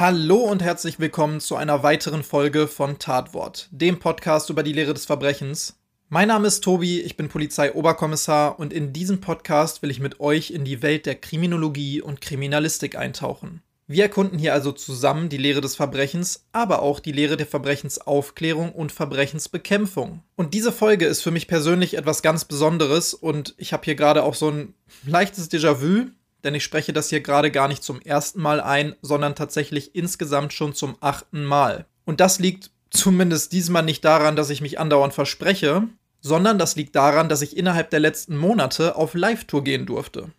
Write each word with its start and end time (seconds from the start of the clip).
Hallo 0.00 0.36
und 0.36 0.62
herzlich 0.62 0.98
willkommen 0.98 1.40
zu 1.40 1.56
einer 1.56 1.82
weiteren 1.82 2.22
Folge 2.22 2.68
von 2.68 2.98
Tatwort, 2.98 3.68
dem 3.70 3.98
Podcast 3.98 4.48
über 4.48 4.62
die 4.62 4.72
Lehre 4.72 4.94
des 4.94 5.04
Verbrechens. 5.04 5.78
Mein 6.08 6.28
Name 6.28 6.48
ist 6.48 6.64
Tobi, 6.64 7.02
ich 7.02 7.18
bin 7.18 7.28
Polizeioberkommissar 7.28 8.58
und 8.58 8.72
in 8.72 8.94
diesem 8.94 9.20
Podcast 9.20 9.82
will 9.82 9.90
ich 9.90 10.00
mit 10.00 10.18
euch 10.18 10.52
in 10.52 10.64
die 10.64 10.80
Welt 10.80 11.04
der 11.04 11.16
Kriminologie 11.16 12.00
und 12.00 12.22
Kriminalistik 12.22 12.96
eintauchen. 12.96 13.60
Wir 13.88 14.04
erkunden 14.04 14.38
hier 14.38 14.54
also 14.54 14.72
zusammen 14.72 15.28
die 15.28 15.36
Lehre 15.36 15.60
des 15.60 15.76
Verbrechens, 15.76 16.46
aber 16.52 16.80
auch 16.80 16.98
die 16.98 17.12
Lehre 17.12 17.36
der 17.36 17.46
Verbrechensaufklärung 17.46 18.72
und 18.72 18.92
Verbrechensbekämpfung. 18.92 20.22
Und 20.34 20.54
diese 20.54 20.72
Folge 20.72 21.04
ist 21.04 21.20
für 21.20 21.30
mich 21.30 21.46
persönlich 21.46 21.98
etwas 21.98 22.22
ganz 22.22 22.46
Besonderes 22.46 23.12
und 23.12 23.54
ich 23.58 23.74
habe 23.74 23.84
hier 23.84 23.96
gerade 23.96 24.22
auch 24.22 24.34
so 24.34 24.48
ein 24.50 24.72
leichtes 25.04 25.50
Déjà-vu, 25.50 26.06
denn 26.44 26.54
ich 26.54 26.64
spreche 26.64 26.92
das 26.92 27.08
hier 27.08 27.20
gerade 27.20 27.50
gar 27.50 27.68
nicht 27.68 27.82
zum 27.82 28.00
ersten 28.00 28.40
Mal 28.40 28.60
ein, 28.60 28.94
sondern 29.02 29.34
tatsächlich 29.34 29.94
insgesamt 29.94 30.52
schon 30.52 30.74
zum 30.74 30.96
achten 31.00 31.44
Mal. 31.44 31.86
Und 32.04 32.20
das 32.20 32.38
liegt 32.38 32.70
zumindest 32.90 33.52
diesmal 33.52 33.82
nicht 33.82 34.04
daran, 34.04 34.36
dass 34.36 34.50
ich 34.50 34.60
mich 34.60 34.78
andauernd 34.78 35.14
verspreche, 35.14 35.88
sondern 36.20 36.58
das 36.58 36.76
liegt 36.76 36.96
daran, 36.96 37.28
dass 37.28 37.42
ich 37.42 37.56
innerhalb 37.56 37.90
der 37.90 38.00
letzten 38.00 38.36
Monate 38.36 38.96
auf 38.96 39.14
Live-Tour 39.14 39.64
gehen 39.64 39.86
durfte. 39.86 40.30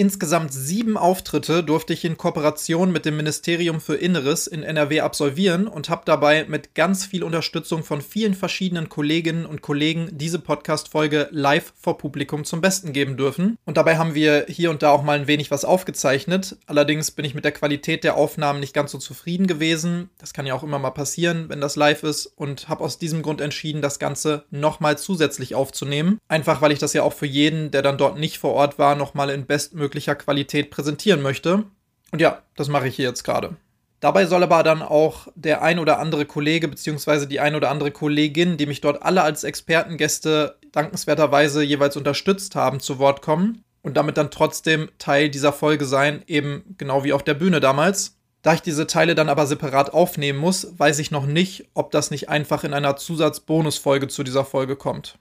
Insgesamt 0.00 0.52
sieben 0.52 0.96
Auftritte 0.96 1.64
durfte 1.64 1.92
ich 1.92 2.04
in 2.04 2.16
Kooperation 2.16 2.92
mit 2.92 3.04
dem 3.04 3.16
Ministerium 3.16 3.80
für 3.80 3.96
Inneres 3.96 4.46
in 4.46 4.62
NRW 4.62 5.00
absolvieren 5.00 5.66
und 5.66 5.90
habe 5.90 6.02
dabei 6.04 6.44
mit 6.44 6.76
ganz 6.76 7.04
viel 7.04 7.24
Unterstützung 7.24 7.82
von 7.82 8.00
vielen 8.00 8.34
verschiedenen 8.34 8.88
Kolleginnen 8.88 9.44
und 9.44 9.60
Kollegen 9.60 10.08
diese 10.12 10.38
Podcast-Folge 10.38 11.26
live 11.32 11.72
vor 11.76 11.98
Publikum 11.98 12.44
zum 12.44 12.60
Besten 12.60 12.92
geben 12.92 13.16
dürfen. 13.16 13.58
Und 13.64 13.76
dabei 13.76 13.98
haben 13.98 14.14
wir 14.14 14.46
hier 14.48 14.70
und 14.70 14.84
da 14.84 14.92
auch 14.92 15.02
mal 15.02 15.18
ein 15.18 15.26
wenig 15.26 15.50
was 15.50 15.64
aufgezeichnet. 15.64 16.56
Allerdings 16.66 17.10
bin 17.10 17.24
ich 17.24 17.34
mit 17.34 17.44
der 17.44 17.50
Qualität 17.50 18.04
der 18.04 18.16
Aufnahmen 18.16 18.60
nicht 18.60 18.74
ganz 18.74 18.92
so 18.92 18.98
zufrieden 18.98 19.48
gewesen. 19.48 20.10
Das 20.18 20.32
kann 20.32 20.46
ja 20.46 20.54
auch 20.54 20.62
immer 20.62 20.78
mal 20.78 20.90
passieren, 20.90 21.48
wenn 21.48 21.60
das 21.60 21.74
live 21.74 22.04
ist. 22.04 22.26
Und 22.36 22.68
habe 22.68 22.84
aus 22.84 23.00
diesem 23.00 23.22
Grund 23.22 23.40
entschieden, 23.40 23.82
das 23.82 23.98
Ganze 23.98 24.44
nochmal 24.52 24.96
zusätzlich 24.96 25.56
aufzunehmen. 25.56 26.18
Einfach 26.28 26.62
weil 26.62 26.70
ich 26.70 26.78
das 26.78 26.92
ja 26.92 27.02
auch 27.02 27.14
für 27.14 27.26
jeden, 27.26 27.72
der 27.72 27.82
dann 27.82 27.98
dort 27.98 28.16
nicht 28.16 28.38
vor 28.38 28.52
Ort 28.52 28.78
war, 28.78 28.94
nochmal 28.94 29.30
in 29.30 29.44
bestmöglicher 29.44 29.87
bestmöglicher 29.88 30.14
Qualität 30.14 30.70
präsentieren 30.70 31.22
möchte. 31.22 31.64
Und 32.10 32.20
ja, 32.20 32.42
das 32.56 32.68
mache 32.68 32.88
ich 32.88 32.96
hier 32.96 33.08
jetzt 33.08 33.24
gerade. 33.24 33.56
Dabei 34.00 34.26
soll 34.26 34.42
aber 34.42 34.62
dann 34.62 34.82
auch 34.82 35.26
der 35.34 35.62
ein 35.62 35.78
oder 35.78 35.98
andere 35.98 36.24
Kollege 36.24 36.68
bzw. 36.68 37.26
die 37.26 37.40
ein 37.40 37.56
oder 37.56 37.70
andere 37.70 37.90
Kollegin, 37.90 38.56
die 38.56 38.66
mich 38.66 38.80
dort 38.80 39.02
alle 39.02 39.22
als 39.22 39.42
Expertengäste 39.42 40.56
dankenswerterweise 40.70 41.62
jeweils 41.64 41.96
unterstützt 41.96 42.54
haben, 42.54 42.78
zu 42.78 42.98
Wort 42.98 43.22
kommen 43.22 43.64
und 43.82 43.96
damit 43.96 44.16
dann 44.16 44.30
trotzdem 44.30 44.88
Teil 44.98 45.30
dieser 45.30 45.52
Folge 45.52 45.84
sein, 45.84 46.22
eben 46.26 46.76
genau 46.78 47.02
wie 47.02 47.12
auf 47.12 47.24
der 47.24 47.34
Bühne 47.34 47.58
damals. 47.60 48.16
Da 48.42 48.54
ich 48.54 48.62
diese 48.62 48.86
Teile 48.86 49.16
dann 49.16 49.28
aber 49.28 49.46
separat 49.46 49.92
aufnehmen 49.92 50.38
muss, 50.38 50.78
weiß 50.78 51.00
ich 51.00 51.10
noch 51.10 51.26
nicht, 51.26 51.68
ob 51.74 51.90
das 51.90 52.12
nicht 52.12 52.28
einfach 52.28 52.62
in 52.62 52.74
einer 52.74 52.96
Zusatzbonusfolge 52.96 54.06
zu 54.06 54.22
dieser 54.22 54.44
Folge 54.44 54.76
kommt. 54.76 55.18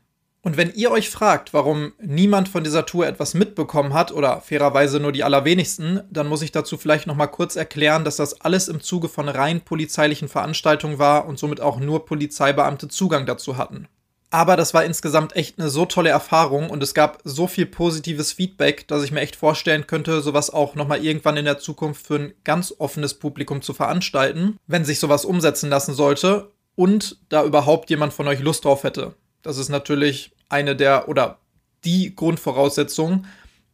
Und 0.48 0.56
wenn 0.56 0.74
ihr 0.76 0.92
euch 0.92 1.10
fragt, 1.10 1.54
warum 1.54 1.92
niemand 2.00 2.48
von 2.48 2.64
dieser 2.64 2.86
Tour 2.86 3.06
etwas 3.06 3.34
mitbekommen 3.34 3.94
hat 3.94 4.14
oder 4.14 4.40
fairerweise 4.40 5.02
nur 5.02 5.12
die 5.12 5.26
allerwenigsten, 5.26 6.00
dann 6.10 6.28
muss 6.28 6.42
ich 6.42 6.54
dazu 6.54 6.78
vielleicht 6.78 7.06
noch 7.06 7.18
mal 7.18 7.28
kurz 7.28 7.58
erklären, 7.58 8.06
dass 8.06 8.16
das 8.16 8.40
alles 8.40 8.70
im 8.70 8.80
Zuge 8.80 9.10
von 9.10 9.28
rein 9.28 9.60
polizeilichen 9.60 10.30
Veranstaltungen 10.30 11.00
war 11.00 11.28
und 11.28 11.38
somit 11.38 11.60
auch 11.60 11.82
nur 11.82 12.06
Polizeibeamte 12.06 12.88
Zugang 12.88 13.26
dazu 13.26 13.58
hatten. 13.58 13.90
Aber 14.30 14.56
das 14.56 14.74
war 14.74 14.86
insgesamt 14.86 15.36
echt 15.36 15.60
eine 15.60 15.68
so 15.68 15.86
tolle 15.86 16.12
Erfahrung 16.12 16.70
und 16.70 16.82
es 16.82 16.94
gab 16.94 17.20
so 17.26 17.48
viel 17.48 17.66
positives 17.66 18.32
Feedback, 18.32 18.88
dass 18.88 19.04
ich 19.04 19.12
mir 19.12 19.20
echt 19.20 19.36
vorstellen 19.36 19.86
könnte, 19.86 20.22
sowas 20.22 20.50
auch 20.50 20.76
nochmal 20.76 21.04
irgendwann 21.04 21.36
in 21.36 21.44
der 21.44 21.60
Zukunft 21.60 22.08
für 22.08 22.20
ein 22.20 22.34
ganz 22.46 22.74
offenes 22.78 23.16
Publikum 23.16 23.62
zu 23.62 23.74
veranstalten, 23.74 24.56
wenn 24.66 24.86
sich 24.86 25.00
sowas 25.00 25.26
umsetzen 25.26 25.70
lassen 25.70 25.94
sollte 25.94 26.54
und 26.76 27.20
da 27.28 27.44
überhaupt 27.44 27.90
jemand 27.90 28.14
von 28.14 28.30
euch 28.30 28.40
Lust 28.40 28.64
drauf 28.64 28.86
hätte. 28.86 29.14
Das 29.42 29.58
ist 29.58 29.70
natürlich 29.70 30.32
eine 30.50 30.76
der 30.76 31.10
oder 31.10 31.40
die 31.84 32.16
Grundvoraussetzung, 32.16 33.26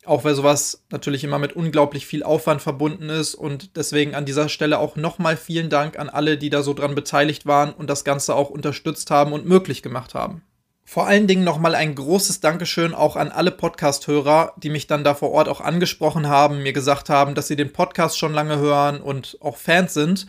auch 0.05 0.23
weil 0.23 0.35
sowas 0.35 0.83
natürlich 0.91 1.23
immer 1.23 1.39
mit 1.39 1.53
unglaublich 1.53 2.05
viel 2.05 2.23
Aufwand 2.23 2.61
verbunden 2.61 3.09
ist 3.09 3.35
und 3.35 3.75
deswegen 3.77 4.15
an 4.15 4.25
dieser 4.25 4.49
Stelle 4.49 4.79
auch 4.79 4.95
nochmal 4.95 5.37
vielen 5.37 5.69
Dank 5.69 5.97
an 5.97 6.09
alle, 6.09 6.37
die 6.37 6.49
da 6.49 6.61
so 6.61 6.73
dran 6.73 6.95
beteiligt 6.95 7.45
waren 7.45 7.71
und 7.71 7.89
das 7.89 8.03
Ganze 8.03 8.35
auch 8.35 8.49
unterstützt 8.49 9.11
haben 9.11 9.31
und 9.33 9.45
möglich 9.45 9.81
gemacht 9.81 10.13
haben. 10.13 10.41
Vor 10.85 11.07
allen 11.07 11.27
Dingen 11.27 11.45
nochmal 11.45 11.75
ein 11.75 11.95
großes 11.95 12.41
Dankeschön 12.41 12.93
auch 12.93 13.15
an 13.15 13.31
alle 13.31 13.51
Podcast-Hörer, 13.51 14.53
die 14.57 14.69
mich 14.69 14.85
dann 14.85 15.05
da 15.05 15.13
vor 15.13 15.31
Ort 15.31 15.47
auch 15.47 15.61
angesprochen 15.61 16.27
haben, 16.27 16.61
mir 16.61 16.73
gesagt 16.73 17.09
haben, 17.09 17.35
dass 17.35 17.47
sie 17.47 17.55
den 17.55 17.71
Podcast 17.71 18.17
schon 18.17 18.33
lange 18.33 18.57
hören 18.57 18.99
und 18.99 19.37
auch 19.39 19.55
Fans 19.55 19.93
sind 19.93 20.27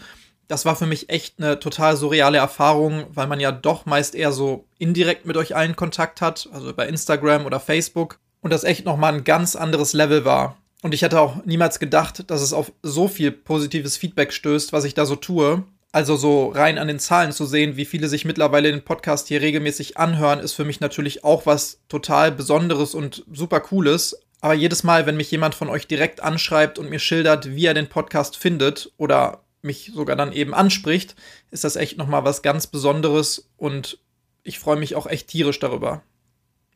das 0.48 0.64
war 0.64 0.76
für 0.76 0.86
mich 0.86 1.08
echt 1.10 1.38
eine 1.38 1.58
total 1.60 1.96
surreale 1.96 2.38
Erfahrung, 2.38 3.06
weil 3.10 3.26
man 3.26 3.40
ja 3.40 3.52
doch 3.52 3.86
meist 3.86 4.14
eher 4.14 4.32
so 4.32 4.66
indirekt 4.78 5.26
mit 5.26 5.36
euch 5.36 5.56
allen 5.56 5.76
Kontakt 5.76 6.20
hat, 6.20 6.48
also 6.52 6.72
bei 6.72 6.86
Instagram 6.86 7.46
oder 7.46 7.60
Facebook. 7.60 8.18
Und 8.40 8.52
das 8.52 8.64
echt 8.64 8.84
nochmal 8.84 9.14
ein 9.14 9.24
ganz 9.24 9.56
anderes 9.56 9.94
Level 9.94 10.24
war. 10.24 10.58
Und 10.82 10.92
ich 10.92 11.00
hätte 11.00 11.18
auch 11.18 11.44
niemals 11.46 11.78
gedacht, 11.78 12.30
dass 12.30 12.42
es 12.42 12.52
auf 12.52 12.72
so 12.82 13.08
viel 13.08 13.30
positives 13.30 13.96
Feedback 13.96 14.34
stößt, 14.34 14.74
was 14.74 14.84
ich 14.84 14.92
da 14.92 15.06
so 15.06 15.16
tue. 15.16 15.64
Also 15.92 16.16
so 16.16 16.48
rein 16.48 16.76
an 16.76 16.88
den 16.88 16.98
Zahlen 16.98 17.32
zu 17.32 17.46
sehen, 17.46 17.76
wie 17.76 17.86
viele 17.86 18.08
sich 18.08 18.26
mittlerweile 18.26 18.70
den 18.70 18.82
Podcast 18.82 19.28
hier 19.28 19.40
regelmäßig 19.40 19.96
anhören, 19.96 20.40
ist 20.40 20.52
für 20.52 20.64
mich 20.64 20.80
natürlich 20.80 21.24
auch 21.24 21.46
was 21.46 21.78
total 21.88 22.32
Besonderes 22.32 22.94
und 22.94 23.24
super 23.32 23.60
Cooles. 23.60 24.18
Aber 24.42 24.52
jedes 24.52 24.82
Mal, 24.82 25.06
wenn 25.06 25.16
mich 25.16 25.30
jemand 25.30 25.54
von 25.54 25.70
euch 25.70 25.86
direkt 25.86 26.22
anschreibt 26.22 26.78
und 26.78 26.90
mir 26.90 26.98
schildert, 26.98 27.54
wie 27.54 27.64
er 27.64 27.72
den 27.72 27.88
Podcast 27.88 28.36
findet 28.36 28.92
oder 28.98 29.43
mich 29.64 29.92
sogar 29.94 30.16
dann 30.16 30.32
eben 30.32 30.54
anspricht, 30.54 31.16
ist 31.50 31.64
das 31.64 31.76
echt 31.76 31.98
nochmal 31.98 32.24
was 32.24 32.42
ganz 32.42 32.66
Besonderes 32.66 33.50
und 33.56 33.98
ich 34.42 34.58
freue 34.58 34.76
mich 34.76 34.94
auch 34.94 35.06
echt 35.06 35.28
tierisch 35.28 35.58
darüber. 35.58 36.02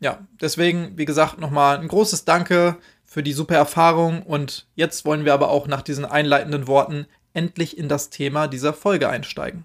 Ja, 0.00 0.26
deswegen, 0.40 0.96
wie 0.96 1.04
gesagt, 1.04 1.38
nochmal 1.38 1.78
ein 1.78 1.88
großes 1.88 2.24
Danke 2.24 2.76
für 3.04 3.22
die 3.22 3.32
super 3.32 3.56
Erfahrung 3.56 4.22
und 4.22 4.66
jetzt 4.74 5.04
wollen 5.04 5.24
wir 5.24 5.34
aber 5.34 5.50
auch 5.50 5.66
nach 5.66 5.82
diesen 5.82 6.04
einleitenden 6.04 6.66
Worten 6.66 7.06
endlich 7.34 7.76
in 7.76 7.88
das 7.88 8.10
Thema 8.10 8.48
dieser 8.48 8.72
Folge 8.72 9.08
einsteigen. 9.08 9.64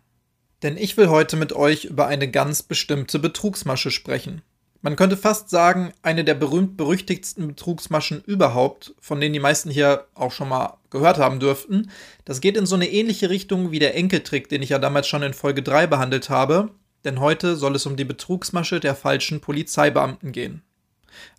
Denn 0.64 0.78
ich 0.78 0.98
will 0.98 1.10
heute 1.10 1.36
mit 1.36 1.54
euch 1.54 1.86
über 1.86 2.08
eine 2.08 2.30
ganz 2.30 2.64
bestimmte 2.64 3.20
Betrugsmasche 3.20 3.92
sprechen. 3.92 4.42
Man 4.84 4.98
könnte 4.98 5.16
fast 5.16 5.50
sagen, 5.50 5.94
eine 6.02 6.26
der 6.26 6.34
berühmt-berüchtigsten 6.34 7.48
Betrugsmaschen 7.48 8.22
überhaupt, 8.26 8.94
von 9.00 9.22
denen 9.22 9.32
die 9.32 9.40
meisten 9.40 9.70
hier 9.70 10.08
auch 10.14 10.34
schon 10.34 10.50
mal 10.50 10.78
gehört 10.90 11.20
haben 11.20 11.40
dürften. 11.40 11.90
Das 12.26 12.42
geht 12.42 12.58
in 12.58 12.66
so 12.66 12.76
eine 12.76 12.90
ähnliche 12.90 13.30
Richtung 13.30 13.72
wie 13.72 13.80
der 13.80 13.96
Enkeltrick, 13.96 14.50
den 14.50 14.62
ich 14.62 14.70
ja 14.70 14.80
damals 14.80 15.08
schon 15.08 15.24
in 15.24 15.34
Folge 15.34 15.64
3 15.64 15.88
behandelt 15.88 16.30
habe, 16.30 16.72
denn 17.06 17.22
heute 17.22 17.56
soll 17.56 17.78
es 17.78 17.86
um 17.86 17.96
die 17.96 18.04
Betrugsmasche 18.04 18.82
der 18.82 18.94
falschen 18.94 19.40
Polizeibeamten 19.40 20.34
gehen. 20.34 20.64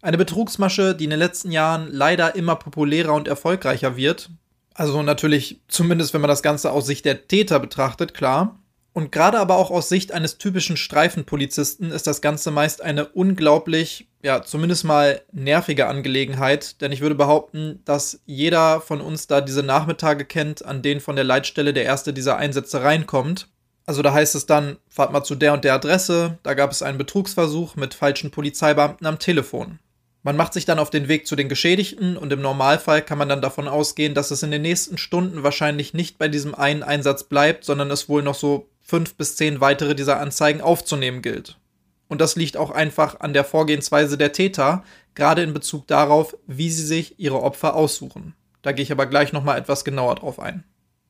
Eine 0.00 0.16
Betrugsmasche, 0.16 0.94
die 0.94 1.04
in 1.04 1.10
den 1.10 1.18
letzten 1.18 1.50
Jahren 1.50 1.88
leider 1.92 2.36
immer 2.36 2.56
populärer 2.56 3.12
und 3.12 3.28
erfolgreicher 3.28 3.94
wird. 3.98 4.30
Also 4.72 5.02
natürlich, 5.02 5.60
zumindest 5.68 6.14
wenn 6.14 6.22
man 6.22 6.28
das 6.28 6.42
Ganze 6.42 6.72
aus 6.72 6.86
Sicht 6.86 7.04
der 7.04 7.28
Täter 7.28 7.60
betrachtet, 7.60 8.14
klar. 8.14 8.58
Und 8.94 9.10
gerade 9.10 9.40
aber 9.40 9.56
auch 9.56 9.72
aus 9.72 9.88
Sicht 9.88 10.12
eines 10.12 10.38
typischen 10.38 10.76
Streifenpolizisten 10.76 11.90
ist 11.90 12.06
das 12.06 12.20
Ganze 12.20 12.52
meist 12.52 12.80
eine 12.80 13.06
unglaublich, 13.06 14.06
ja, 14.22 14.42
zumindest 14.42 14.84
mal 14.84 15.20
nervige 15.32 15.88
Angelegenheit, 15.88 16.80
denn 16.80 16.92
ich 16.92 17.00
würde 17.00 17.16
behaupten, 17.16 17.82
dass 17.84 18.20
jeder 18.24 18.80
von 18.80 19.00
uns 19.00 19.26
da 19.26 19.40
diese 19.40 19.64
Nachmittage 19.64 20.24
kennt, 20.24 20.64
an 20.64 20.80
denen 20.80 21.00
von 21.00 21.16
der 21.16 21.24
Leitstelle 21.24 21.72
der 21.72 21.84
erste 21.84 22.12
dieser 22.12 22.36
Einsätze 22.36 22.84
reinkommt. 22.84 23.48
Also 23.84 24.00
da 24.00 24.14
heißt 24.14 24.36
es 24.36 24.46
dann, 24.46 24.76
fahrt 24.88 25.12
mal 25.12 25.24
zu 25.24 25.34
der 25.34 25.54
und 25.54 25.64
der 25.64 25.74
Adresse, 25.74 26.38
da 26.44 26.54
gab 26.54 26.70
es 26.70 26.80
einen 26.80 26.96
Betrugsversuch 26.96 27.74
mit 27.74 27.94
falschen 27.94 28.30
Polizeibeamten 28.30 29.08
am 29.08 29.18
Telefon. 29.18 29.80
Man 30.22 30.36
macht 30.36 30.52
sich 30.54 30.66
dann 30.66 30.78
auf 30.78 30.90
den 30.90 31.08
Weg 31.08 31.26
zu 31.26 31.34
den 31.34 31.48
Geschädigten 31.48 32.16
und 32.16 32.32
im 32.32 32.40
Normalfall 32.40 33.02
kann 33.02 33.18
man 33.18 33.28
dann 33.28 33.42
davon 33.42 33.66
ausgehen, 33.66 34.14
dass 34.14 34.30
es 34.30 34.44
in 34.44 34.52
den 34.52 34.62
nächsten 34.62 34.98
Stunden 34.98 35.42
wahrscheinlich 35.42 35.94
nicht 35.94 36.16
bei 36.16 36.28
diesem 36.28 36.54
einen 36.54 36.84
Einsatz 36.84 37.24
bleibt, 37.24 37.64
sondern 37.64 37.90
es 37.90 38.08
wohl 38.08 38.22
noch 38.22 38.36
so 38.36 38.68
fünf 38.84 39.16
bis 39.16 39.34
zehn 39.34 39.60
weitere 39.60 39.96
dieser 39.96 40.20
Anzeigen 40.20 40.60
aufzunehmen 40.60 41.22
gilt. 41.22 41.58
Und 42.06 42.20
das 42.20 42.36
liegt 42.36 42.56
auch 42.56 42.70
einfach 42.70 43.20
an 43.20 43.32
der 43.32 43.44
Vorgehensweise 43.44 44.16
der 44.16 44.32
Täter, 44.32 44.84
gerade 45.14 45.42
in 45.42 45.54
Bezug 45.54 45.88
darauf, 45.88 46.36
wie 46.46 46.70
sie 46.70 46.86
sich 46.86 47.18
ihre 47.18 47.42
Opfer 47.42 47.74
aussuchen. 47.74 48.34
Da 48.62 48.72
gehe 48.72 48.82
ich 48.82 48.92
aber 48.92 49.06
gleich 49.06 49.32
nochmal 49.32 49.58
etwas 49.58 49.84
genauer 49.84 50.16
drauf 50.16 50.38
ein. 50.38 50.64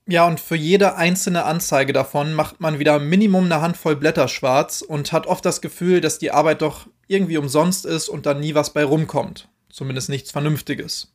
Ja, 0.06 0.26
und 0.26 0.38
für 0.38 0.56
jede 0.56 0.96
einzelne 0.96 1.44
Anzeige 1.44 1.92
davon 1.92 2.34
macht 2.34 2.60
man 2.60 2.78
wieder 2.78 2.98
Minimum 2.98 3.46
eine 3.46 3.60
Handvoll 3.60 3.96
Blätter 3.96 4.28
schwarz 4.28 4.82
und 4.82 5.12
hat 5.12 5.26
oft 5.26 5.44
das 5.44 5.62
Gefühl, 5.62 6.00
dass 6.00 6.18
die 6.18 6.30
Arbeit 6.30 6.62
doch 6.62 6.86
irgendwie 7.06 7.38
umsonst 7.38 7.86
ist 7.86 8.08
und 8.08 8.26
dann 8.26 8.40
nie 8.40 8.54
was 8.54 8.72
bei 8.72 8.84
rumkommt. 8.84 9.48
Zumindest 9.70 10.10
nichts 10.10 10.30
Vernünftiges. 10.30 11.13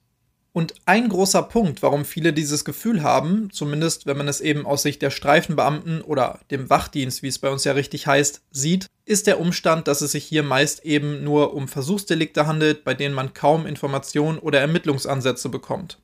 Und 0.51 0.73
ein 0.85 1.09
großer 1.09 1.43
Punkt, 1.43 1.83
warum 1.83 2.05
viele 2.05 2.33
dieses 2.33 2.65
Gefühl 2.65 3.03
haben, 3.03 3.49
zumindest 3.51 4.07
wenn 4.07 4.17
man 4.17 4.27
es 4.27 4.41
eben 4.41 4.65
aus 4.65 4.81
Sicht 4.81 5.01
der 5.01 5.11
Streifenbeamten 5.11 6.01
oder 6.01 6.39
dem 6.49 6.69
Wachdienst, 6.69 7.21
wie 7.21 7.27
es 7.27 7.37
bei 7.37 7.49
uns 7.49 7.63
ja 7.65 7.73
richtig 7.73 8.07
heißt, 8.07 8.41
sieht, 8.51 8.87
ist 9.05 9.27
der 9.27 9.39
Umstand, 9.39 9.87
dass 9.87 10.01
es 10.01 10.11
sich 10.11 10.25
hier 10.25 10.43
meist 10.43 10.85
eben 10.85 11.23
nur 11.23 11.53
um 11.53 11.67
Versuchsdelikte 11.67 12.47
handelt, 12.47 12.83
bei 12.83 12.95
denen 12.95 13.13
man 13.13 13.33
kaum 13.33 13.67
Informationen 13.67 14.39
oder 14.39 14.59
Ermittlungsansätze 14.59 15.49
bekommt. 15.49 15.99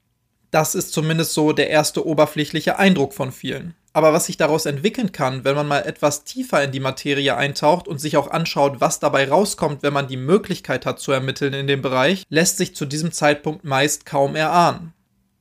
Das 0.55 0.73
ist 0.73 0.93
zumindest 0.93 1.33
so 1.33 1.51
der 1.51 1.69
erste 1.69 2.07
oberflächliche 2.07 2.79
Eindruck 2.79 3.13
von 3.13 3.33
vielen. 3.33 3.75
Aber 3.91 4.13
was 4.13 4.27
sich 4.27 4.37
daraus 4.37 4.65
entwickeln 4.65 5.11
kann, 5.11 5.43
wenn 5.43 5.53
man 5.53 5.67
mal 5.67 5.81
etwas 5.81 6.23
tiefer 6.23 6.63
in 6.63 6.71
die 6.71 6.79
Materie 6.79 7.35
eintaucht 7.35 7.89
und 7.89 7.99
sich 7.99 8.15
auch 8.15 8.31
anschaut, 8.31 8.79
was 8.79 9.01
dabei 9.01 9.27
rauskommt, 9.27 9.83
wenn 9.83 9.91
man 9.91 10.07
die 10.07 10.15
Möglichkeit 10.15 10.85
hat 10.85 11.01
zu 11.01 11.11
ermitteln 11.11 11.53
in 11.53 11.67
dem 11.67 11.81
Bereich, 11.81 12.23
lässt 12.29 12.55
sich 12.55 12.73
zu 12.73 12.85
diesem 12.85 13.11
Zeitpunkt 13.11 13.65
meist 13.65 14.05
kaum 14.05 14.37
erahnen. 14.37 14.93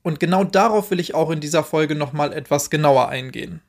Und 0.03 0.19
genau 0.19 0.43
darauf 0.43 0.91
will 0.91 0.99
ich 0.99 1.15
auch 1.15 1.31
in 1.31 1.39
dieser 1.39 1.63
Folge 1.63 1.95
nochmal 1.95 2.33
etwas 2.33 2.69
genauer 2.69 3.09
eingehen. 3.09 3.61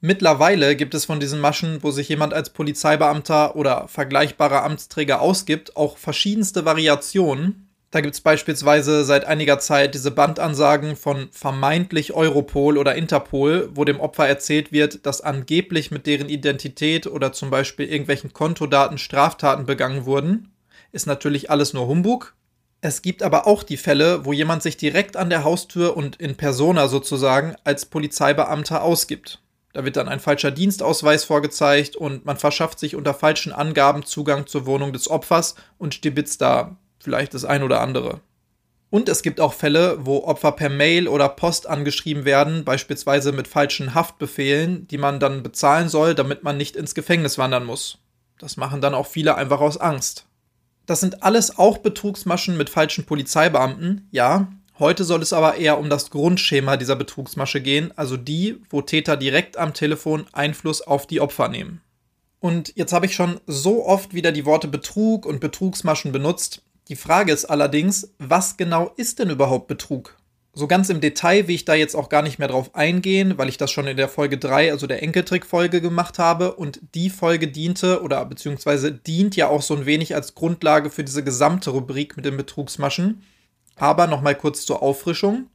Mittlerweile 0.00 0.76
gibt 0.76 0.94
es 0.94 1.04
von 1.04 1.18
diesen 1.18 1.40
Maschen, 1.40 1.82
wo 1.82 1.90
sich 1.90 2.08
jemand 2.08 2.32
als 2.32 2.50
Polizeibeamter 2.50 3.56
oder 3.56 3.88
vergleichbarer 3.88 4.62
Amtsträger 4.62 5.20
ausgibt, 5.20 5.76
auch 5.76 5.98
verschiedenste 5.98 6.64
Variationen, 6.64 7.65
da 7.92 8.00
gibt 8.00 8.14
es 8.14 8.20
beispielsweise 8.20 9.04
seit 9.04 9.24
einiger 9.24 9.58
Zeit 9.58 9.94
diese 9.94 10.10
Bandansagen 10.10 10.96
von 10.96 11.28
vermeintlich 11.30 12.12
Europol 12.12 12.78
oder 12.78 12.96
Interpol, 12.96 13.70
wo 13.74 13.84
dem 13.84 14.00
Opfer 14.00 14.26
erzählt 14.26 14.72
wird, 14.72 15.06
dass 15.06 15.20
angeblich 15.20 15.90
mit 15.90 16.06
deren 16.06 16.28
Identität 16.28 17.06
oder 17.06 17.32
zum 17.32 17.50
Beispiel 17.50 17.86
irgendwelchen 17.86 18.32
Kontodaten 18.32 18.98
Straftaten 18.98 19.66
begangen 19.66 20.04
wurden. 20.04 20.52
Ist 20.90 21.06
natürlich 21.06 21.48
alles 21.50 21.74
nur 21.74 21.86
Humbug. 21.86 22.34
Es 22.80 23.02
gibt 23.02 23.22
aber 23.22 23.46
auch 23.46 23.62
die 23.62 23.76
Fälle, 23.76 24.24
wo 24.24 24.32
jemand 24.32 24.62
sich 24.62 24.76
direkt 24.76 25.16
an 25.16 25.30
der 25.30 25.44
Haustür 25.44 25.96
und 25.96 26.16
in 26.16 26.34
persona 26.34 26.88
sozusagen 26.88 27.54
als 27.64 27.86
Polizeibeamter 27.86 28.82
ausgibt. 28.82 29.40
Da 29.72 29.84
wird 29.84 29.96
dann 29.96 30.08
ein 30.08 30.20
falscher 30.20 30.50
Dienstausweis 30.50 31.24
vorgezeigt 31.24 31.96
und 31.96 32.24
man 32.24 32.36
verschafft 32.36 32.78
sich 32.78 32.96
unter 32.96 33.14
falschen 33.14 33.52
Angaben 33.52 34.04
Zugang 34.04 34.46
zur 34.46 34.66
Wohnung 34.66 34.92
des 34.92 35.08
Opfers 35.08 35.54
und 35.78 35.94
stibitzt 35.94 36.40
da 36.40 36.76
vielleicht 37.06 37.34
das 37.34 37.44
ein 37.44 37.62
oder 37.62 37.80
andere. 37.80 38.20
Und 38.90 39.08
es 39.08 39.22
gibt 39.22 39.40
auch 39.40 39.54
Fälle, 39.54 40.04
wo 40.04 40.24
Opfer 40.24 40.50
per 40.50 40.68
Mail 40.68 41.06
oder 41.06 41.28
Post 41.28 41.68
angeschrieben 41.68 42.24
werden, 42.24 42.64
beispielsweise 42.64 43.30
mit 43.30 43.46
falschen 43.46 43.94
Haftbefehlen, 43.94 44.88
die 44.88 44.98
man 44.98 45.20
dann 45.20 45.44
bezahlen 45.44 45.88
soll, 45.88 46.16
damit 46.16 46.42
man 46.42 46.56
nicht 46.56 46.74
ins 46.74 46.96
Gefängnis 46.96 47.38
wandern 47.38 47.64
muss. 47.64 47.98
Das 48.40 48.56
machen 48.56 48.80
dann 48.80 48.94
auch 48.94 49.06
viele 49.06 49.36
einfach 49.36 49.60
aus 49.60 49.76
Angst. 49.76 50.26
Das 50.86 50.98
sind 50.98 51.22
alles 51.22 51.56
auch 51.58 51.78
Betrugsmaschen 51.78 52.56
mit 52.56 52.68
falschen 52.68 53.06
Polizeibeamten, 53.06 54.08
ja. 54.10 54.48
Heute 54.80 55.04
soll 55.04 55.22
es 55.22 55.32
aber 55.32 55.56
eher 55.56 55.78
um 55.78 55.88
das 55.88 56.10
Grundschema 56.10 56.76
dieser 56.76 56.96
Betrugsmasche 56.96 57.60
gehen, 57.60 57.92
also 57.96 58.16
die, 58.16 58.60
wo 58.68 58.82
Täter 58.82 59.16
direkt 59.16 59.56
am 59.56 59.74
Telefon 59.74 60.26
Einfluss 60.32 60.82
auf 60.82 61.06
die 61.06 61.20
Opfer 61.20 61.48
nehmen. 61.48 61.80
Und 62.40 62.72
jetzt 62.76 62.92
habe 62.92 63.06
ich 63.06 63.14
schon 63.14 63.40
so 63.46 63.86
oft 63.86 64.14
wieder 64.14 64.32
die 64.32 64.44
Worte 64.44 64.68
Betrug 64.68 65.26
und 65.26 65.40
Betrugsmaschen 65.40 66.12
benutzt, 66.12 66.62
die 66.88 66.96
Frage 66.96 67.32
ist 67.32 67.46
allerdings, 67.46 68.12
was 68.18 68.56
genau 68.56 68.92
ist 68.96 69.18
denn 69.18 69.30
überhaupt 69.30 69.66
Betrug? 69.66 70.16
So 70.58 70.66
ganz 70.66 70.88
im 70.88 71.02
Detail 71.02 71.48
will 71.48 71.54
ich 71.54 71.66
da 71.66 71.74
jetzt 71.74 71.94
auch 71.94 72.08
gar 72.08 72.22
nicht 72.22 72.38
mehr 72.38 72.48
drauf 72.48 72.74
eingehen, 72.74 73.36
weil 73.36 73.50
ich 73.50 73.58
das 73.58 73.70
schon 73.70 73.86
in 73.86 73.98
der 73.98 74.08
Folge 74.08 74.38
3, 74.38 74.72
also 74.72 74.86
der 74.86 75.02
Enkeltrick-Folge 75.02 75.82
gemacht 75.82 76.18
habe 76.18 76.54
und 76.54 76.80
die 76.94 77.10
Folge 77.10 77.48
diente 77.48 78.00
oder 78.02 78.24
beziehungsweise 78.24 78.90
dient 78.90 79.36
ja 79.36 79.48
auch 79.48 79.60
so 79.60 79.74
ein 79.74 79.84
wenig 79.84 80.14
als 80.14 80.34
Grundlage 80.34 80.88
für 80.88 81.04
diese 81.04 81.22
gesamte 81.22 81.70
Rubrik 81.70 82.16
mit 82.16 82.24
den 82.24 82.38
Betrugsmaschen. 82.38 83.22
Aber 83.74 84.06
nochmal 84.06 84.34
kurz 84.34 84.64
zur 84.64 84.82
Auffrischung. 84.82 85.50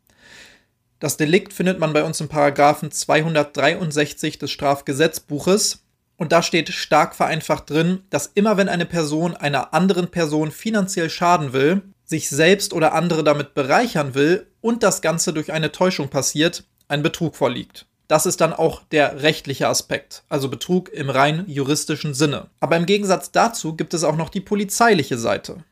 Das 1.00 1.18
Delikt 1.18 1.52
findet 1.52 1.80
man 1.80 1.94
bei 1.94 2.04
uns 2.04 2.22
im 2.22 2.28
Paragraphen 2.28 2.92
263 2.92 4.38
des 4.38 4.52
Strafgesetzbuches 4.52 5.82
und 6.22 6.32
da 6.32 6.44
steht 6.44 6.70
stark 6.70 7.16
vereinfacht 7.16 7.72
drin, 7.72 8.04
dass 8.12 8.30
immer 8.36 8.56
wenn 8.56 8.70
eine 8.70 8.86
Person 8.86 9.36
einer 9.36 9.74
anderen 9.74 10.10
Person 10.10 10.52
finanziell 10.52 11.10
schaden 11.10 11.52
will, 11.52 11.82
sich 12.06 12.30
selbst 12.30 12.74
oder 12.74 12.94
andere 12.94 13.24
damit 13.24 13.56
bereichern 13.56 14.14
will 14.14 14.46
und 14.62 14.84
das 14.84 15.02
Ganze 15.02 15.34
durch 15.34 15.52
eine 15.52 15.72
Täuschung 15.72 16.10
passiert, 16.10 16.64
ein 16.88 17.02
Betrug 17.02 17.36
vorliegt. 17.36 17.88
Das 18.08 18.28
ist 18.28 18.40
dann 18.40 18.54
auch 18.54 18.84
der 18.92 19.24
rechtliche 19.24 19.68
Aspekt, 19.68 20.22
also 20.30 20.48
Betrug 20.48 20.90
im 20.90 21.10
rein 21.10 21.46
juristischen 21.48 22.14
Sinne. 22.14 22.52
Aber 22.60 22.78
im 22.78 22.86
Gegensatz 22.86 23.32
dazu 23.32 23.76
gibt 23.76 23.96
es 23.96 24.04
auch 24.04 24.16
noch 24.16 24.30
die 24.30 24.42
polizeiliche 24.42 25.18
Seite. 25.18 25.64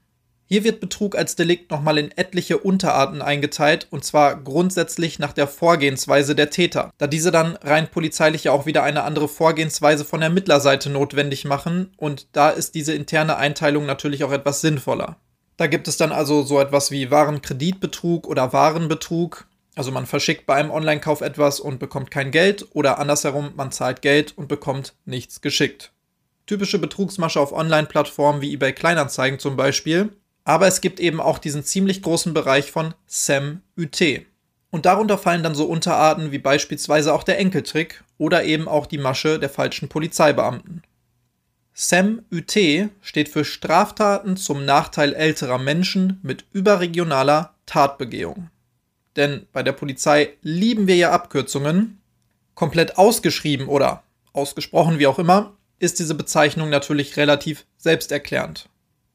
Hier 0.51 0.63
wird 0.63 0.79
Betrug 0.79 1.15
als 1.15 1.35
Delikt 1.35 1.69
nochmal 1.69 1.99
in 1.99 2.09
etliche 2.09 2.57
Unterarten 2.57 3.21
eingeteilt, 3.21 3.85
und 3.91 4.03
zwar 4.03 4.35
grundsätzlich 4.35 5.19
nach 5.19 5.31
der 5.31 5.47
Vorgehensweise 5.47 6.33
der 6.33 6.49
Täter, 6.49 6.89
da 6.97 7.05
diese 7.05 7.29
dann 7.29 7.55
rein 7.57 7.87
polizeilich 7.91 8.45
ja 8.45 8.51
auch 8.51 8.65
wieder 8.65 8.81
eine 8.81 9.03
andere 9.03 9.27
Vorgehensweise 9.27 10.05
von 10.05 10.21
der 10.21 10.31
Mittlerseite 10.31 10.89
notwendig 10.89 11.45
machen, 11.45 11.91
und 11.97 12.25
da 12.31 12.49
ist 12.49 12.73
diese 12.73 12.93
interne 12.93 13.37
Einteilung 13.37 13.85
natürlich 13.85 14.23
auch 14.23 14.31
etwas 14.31 14.61
sinnvoller. 14.61 15.17
Da 15.55 15.67
gibt 15.67 15.87
es 15.87 15.97
dann 15.97 16.11
also 16.11 16.41
so 16.41 16.59
etwas 16.59 16.89
wie 16.89 17.11
Warenkreditbetrug 17.11 18.27
oder 18.27 18.51
Warenbetrug, 18.51 19.45
also 19.75 19.91
man 19.91 20.07
verschickt 20.07 20.47
bei 20.47 20.55
einem 20.55 20.71
Online-Kauf 20.71 21.21
etwas 21.21 21.59
und 21.59 21.77
bekommt 21.77 22.09
kein 22.09 22.31
Geld 22.31 22.65
oder 22.73 22.97
andersherum, 22.97 23.51
man 23.55 23.71
zahlt 23.71 24.01
Geld 24.01 24.35
und 24.35 24.47
bekommt 24.47 24.95
nichts 25.05 25.41
geschickt. 25.41 25.91
Typische 26.47 26.79
Betrugsmasche 26.79 27.39
auf 27.39 27.53
Online-Plattformen 27.53 28.41
wie 28.41 28.51
eBay 28.51 28.73
Kleinanzeigen 28.73 29.37
zum 29.37 29.55
Beispiel. 29.55 30.09
Aber 30.49 30.65
es 30.65 30.81
gibt 30.81 30.99
eben 30.99 31.21
auch 31.21 31.37
diesen 31.37 31.63
ziemlich 31.63 32.01
großen 32.01 32.33
Bereich 32.33 32.71
von 32.71 32.95
SEM-UT. 33.05 34.25
Und 34.71 34.87
darunter 34.87 35.19
fallen 35.19 35.43
dann 35.43 35.53
so 35.53 35.65
Unterarten 35.65 36.31
wie 36.31 36.39
beispielsweise 36.39 37.13
auch 37.13 37.21
der 37.21 37.37
Enkeltrick 37.37 38.03
oder 38.17 38.43
eben 38.43 38.67
auch 38.67 38.87
die 38.87 38.97
Masche 38.97 39.37
der 39.37 39.51
falschen 39.51 39.89
Polizeibeamten. 39.89 40.81
SEM-UT 41.75 42.89
steht 42.99 43.29
für 43.29 43.45
Straftaten 43.45 44.37
zum 44.37 44.65
Nachteil 44.65 45.13
älterer 45.13 45.59
Menschen 45.59 46.19
mit 46.23 46.45
überregionaler 46.51 47.53
Tatbegehung. 47.67 48.49
Denn 49.17 49.45
bei 49.53 49.61
der 49.61 49.73
Polizei 49.73 50.33
lieben 50.41 50.87
wir 50.87 50.95
ja 50.95 51.11
Abkürzungen. 51.11 52.01
Komplett 52.55 52.97
ausgeschrieben 52.97 53.67
oder 53.67 54.01
ausgesprochen 54.33 54.97
wie 54.97 55.05
auch 55.05 55.19
immer, 55.19 55.53
ist 55.77 55.99
diese 55.99 56.15
Bezeichnung 56.15 56.71
natürlich 56.71 57.17
relativ 57.17 57.67
selbsterklärend. 57.77 58.67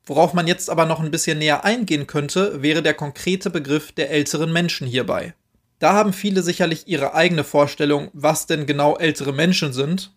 Worauf 0.06 0.34
man 0.34 0.46
jetzt 0.46 0.68
aber 0.68 0.84
noch 0.84 1.00
ein 1.00 1.11
bisschen 1.11 1.38
näher 1.38 1.64
eingehen 1.64 2.06
könnte, 2.06 2.62
wäre 2.62 2.82
der 2.82 2.94
konkrete 2.94 3.49
Begriff 3.50 3.92
der 3.92 4.11
älteren 4.11 4.52
Menschen 4.52 4.87
hierbei. 4.87 5.34
Da 5.78 5.92
haben 5.92 6.12
viele 6.12 6.42
sicherlich 6.42 6.87
ihre 6.88 7.14
eigene 7.14 7.44
Vorstellung, 7.44 8.11
was 8.12 8.46
denn 8.46 8.66
genau 8.66 8.96
ältere 8.96 9.32
Menschen 9.32 9.73
sind. 9.73 10.12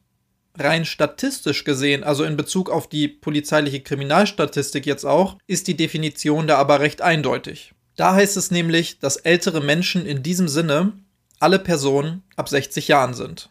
Rein 0.58 0.86
statistisch 0.86 1.64
gesehen, 1.64 2.04
also 2.04 2.24
in 2.24 2.36
Bezug 2.36 2.70
auf 2.70 2.88
die 2.88 3.08
polizeiliche 3.08 3.82
Kriminalstatistik 3.82 4.86
jetzt 4.86 5.06
auch, 5.06 5.38
ist 5.48 5.68
die 5.68 5.78
Definition 5.78 6.48
da 6.48 6.58
aber 6.58 6.80
recht 6.80 7.02
eindeutig. 7.02 7.74
Da 7.96 8.14
heißt 8.14 8.38
es 8.38 8.52
nämlich, 8.52 9.00
dass 9.00 9.18
ältere 9.18 9.62
Menschen 9.62 10.06
in 10.06 10.24
diesem 10.24 10.48
Sinne 10.48 10.94
alle 11.40 11.60
Personen 11.60 12.24
ab 12.36 12.50
60 12.50 12.88
Jahren 12.88 13.14
sind. 13.14 13.50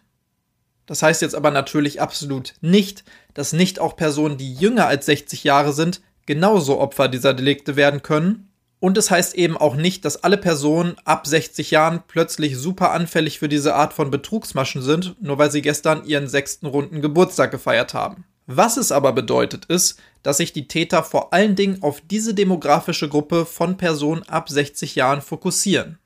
Das 0.86 1.02
heißt 1.02 1.22
jetzt 1.22 1.34
aber 1.34 1.50
natürlich 1.50 2.00
absolut 2.00 2.54
nicht, 2.60 3.04
dass 3.34 3.52
nicht 3.52 3.78
auch 3.80 3.96
Personen, 3.96 4.38
die 4.38 4.54
jünger 4.54 4.86
als 4.86 5.06
60 5.06 5.44
Jahre 5.44 5.72
sind, 5.72 6.00
genauso 6.26 6.78
Opfer 6.78 7.08
dieser 7.08 7.34
Delikte 7.34 7.76
werden 7.76 8.02
können. 8.02 8.50
Und 8.78 8.98
es 8.98 9.10
heißt 9.10 9.34
eben 9.36 9.56
auch 9.56 9.74
nicht, 9.74 10.04
dass 10.04 10.22
alle 10.22 10.36
Personen 10.36 10.96
ab 11.04 11.26
60 11.26 11.70
Jahren 11.70 12.02
plötzlich 12.06 12.58
super 12.58 12.90
anfällig 12.90 13.38
für 13.38 13.48
diese 13.48 13.74
Art 13.74 13.94
von 13.94 14.10
Betrugsmaschen 14.10 14.82
sind, 14.82 15.16
nur 15.22 15.38
weil 15.38 15.50
sie 15.50 15.62
gestern 15.62 16.04
ihren 16.04 16.28
sechsten 16.28 16.66
runden 16.66 17.00
Geburtstag 17.00 17.50
gefeiert 17.50 17.94
haben. 17.94 18.24
Was 18.46 18.76
es 18.76 18.92
aber 18.92 19.12
bedeutet, 19.12 19.64
ist, 19.64 19.98
dass 20.22 20.36
sich 20.36 20.52
die 20.52 20.68
Täter 20.68 21.02
vor 21.02 21.32
allen 21.32 21.56
Dingen 21.56 21.82
auf 21.82 22.00
diese 22.00 22.34
demografische 22.34 23.08
Gruppe 23.08 23.46
von 23.46 23.76
Personen 23.76 24.22
ab 24.24 24.48
60 24.48 24.94
Jahren 24.94 25.22
fokussieren. 25.22 25.98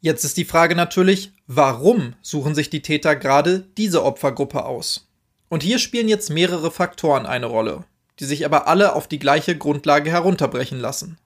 Jetzt 0.00 0.24
ist 0.24 0.36
die 0.36 0.44
Frage 0.44 0.76
natürlich, 0.76 1.32
warum 1.46 2.14
suchen 2.22 2.54
sich 2.54 2.70
die 2.70 2.82
Täter 2.82 3.16
gerade 3.16 3.66
diese 3.76 4.04
Opfergruppe 4.04 4.64
aus? 4.64 5.08
Und 5.48 5.62
hier 5.62 5.78
spielen 5.78 6.08
jetzt 6.08 6.30
mehrere 6.30 6.70
Faktoren 6.70 7.26
eine 7.26 7.46
Rolle 7.46 7.84
die 8.20 8.26
sich 8.26 8.44
aber 8.44 8.68
alle 8.68 8.94
auf 8.94 9.08
die 9.08 9.18
gleiche 9.18 9.56
Grundlage 9.56 10.10
herunterbrechen 10.10 10.78
lassen. 10.78 11.18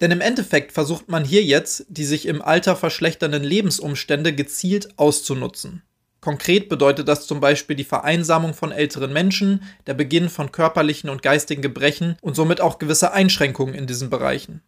Denn 0.00 0.10
im 0.10 0.20
Endeffekt 0.20 0.72
versucht 0.72 1.08
man 1.08 1.24
hier 1.24 1.42
jetzt, 1.42 1.84
die 1.88 2.04
sich 2.04 2.26
im 2.26 2.40
Alter 2.40 2.76
verschlechternden 2.76 3.42
Lebensumstände 3.42 4.34
gezielt 4.34 4.98
auszunutzen. 4.98 5.82
Konkret 6.20 6.68
bedeutet 6.68 7.06
das 7.06 7.26
zum 7.26 7.40
Beispiel 7.40 7.76
die 7.76 7.84
Vereinsamung 7.84 8.54
von 8.54 8.72
älteren 8.72 9.12
Menschen, 9.12 9.62
der 9.86 9.94
Beginn 9.94 10.28
von 10.28 10.50
körperlichen 10.50 11.10
und 11.10 11.22
geistigen 11.22 11.62
Gebrechen 11.62 12.16
und 12.20 12.34
somit 12.34 12.60
auch 12.60 12.78
gewisse 12.78 13.12
Einschränkungen 13.12 13.74
in 13.74 13.86
diesen 13.86 14.10
Bereichen. 14.10 14.62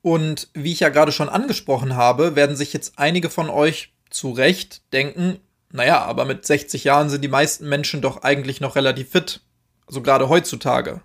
Und 0.00 0.48
wie 0.54 0.72
ich 0.72 0.80
ja 0.80 0.88
gerade 0.88 1.12
schon 1.12 1.28
angesprochen 1.28 1.94
habe, 1.96 2.36
werden 2.36 2.56
sich 2.56 2.72
jetzt 2.72 2.94
einige 2.96 3.28
von 3.28 3.50
euch 3.50 3.92
zu 4.10 4.30
Recht 4.30 4.82
denken, 4.92 5.38
naja, 5.70 6.00
aber 6.00 6.24
mit 6.24 6.46
60 6.46 6.84
Jahren 6.84 7.10
sind 7.10 7.22
die 7.22 7.28
meisten 7.28 7.68
Menschen 7.68 8.00
doch 8.00 8.22
eigentlich 8.22 8.60
noch 8.60 8.76
relativ 8.76 9.10
fit. 9.10 9.40
Also 9.86 10.00
gerade 10.00 10.28
heutzutage. 10.28 11.02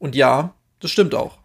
Und 0.00 0.16
ja, 0.16 0.54
das 0.80 0.90
stimmt 0.90 1.14
auch. 1.14 1.38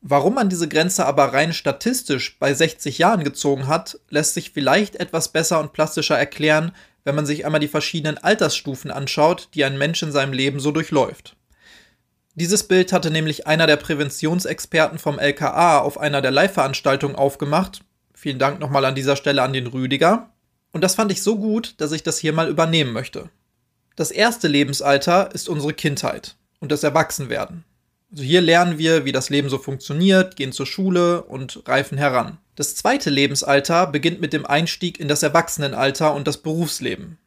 Warum 0.00 0.34
man 0.34 0.48
diese 0.48 0.68
Grenze 0.68 1.04
aber 1.04 1.34
rein 1.34 1.52
statistisch 1.52 2.38
bei 2.38 2.54
60 2.54 2.98
Jahren 2.98 3.24
gezogen 3.24 3.66
hat, 3.66 3.98
lässt 4.08 4.34
sich 4.34 4.52
vielleicht 4.52 4.96
etwas 4.96 5.28
besser 5.28 5.60
und 5.60 5.72
plastischer 5.72 6.16
erklären, 6.16 6.72
wenn 7.04 7.16
man 7.16 7.26
sich 7.26 7.44
einmal 7.44 7.60
die 7.60 7.68
verschiedenen 7.68 8.16
Altersstufen 8.16 8.90
anschaut, 8.90 9.48
die 9.54 9.64
ein 9.64 9.76
Mensch 9.76 10.02
in 10.02 10.12
seinem 10.12 10.32
Leben 10.32 10.60
so 10.60 10.70
durchläuft. 10.70 11.36
Dieses 12.36 12.62
Bild 12.62 12.92
hatte 12.92 13.10
nämlich 13.10 13.48
einer 13.48 13.66
der 13.66 13.76
Präventionsexperten 13.76 15.00
vom 15.00 15.18
LKA 15.18 15.80
auf 15.80 15.98
einer 15.98 16.22
der 16.22 16.30
Live-Veranstaltungen 16.30 17.16
aufgemacht. 17.16 17.80
Vielen 18.14 18.38
Dank 18.38 18.60
nochmal 18.60 18.84
an 18.84 18.94
dieser 18.94 19.16
Stelle 19.16 19.42
an 19.42 19.52
den 19.52 19.66
Rüdiger. 19.66 20.30
Und 20.70 20.84
das 20.84 20.94
fand 20.94 21.10
ich 21.10 21.22
so 21.22 21.36
gut, 21.36 21.74
dass 21.78 21.90
ich 21.90 22.04
das 22.04 22.18
hier 22.18 22.32
mal 22.32 22.48
übernehmen 22.48 22.92
möchte. 22.92 23.30
Das 23.96 24.12
erste 24.12 24.46
Lebensalter 24.46 25.34
ist 25.34 25.48
unsere 25.48 25.72
Kindheit 25.72 26.36
und 26.60 26.70
das 26.70 26.84
Erwachsenwerden. 26.84 27.64
Also 28.10 28.22
hier 28.22 28.40
lernen 28.40 28.78
wir, 28.78 29.04
wie 29.04 29.12
das 29.12 29.28
Leben 29.28 29.50
so 29.50 29.58
funktioniert, 29.58 30.36
gehen 30.36 30.52
zur 30.52 30.66
Schule 30.66 31.22
und 31.22 31.62
reifen 31.68 31.98
heran. 31.98 32.38
Das 32.56 32.74
zweite 32.74 33.10
Lebensalter 33.10 33.86
beginnt 33.86 34.20
mit 34.20 34.32
dem 34.32 34.46
Einstieg 34.46 34.98
in 34.98 35.08
das 35.08 35.22
Erwachsenenalter 35.22 36.14
und 36.14 36.26
das 36.26 36.38
Berufsleben. 36.38 37.18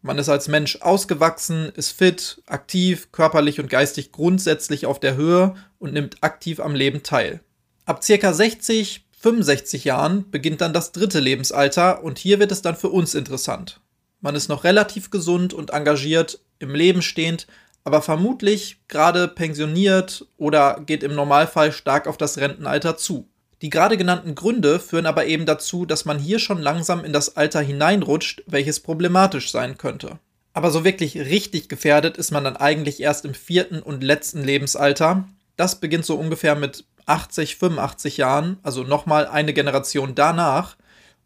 Man 0.00 0.16
ist 0.18 0.28
als 0.28 0.46
Mensch 0.46 0.76
ausgewachsen, 0.80 1.72
ist 1.74 1.90
fit, 1.90 2.40
aktiv, 2.46 3.10
körperlich 3.10 3.58
und 3.58 3.68
geistig 3.68 4.12
grundsätzlich 4.12 4.86
auf 4.86 5.00
der 5.00 5.16
Höhe 5.16 5.56
und 5.80 5.92
nimmt 5.92 6.22
aktiv 6.22 6.60
am 6.60 6.74
Leben 6.74 7.02
teil. 7.02 7.40
Ab 7.84 8.04
circa 8.04 8.32
60, 8.32 9.04
65 9.20 9.84
Jahren 9.84 10.30
beginnt 10.30 10.60
dann 10.60 10.72
das 10.72 10.92
dritte 10.92 11.18
Lebensalter 11.18 12.04
und 12.04 12.18
hier 12.18 12.38
wird 12.38 12.52
es 12.52 12.62
dann 12.62 12.76
für 12.76 12.90
uns 12.90 13.14
interessant. 13.14 13.80
Man 14.20 14.36
ist 14.36 14.48
noch 14.48 14.62
relativ 14.62 15.10
gesund 15.10 15.52
und 15.52 15.70
engagiert, 15.70 16.40
im 16.60 16.74
Leben 16.74 17.02
stehend 17.02 17.46
aber 17.88 18.02
vermutlich 18.02 18.82
gerade 18.86 19.28
pensioniert 19.28 20.26
oder 20.36 20.82
geht 20.84 21.02
im 21.02 21.14
Normalfall 21.14 21.72
stark 21.72 22.06
auf 22.06 22.18
das 22.18 22.36
Rentenalter 22.36 22.98
zu. 22.98 23.30
Die 23.62 23.70
gerade 23.70 23.96
genannten 23.96 24.34
Gründe 24.34 24.78
führen 24.78 25.06
aber 25.06 25.24
eben 25.24 25.46
dazu, 25.46 25.86
dass 25.86 26.04
man 26.04 26.18
hier 26.18 26.38
schon 26.38 26.60
langsam 26.60 27.02
in 27.02 27.14
das 27.14 27.38
Alter 27.38 27.62
hineinrutscht, 27.62 28.42
welches 28.46 28.80
problematisch 28.80 29.50
sein 29.50 29.78
könnte. 29.78 30.18
Aber 30.52 30.70
so 30.70 30.84
wirklich 30.84 31.16
richtig 31.16 31.70
gefährdet 31.70 32.18
ist 32.18 32.30
man 32.30 32.44
dann 32.44 32.58
eigentlich 32.58 33.00
erst 33.00 33.24
im 33.24 33.32
vierten 33.32 33.80
und 33.80 34.04
letzten 34.04 34.44
Lebensalter. 34.44 35.26
Das 35.56 35.80
beginnt 35.80 36.04
so 36.04 36.16
ungefähr 36.16 36.56
mit 36.56 36.84
80, 37.06 37.56
85 37.56 38.18
Jahren, 38.18 38.58
also 38.62 38.82
nochmal 38.82 39.26
eine 39.26 39.54
Generation 39.54 40.14
danach. 40.14 40.76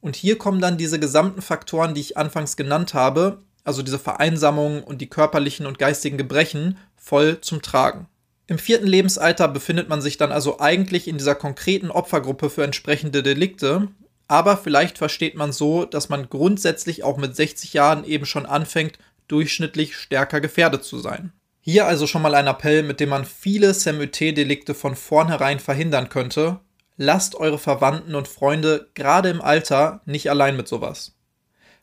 Und 0.00 0.14
hier 0.14 0.38
kommen 0.38 0.61
dann 0.61 0.78
diese 0.78 1.00
gesamten 1.00 1.42
Faktoren, 1.42 1.95
die 1.95 2.02
ich 2.02 2.16
anfangs 2.16 2.57
genannt 2.57 2.95
habe, 2.95 3.38
also 3.64 3.83
diese 3.83 3.99
Vereinsamung 3.99 4.83
und 4.83 5.00
die 5.00 5.09
körperlichen 5.09 5.66
und 5.66 5.78
geistigen 5.78 6.16
Gebrechen, 6.16 6.78
voll 6.97 7.40
zum 7.40 7.62
Tragen. 7.62 8.07
Im 8.47 8.59
vierten 8.59 8.87
Lebensalter 8.87 9.49
befindet 9.49 9.88
man 9.88 10.02
sich 10.02 10.19
dann 10.19 10.33
also 10.33 10.61
eigentlich 10.61 11.09
in 11.09 11.16
dieser 11.16 11.35
konkreten 11.35 11.90
Opfergruppe 11.90 12.50
für 12.50 12.64
entsprechende 12.64 13.23
Delikte, 13.23 13.88
aber 14.28 14.57
vielleicht 14.57 14.99
versteht 14.99 15.37
man 15.37 15.52
so, 15.52 15.85
dass 15.85 16.09
man 16.09 16.28
grundsätzlich 16.28 17.04
auch 17.04 17.16
mit 17.16 17.37
60 17.37 17.73
Jahren 17.73 18.04
eben 18.04 18.26
schon 18.26 18.47
anfängt, 18.47 18.99
durchschnittlich 19.28 19.97
stärker 19.97 20.40
gefährdet 20.40 20.85
zu 20.85 20.99
sein. 20.99 21.33
Hier 21.61 21.87
also 21.87 22.07
schon 22.07 22.23
mal 22.23 22.35
ein 22.35 22.49
Appell, 22.49 22.83
mit 22.83 22.99
dem 22.99 23.11
man 23.11 23.25
viele 23.25 23.73
SEMUT-Delikte 23.73 24.75
von 24.75 24.97
vornherein 24.97 25.61
verhindern 25.61 26.09
könnte. 26.09 26.59
Lasst 26.97 27.37
eure 27.37 27.59
Verwandten 27.59 28.16
und 28.16 28.26
Freunde 28.26 28.90
gerade 28.95 29.28
im 29.28 29.40
Alter 29.40 30.00
nicht 30.04 30.28
allein 30.28 30.57
mit 30.57 30.66
sowas 30.66 31.14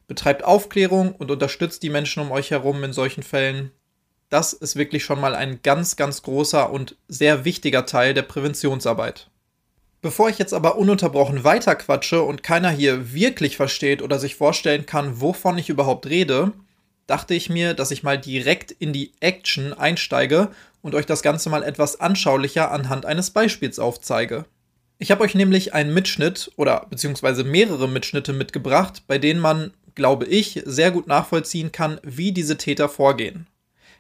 betreibt 0.10 0.44
Aufklärung 0.44 1.14
und 1.14 1.32
unterstützt 1.32 1.84
die 1.84 1.90
Menschen 1.90 2.22
um 2.22 2.32
euch 2.32 2.52
herum 2.52 2.84
in 2.84 2.92
solchen 2.92 3.24
Fällen. 3.24 3.72
Das 4.30 4.54
ist 4.54 4.76
wirklich 4.76 5.06
schon 5.06 5.22
mal 5.22 5.36
ein 5.36 5.62
ganz, 5.64 5.96
ganz 5.96 6.24
großer 6.24 6.70
und 6.72 6.98
sehr 7.08 7.46
wichtiger 7.46 7.86
Teil 7.86 8.14
der 8.14 8.24
Präventionsarbeit. 8.24 9.30
Bevor 10.02 10.30
ich 10.30 10.40
jetzt 10.40 10.54
aber 10.54 10.78
ununterbrochen 10.78 11.44
weiterquatsche 11.44 12.24
und 12.24 12.42
keiner 12.42 12.72
hier 12.72 13.14
wirklich 13.14 13.56
versteht 13.56 14.02
oder 14.02 14.18
sich 14.18 14.36
vorstellen 14.36 14.86
kann, 14.86 15.22
wovon 15.22 15.58
ich 15.58 15.70
überhaupt 15.70 16.08
rede, 16.08 16.54
dachte 17.06 17.36
ich 17.36 17.50
mir, 17.50 17.74
dass 17.74 17.92
ich 17.92 18.02
mal 18.02 18.18
direkt 18.18 18.72
in 18.72 18.94
die 18.94 19.14
Action 19.20 19.74
einsteige 19.74 20.50
und 20.82 20.96
euch 20.96 21.06
das 21.06 21.22
Ganze 21.22 21.50
mal 21.50 21.64
etwas 21.64 22.00
anschaulicher 22.00 22.72
anhand 22.72 23.06
eines 23.06 23.30
Beispiels 23.30 23.78
aufzeige. 23.78 24.46
Ich 24.98 25.12
habe 25.12 25.24
euch 25.24 25.36
nämlich 25.36 25.74
einen 25.74 25.94
Mitschnitt 25.94 26.52
oder 26.56 26.88
beziehungsweise 26.90 27.44
mehrere 27.44 27.88
Mitschnitte 27.88 28.34
mitgebracht, 28.34 29.04
bei 29.08 29.18
denen 29.18 29.40
man 29.40 29.72
glaube 30.00 30.26
ich, 30.26 30.64
sehr 30.66 30.92
gut 30.92 31.08
nachvollziehen 31.08 31.74
kann, 31.74 32.00
wie 32.04 32.32
diese 32.32 32.56
Täter 32.56 32.88
vorgehen. 32.88 33.48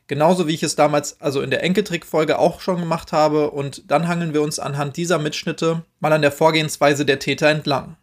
Genauso 0.08 0.48
wie 0.48 0.54
ich 0.54 0.64
es 0.64 0.78
damals 0.78 1.20
also 1.20 1.42
in 1.42 1.52
der 1.52 1.62
Enkeltrick-Folge 1.62 2.40
auch 2.40 2.62
schon 2.62 2.80
gemacht 2.80 3.12
habe 3.12 3.52
und 3.52 3.92
dann 3.92 4.08
hangeln 4.08 4.34
wir 4.34 4.42
uns 4.42 4.58
anhand 4.58 4.96
dieser 4.96 5.20
Mitschnitte 5.20 5.84
mal 6.00 6.14
an 6.14 6.22
der 6.22 6.32
Vorgehensweise 6.32 7.06
der 7.06 7.20
Täter 7.20 7.50
entlang. 7.50 7.98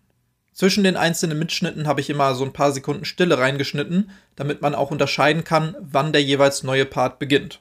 Zwischen 0.52 0.84
den 0.84 0.98
einzelnen 0.98 1.38
Mitschnitten 1.38 1.88
habe 1.88 2.02
ich 2.02 2.10
immer 2.10 2.34
so 2.34 2.44
ein 2.44 2.52
paar 2.52 2.72
Sekunden 2.72 3.06
Stille 3.06 3.38
reingeschnitten, 3.38 4.10
damit 4.36 4.60
man 4.60 4.74
auch 4.74 4.90
unterscheiden 4.90 5.42
kann, 5.42 5.74
wann 5.80 6.12
der 6.12 6.22
jeweils 6.22 6.62
neue 6.62 6.84
Part 6.84 7.18
beginnt. 7.18 7.60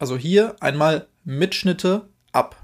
Also 0.00 0.16
hier 0.16 0.56
einmal 0.58 1.06
Mitschnitte 1.24 2.08
ab. 2.32 2.56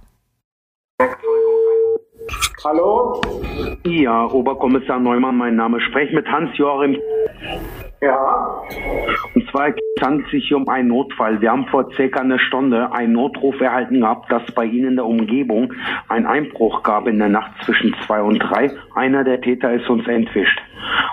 Hallo? 2.64 3.20
Ja, 3.86 4.26
Oberkommissar 4.26 4.98
Neumann, 4.98 5.36
mein 5.36 5.54
Name. 5.54 5.80
Sprech 5.80 6.12
mit 6.12 6.26
Hans-Joachim. 6.26 6.98
Ja. 8.00 8.62
Und 9.34 9.48
zwar 9.50 9.72
handelt 10.00 10.26
es 10.26 10.32
sich 10.32 10.48
hier 10.48 10.56
um 10.56 10.68
einen 10.68 10.88
Notfall. 10.88 11.40
Wir 11.40 11.52
haben 11.52 11.66
vor 11.66 11.88
circa 11.92 12.20
einer 12.20 12.40
Stunde 12.40 12.92
einen 12.92 13.12
Notruf 13.12 13.60
erhalten 13.60 14.00
gehabt, 14.00 14.32
dass 14.32 14.42
bei 14.52 14.64
Ihnen 14.64 14.88
in 14.88 14.96
der 14.96 15.06
Umgebung 15.06 15.72
ein 16.08 16.26
Einbruch 16.26 16.82
gab 16.82 17.06
in 17.06 17.18
der 17.18 17.28
Nacht 17.28 17.52
zwischen 17.64 17.94
zwei 18.06 18.22
und 18.22 18.40
drei. 18.40 18.72
Einer 18.92 19.22
der 19.22 19.40
Täter 19.40 19.72
ist 19.72 19.88
uns 19.88 20.08
entwischt. 20.08 20.60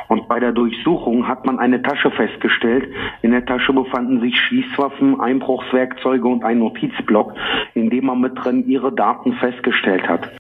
Und 0.08 0.28
bei 0.28 0.40
der 0.40 0.52
Durchsuchung 0.52 1.28
hat 1.28 1.46
man 1.46 1.60
eine 1.60 1.82
Tasche 1.84 2.10
festgestellt. 2.10 2.88
In 3.22 3.32
der 3.32 3.46
Tasche 3.46 3.72
befanden 3.72 4.20
sich 4.20 4.36
Schießwaffen, 4.36 5.22
Einbruchswerkzeuge 5.22 6.28
und 6.28 6.44
ein 6.44 6.58
Notizblock, 6.58 7.34
in 7.76 7.92
dem 7.92 8.06
man 8.06 8.22
mit 8.22 8.34
drin 8.36 8.66
ihre 8.68 8.92
Daten 8.92 9.34
festgestellt 9.34 10.08
hat. 10.08 10.32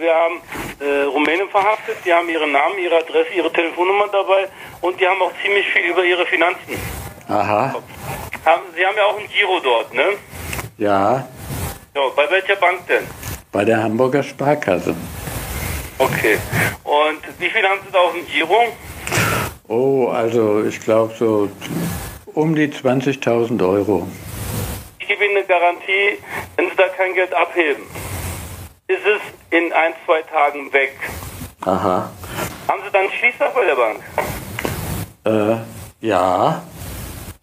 Wir 0.00 0.14
haben 0.14 0.40
äh, 0.80 1.02
Rumänen 1.04 1.48
verhaftet, 1.50 1.98
die 2.06 2.12
haben 2.12 2.26
ihren 2.30 2.52
Namen, 2.52 2.78
ihre 2.78 2.96
Adresse, 2.96 3.34
ihre 3.36 3.52
Telefonnummer 3.52 4.08
dabei 4.08 4.48
und 4.80 4.98
die 4.98 5.06
haben 5.06 5.20
auch 5.20 5.32
ziemlich 5.44 5.66
viel 5.68 5.90
über 5.90 6.02
ihre 6.02 6.24
Finanzen. 6.24 6.80
Aha. 7.28 7.74
Haben, 8.46 8.62
Sie 8.74 8.84
haben 8.86 8.96
ja 8.96 9.04
auch 9.04 9.18
ein 9.18 9.28
Giro 9.28 9.60
dort, 9.62 9.92
ne? 9.92 10.04
Ja, 10.78 11.28
Ja, 11.94 12.00
bei 12.16 12.30
welcher 12.30 12.56
Bank 12.56 12.86
denn? 12.88 13.06
bei 13.52 13.64
der 13.64 13.82
Hamburger 13.82 14.22
Sparkasse. 14.22 14.94
Okay. 15.98 16.38
Und 16.84 17.20
wie 17.38 17.50
viel 17.50 17.62
haben 17.68 17.80
Sie 17.84 17.92
da 17.92 17.98
auf 17.98 18.12
dem 18.14 18.26
Giro? 18.26 18.68
Oh, 19.68 20.08
also 20.08 20.64
ich 20.64 20.80
glaube 20.80 21.12
so 21.18 21.50
um 22.32 22.54
die 22.54 22.68
20.000 22.68 23.60
Euro. 23.68 24.06
Ich 24.98 25.06
gebe 25.08 25.26
Ihnen 25.26 25.36
eine 25.36 25.46
Garantie, 25.46 26.18
wenn 26.56 26.70
Sie 26.70 26.76
da 26.76 26.88
kein 26.88 27.12
Geld 27.12 27.34
abheben, 27.34 27.82
ist 28.90 29.06
es 29.06 29.22
in 29.56 29.72
ein, 29.72 29.92
zwei 30.04 30.20
Tagen 30.22 30.72
weg. 30.72 30.96
Aha. 31.64 32.10
Haben 32.68 32.82
Sie 32.84 32.90
dann 32.92 33.02
einen 33.02 33.12
Schließfach 33.12 33.50
bei 33.52 33.64
der 33.64 33.76
Bank? 33.76 34.00
Äh, 35.24 36.06
ja, 36.06 36.62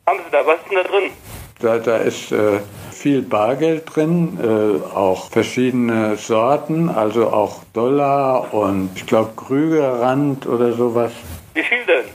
Haben 0.05 0.19
Sie 0.25 0.31
da? 0.31 0.45
Was 0.45 0.59
ist 0.59 0.69
denn 0.69 0.77
da 0.77 0.83
drin? 0.83 1.11
da, 1.59 1.77
da 1.79 1.97
ist 1.97 2.31
äh, 2.31 2.59
viel 2.91 3.21
Bargeld 3.21 3.95
drin, 3.95 4.37
äh, 4.41 4.95
auch 4.95 5.29
verschiedene 5.29 6.17
Sorten, 6.17 6.89
also 6.89 7.31
auch 7.31 7.61
Dollar 7.73 8.53
und 8.53 8.91
ich 8.95 9.05
glaube 9.05 9.31
Krügerrand 9.35 10.45
oder 10.47 10.73
sowas. 10.73 11.11
Wie 11.53 11.63
viel 11.63 11.85
denn? 11.85 12.05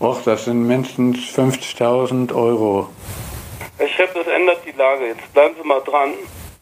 Och, 0.00 0.20
das 0.24 0.44
sind 0.44 0.66
mindestens 0.66 1.18
50.000 1.34 2.34
Euro. 2.34 2.88
Herr 3.78 3.88
Chef, 3.88 4.12
das 4.14 4.26
ändert 4.26 4.58
die 4.66 4.76
Lage. 4.76 5.06
Jetzt 5.08 5.32
bleiben 5.32 5.54
Sie 5.60 5.66
mal 5.66 5.80
dran. 5.80 6.10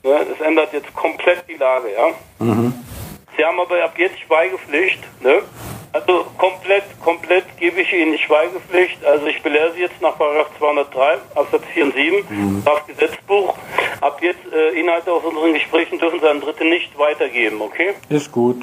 Ne? 0.05 0.27
Das 0.29 0.47
ändert 0.47 0.73
jetzt 0.73 0.95
komplett 0.95 1.45
die 1.49 1.55
Lage, 1.55 1.89
ja? 1.97 2.09
Sie 3.37 3.45
haben 3.45 3.59
aber 3.59 3.83
ab 3.83 3.95
jetzt 3.97 4.21
Schweigepflicht, 4.21 5.01
ne? 5.23 5.43
Also 5.93 6.25
komplett, 6.39 6.83
komplett 7.03 7.45
gebe 7.59 7.81
ich 7.81 7.93
Ihnen 7.93 8.19
Schweigepflicht. 8.19 9.05
Also 9.05 9.27
ich 9.27 9.41
belehre 9.43 9.73
Sie 9.75 9.81
jetzt 9.81 10.01
nach 10.03 10.19
Paragraph 10.19 10.51
203 10.59 11.19
Absatz 11.37 11.63
4 11.73 11.85
und 11.85 11.95
7 11.95 12.61
Strafgesetzbuch. 12.63 13.55
Ab 14.01 14.19
jetzt 14.21 14.41
äh, 14.53 14.79
Inhalte 14.79 15.13
aus 15.13 15.25
unseren 15.25 15.55
Gesprächen 15.55 15.99
dürfen 15.99 16.21
Sie 16.21 16.29
an 16.29 16.41
Dritte 16.41 16.65
nicht 16.65 16.99
weitergeben, 16.99 17.61
okay? 17.63 17.95
Ist 18.09 18.31
gut. 18.33 18.63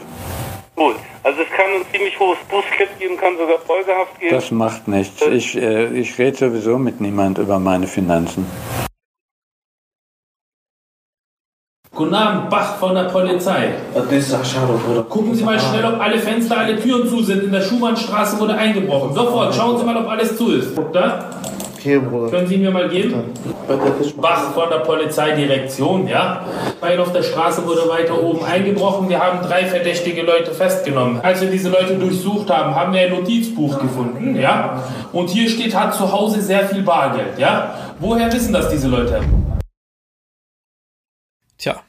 Gut. 0.76 0.98
Also 1.24 1.42
es 1.42 1.50
kann 1.50 1.68
ein 1.74 1.86
ziemlich 1.94 2.20
hohes 2.20 2.38
Bußgeld 2.50 3.00
geben, 3.00 3.18
kann 3.18 3.38
sogar 3.38 3.60
Folgehaft 3.60 4.20
geben. 4.20 4.36
Das 4.36 4.52
macht 4.52 4.88
nichts. 4.88 5.22
Ich, 5.26 5.56
äh, 5.56 5.88
ich 5.88 6.18
rede 6.20 6.38
sowieso 6.38 6.78
mit 6.78 7.00
niemand 7.00 7.38
über 7.38 7.60
meine 7.60 7.88
Finanzen. 7.88 8.46
Guten 11.94 12.16
Abend, 12.16 12.50
Bach 12.50 12.78
von 12.78 12.96
der 12.96 13.04
Polizei. 13.04 13.74
Gucken 15.10 15.36
Sie 15.36 15.44
mal 15.44 15.60
schnell, 15.60 15.84
ob 15.84 16.00
alle 16.00 16.18
Fenster, 16.18 16.58
alle 16.58 16.80
Türen 16.80 17.06
zu 17.06 17.22
sind. 17.22 17.44
In 17.44 17.52
der 17.52 17.62
Schumannstraße 17.62 18.40
wurde 18.40 18.56
eingebrochen. 18.56 19.14
Sofort, 19.14 19.54
schauen 19.54 19.78
Sie 19.78 19.84
mal, 19.84 19.98
ob 19.98 20.08
alles 20.08 20.38
zu 20.38 20.52
ist. 20.52 20.70
Da? 20.94 21.26
Okay, 21.78 22.00
Bruder. 22.00 22.30
Können 22.30 22.48
Sie 22.48 22.58
mir 22.58 22.72
mal 22.72 22.88
geben? 22.88 23.34
Bach 24.22 24.54
von 24.54 24.70
der 24.70 24.78
Polizeidirektion, 24.78 26.08
ja. 26.08 26.46
Weil 26.80 26.98
auf 26.98 27.12
der 27.12 27.24
Straße 27.24 27.68
wurde 27.68 27.90
weiter 27.90 28.24
oben 28.24 28.46
eingebrochen. 28.46 29.10
Wir 29.10 29.20
haben 29.20 29.46
drei 29.46 29.66
verdächtige 29.66 30.22
Leute 30.22 30.52
festgenommen. 30.52 31.20
Als 31.22 31.42
wir 31.42 31.50
diese 31.50 31.70
Leute 31.70 31.96
durchsucht 31.96 32.50
haben, 32.50 32.74
haben 32.74 32.94
wir 32.94 33.02
ein 33.02 33.10
Notizbuch 33.10 33.78
gefunden, 33.80 34.40
ja. 34.40 34.82
Und 35.12 35.30
hier 35.30 35.50
steht, 35.50 35.76
hat 35.76 35.94
zu 35.94 36.10
Hause 36.10 36.42
sehr 36.42 36.66
viel 36.68 36.84
Bargeld, 36.84 37.38
ja. 37.38 37.74
Woher 38.00 38.32
wissen 38.32 38.54
das 38.54 38.70
diese 38.70 38.88
Leute? 38.88 39.20
Tja. 41.62 41.84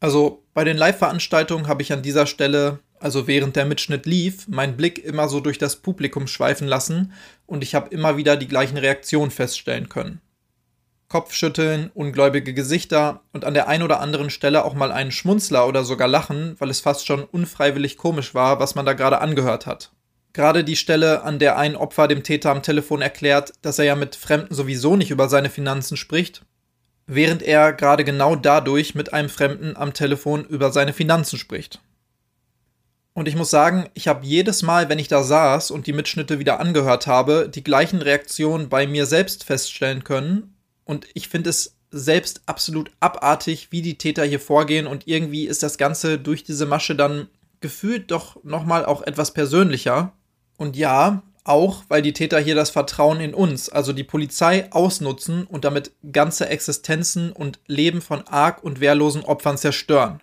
Also 0.00 0.44
bei 0.52 0.62
den 0.62 0.76
Live-Veranstaltungen 0.76 1.66
habe 1.66 1.80
ich 1.80 1.94
an 1.94 2.02
dieser 2.02 2.26
Stelle, 2.26 2.80
also 3.00 3.26
während 3.26 3.56
der 3.56 3.64
Mitschnitt 3.64 4.04
lief, 4.04 4.46
meinen 4.48 4.76
Blick 4.76 5.02
immer 5.02 5.28
so 5.28 5.40
durch 5.40 5.56
das 5.56 5.76
Publikum 5.76 6.26
schweifen 6.26 6.68
lassen 6.68 7.14
und 7.46 7.62
ich 7.62 7.74
habe 7.74 7.88
immer 7.88 8.18
wieder 8.18 8.36
die 8.36 8.48
gleichen 8.48 8.76
Reaktionen 8.76 9.30
feststellen 9.30 9.88
können. 9.88 10.20
Kopfschütteln, 11.08 11.90
ungläubige 11.94 12.52
Gesichter 12.52 13.22
und 13.32 13.46
an 13.46 13.54
der 13.54 13.68
einen 13.68 13.82
oder 13.82 14.00
anderen 14.00 14.28
Stelle 14.28 14.64
auch 14.64 14.74
mal 14.74 14.92
einen 14.92 15.12
Schmunzler 15.12 15.66
oder 15.66 15.82
sogar 15.82 16.08
Lachen, 16.08 16.56
weil 16.58 16.68
es 16.68 16.80
fast 16.80 17.06
schon 17.06 17.24
unfreiwillig 17.24 17.96
komisch 17.96 18.34
war, 18.34 18.60
was 18.60 18.74
man 18.74 18.84
da 18.84 18.92
gerade 18.92 19.22
angehört 19.22 19.64
hat. 19.64 19.92
Gerade 20.34 20.64
die 20.64 20.76
Stelle, 20.76 21.22
an 21.22 21.38
der 21.38 21.56
ein 21.56 21.76
Opfer 21.76 22.08
dem 22.08 22.22
Täter 22.22 22.50
am 22.50 22.62
Telefon 22.62 23.00
erklärt, 23.00 23.54
dass 23.62 23.78
er 23.78 23.86
ja 23.86 23.96
mit 23.96 24.16
Fremden 24.16 24.54
sowieso 24.54 24.96
nicht 24.96 25.10
über 25.10 25.30
seine 25.30 25.48
Finanzen 25.48 25.96
spricht, 25.96 26.44
während 27.06 27.42
er 27.42 27.72
gerade 27.72 28.04
genau 28.04 28.36
dadurch 28.36 28.94
mit 28.94 29.12
einem 29.12 29.28
Fremden 29.28 29.76
am 29.76 29.92
Telefon 29.92 30.44
über 30.44 30.72
seine 30.72 30.92
Finanzen 30.92 31.38
spricht. 31.38 31.80
Und 33.14 33.28
ich 33.28 33.36
muss 33.36 33.48
sagen, 33.48 33.88
ich 33.94 34.08
habe 34.08 34.26
jedes 34.26 34.62
Mal, 34.62 34.90
wenn 34.90 34.98
ich 34.98 35.08
da 35.08 35.22
saß 35.22 35.70
und 35.70 35.86
die 35.86 35.94
Mitschnitte 35.94 36.38
wieder 36.38 36.60
angehört 36.60 37.06
habe, 37.06 37.48
die 37.48 37.64
gleichen 37.64 38.02
Reaktionen 38.02 38.68
bei 38.68 38.86
mir 38.86 39.06
selbst 39.06 39.44
feststellen 39.44 40.04
können. 40.04 40.54
Und 40.84 41.06
ich 41.14 41.28
finde 41.28 41.48
es 41.48 41.76
selbst 41.90 42.42
absolut 42.44 42.90
abartig, 43.00 43.68
wie 43.70 43.80
die 43.80 43.96
Täter 43.96 44.24
hier 44.24 44.40
vorgehen. 44.40 44.86
Und 44.86 45.06
irgendwie 45.06 45.46
ist 45.46 45.62
das 45.62 45.78
Ganze 45.78 46.18
durch 46.18 46.44
diese 46.44 46.66
Masche 46.66 46.94
dann 46.94 47.28
gefühlt 47.60 48.10
doch 48.10 48.42
nochmal 48.44 48.84
auch 48.84 49.00
etwas 49.00 49.32
persönlicher. 49.32 50.12
Und 50.58 50.76
ja, 50.76 51.22
auch 51.46 51.84
weil 51.88 52.02
die 52.02 52.12
Täter 52.12 52.38
hier 52.40 52.54
das 52.54 52.70
Vertrauen 52.70 53.20
in 53.20 53.34
uns, 53.34 53.68
also 53.68 53.92
die 53.92 54.04
Polizei, 54.04 54.70
ausnutzen 54.72 55.44
und 55.44 55.64
damit 55.64 55.92
ganze 56.12 56.48
Existenzen 56.48 57.32
und 57.32 57.60
Leben 57.66 58.00
von 58.00 58.26
arg 58.26 58.62
und 58.62 58.80
wehrlosen 58.80 59.24
Opfern 59.24 59.58
zerstören. 59.58 60.22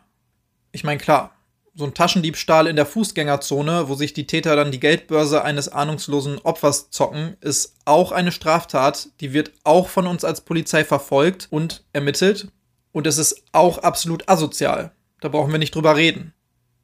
Ich 0.71 0.83
meine, 0.83 0.99
klar, 0.99 1.31
so 1.75 1.85
ein 1.85 1.93
Taschendiebstahl 1.93 2.67
in 2.67 2.75
der 2.75 2.85
Fußgängerzone, 2.85 3.89
wo 3.89 3.95
sich 3.95 4.13
die 4.13 4.27
Täter 4.27 4.55
dann 4.55 4.71
die 4.71 4.79
Geldbörse 4.79 5.43
eines 5.43 5.69
ahnungslosen 5.69 6.39
Opfers 6.39 6.91
zocken, 6.91 7.35
ist 7.41 7.75
auch 7.85 8.11
eine 8.11 8.31
Straftat, 8.31 9.09
die 9.21 9.33
wird 9.33 9.51
auch 9.63 9.89
von 9.89 10.05
uns 10.05 10.23
als 10.23 10.41
Polizei 10.41 10.83
verfolgt 10.83 11.47
und 11.49 11.83
ermittelt. 11.93 12.49
Und 12.91 13.07
es 13.07 13.17
ist 13.17 13.43
auch 13.53 13.79
absolut 13.79 14.29
asozial. 14.29 14.91
Da 15.19 15.29
brauchen 15.29 15.51
wir 15.51 15.57
nicht 15.57 15.73
drüber 15.73 15.95
reden. 15.95 16.33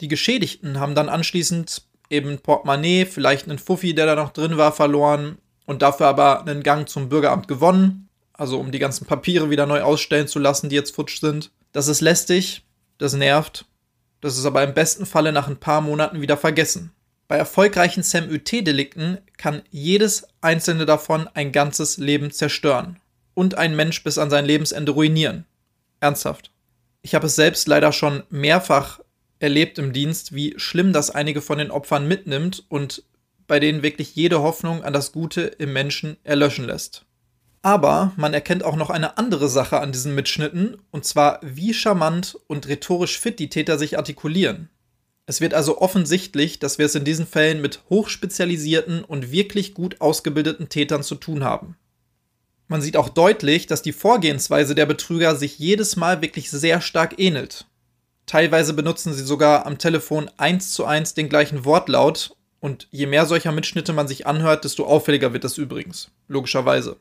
Die 0.01 0.07
Geschädigten 0.07 0.79
haben 0.79 0.95
dann 0.95 1.09
anschließend 1.09 1.83
eben 2.09 2.39
Portemonnaie, 2.39 3.05
vielleicht 3.05 3.47
einen 3.47 3.59
Fuffi, 3.59 3.93
der 3.93 4.05
da 4.05 4.15
noch 4.15 4.31
drin 4.31 4.57
war, 4.57 4.71
verloren 4.71 5.37
und 5.65 5.81
dafür 5.81 6.07
aber 6.07 6.41
einen 6.41 6.63
Gang 6.63 6.87
zum 6.89 7.09
Bürgeramt 7.09 7.47
gewonnen. 7.47 8.09
Also 8.33 8.59
um 8.59 8.71
die 8.71 8.79
ganzen 8.79 9.05
Papiere 9.05 9.49
wieder 9.49 9.65
neu 9.65 9.81
ausstellen 9.81 10.27
zu 10.27 10.39
lassen, 10.39 10.69
die 10.69 10.75
jetzt 10.75 10.95
futsch 10.95 11.19
sind. 11.19 11.51
Das 11.73 11.87
ist 11.87 12.01
lästig, 12.01 12.63
das 12.97 13.13
nervt 13.13 13.65
das 14.21 14.37
ist 14.37 14.45
aber 14.45 14.63
im 14.63 14.73
besten 14.73 15.05
Falle 15.05 15.31
nach 15.31 15.47
ein 15.47 15.59
paar 15.59 15.81
Monaten 15.81 16.21
wieder 16.21 16.37
vergessen. 16.37 16.91
Bei 17.27 17.37
erfolgreichen 17.37 18.03
SAM-UT-Delikten 18.03 19.19
kann 19.37 19.61
jedes 19.69 20.27
einzelne 20.41 20.85
davon 20.85 21.29
ein 21.33 21.51
ganzes 21.51 21.97
Leben 21.97 22.31
zerstören 22.31 22.99
und 23.33 23.55
einen 23.57 23.75
Mensch 23.75 24.03
bis 24.03 24.17
an 24.17 24.29
sein 24.29 24.45
Lebensende 24.45 24.91
ruinieren. 24.91 25.45
Ernsthaft. 25.99 26.51
Ich 27.01 27.15
habe 27.15 27.27
es 27.27 27.35
selbst 27.35 27.67
leider 27.67 27.91
schon 27.93 28.23
mehrfach 28.29 28.99
erlebt 29.39 29.77
im 29.79 29.93
Dienst, 29.93 30.33
wie 30.35 30.53
schlimm 30.57 30.93
das 30.93 31.09
einige 31.09 31.41
von 31.41 31.57
den 31.57 31.71
Opfern 31.71 32.07
mitnimmt 32.07 32.65
und 32.69 33.03
bei 33.47 33.59
denen 33.59 33.81
wirklich 33.81 34.15
jede 34.15 34.41
Hoffnung 34.41 34.83
an 34.83 34.93
das 34.93 35.11
Gute 35.11 35.41
im 35.41 35.73
Menschen 35.73 36.17
erlöschen 36.23 36.65
lässt. 36.65 37.05
Aber 37.61 38.13
man 38.15 38.33
erkennt 38.33 38.63
auch 38.63 38.75
noch 38.75 38.89
eine 38.89 39.17
andere 39.17 39.49
Sache 39.49 39.79
an 39.79 39.91
diesen 39.91 40.15
Mitschnitten, 40.15 40.77
und 40.91 41.03
zwar 41.03 41.39
wie 41.41 41.73
charmant 41.73 42.37
und 42.47 42.67
rhetorisch 42.67 43.19
fit 43.19 43.39
die 43.39 43.49
Täter 43.49 43.77
sich 43.77 43.97
artikulieren. 43.97 44.69
Es 45.25 45.41
wird 45.41 45.53
also 45.53 45.79
offensichtlich, 45.79 46.59
dass 46.59 46.77
wir 46.77 46.85
es 46.85 46.95
in 46.95 47.03
diesen 47.03 47.27
Fällen 47.27 47.61
mit 47.61 47.81
hochspezialisierten 47.89 49.03
und 49.03 49.31
wirklich 49.31 49.73
gut 49.73 49.99
ausgebildeten 50.01 50.69
Tätern 50.69 51.03
zu 51.03 51.15
tun 51.15 51.43
haben. 51.43 51.75
Man 52.67 52.81
sieht 52.81 52.97
auch 52.97 53.09
deutlich, 53.09 53.67
dass 53.67 53.81
die 53.81 53.93
Vorgehensweise 53.93 54.73
der 54.73 54.85
Betrüger 54.85 55.35
sich 55.35 55.59
jedes 55.59 55.95
Mal 55.95 56.21
wirklich 56.21 56.49
sehr 56.49 56.81
stark 56.81 57.19
ähnelt. 57.19 57.65
Teilweise 58.29 58.75
benutzen 58.75 59.11
sie 59.11 59.23
sogar 59.23 59.65
am 59.65 59.79
Telefon 59.79 60.29
eins 60.37 60.71
zu 60.71 60.85
eins 60.85 61.15
den 61.15 61.29
gleichen 61.29 61.65
Wortlaut, 61.65 62.35
und 62.59 62.87
je 62.91 63.07
mehr 63.07 63.25
solcher 63.25 63.51
Mitschnitte 63.51 63.91
man 63.91 64.07
sich 64.07 64.27
anhört, 64.27 64.65
desto 64.65 64.85
auffälliger 64.85 65.33
wird 65.33 65.45
es 65.45 65.57
übrigens, 65.57 66.11
logischerweise. 66.27 66.97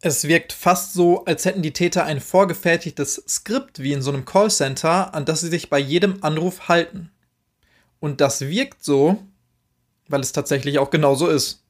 Es 0.00 0.28
wirkt 0.28 0.52
fast 0.52 0.92
so, 0.92 1.24
als 1.24 1.44
hätten 1.44 1.62
die 1.62 1.72
Täter 1.72 2.04
ein 2.04 2.20
vorgefertigtes 2.20 3.24
Skript 3.26 3.82
wie 3.82 3.94
in 3.94 4.00
so 4.00 4.12
einem 4.12 4.24
Callcenter, 4.24 5.12
an 5.12 5.24
das 5.24 5.40
sie 5.40 5.48
sich 5.48 5.70
bei 5.70 5.80
jedem 5.80 6.22
Anruf 6.22 6.68
halten. 6.68 7.10
Und 7.98 8.20
das 8.20 8.42
wirkt 8.42 8.84
so, 8.84 9.20
weil 10.06 10.20
es 10.20 10.30
tatsächlich 10.30 10.78
auch 10.78 10.90
genauso 10.90 11.26
ist. 11.26 11.64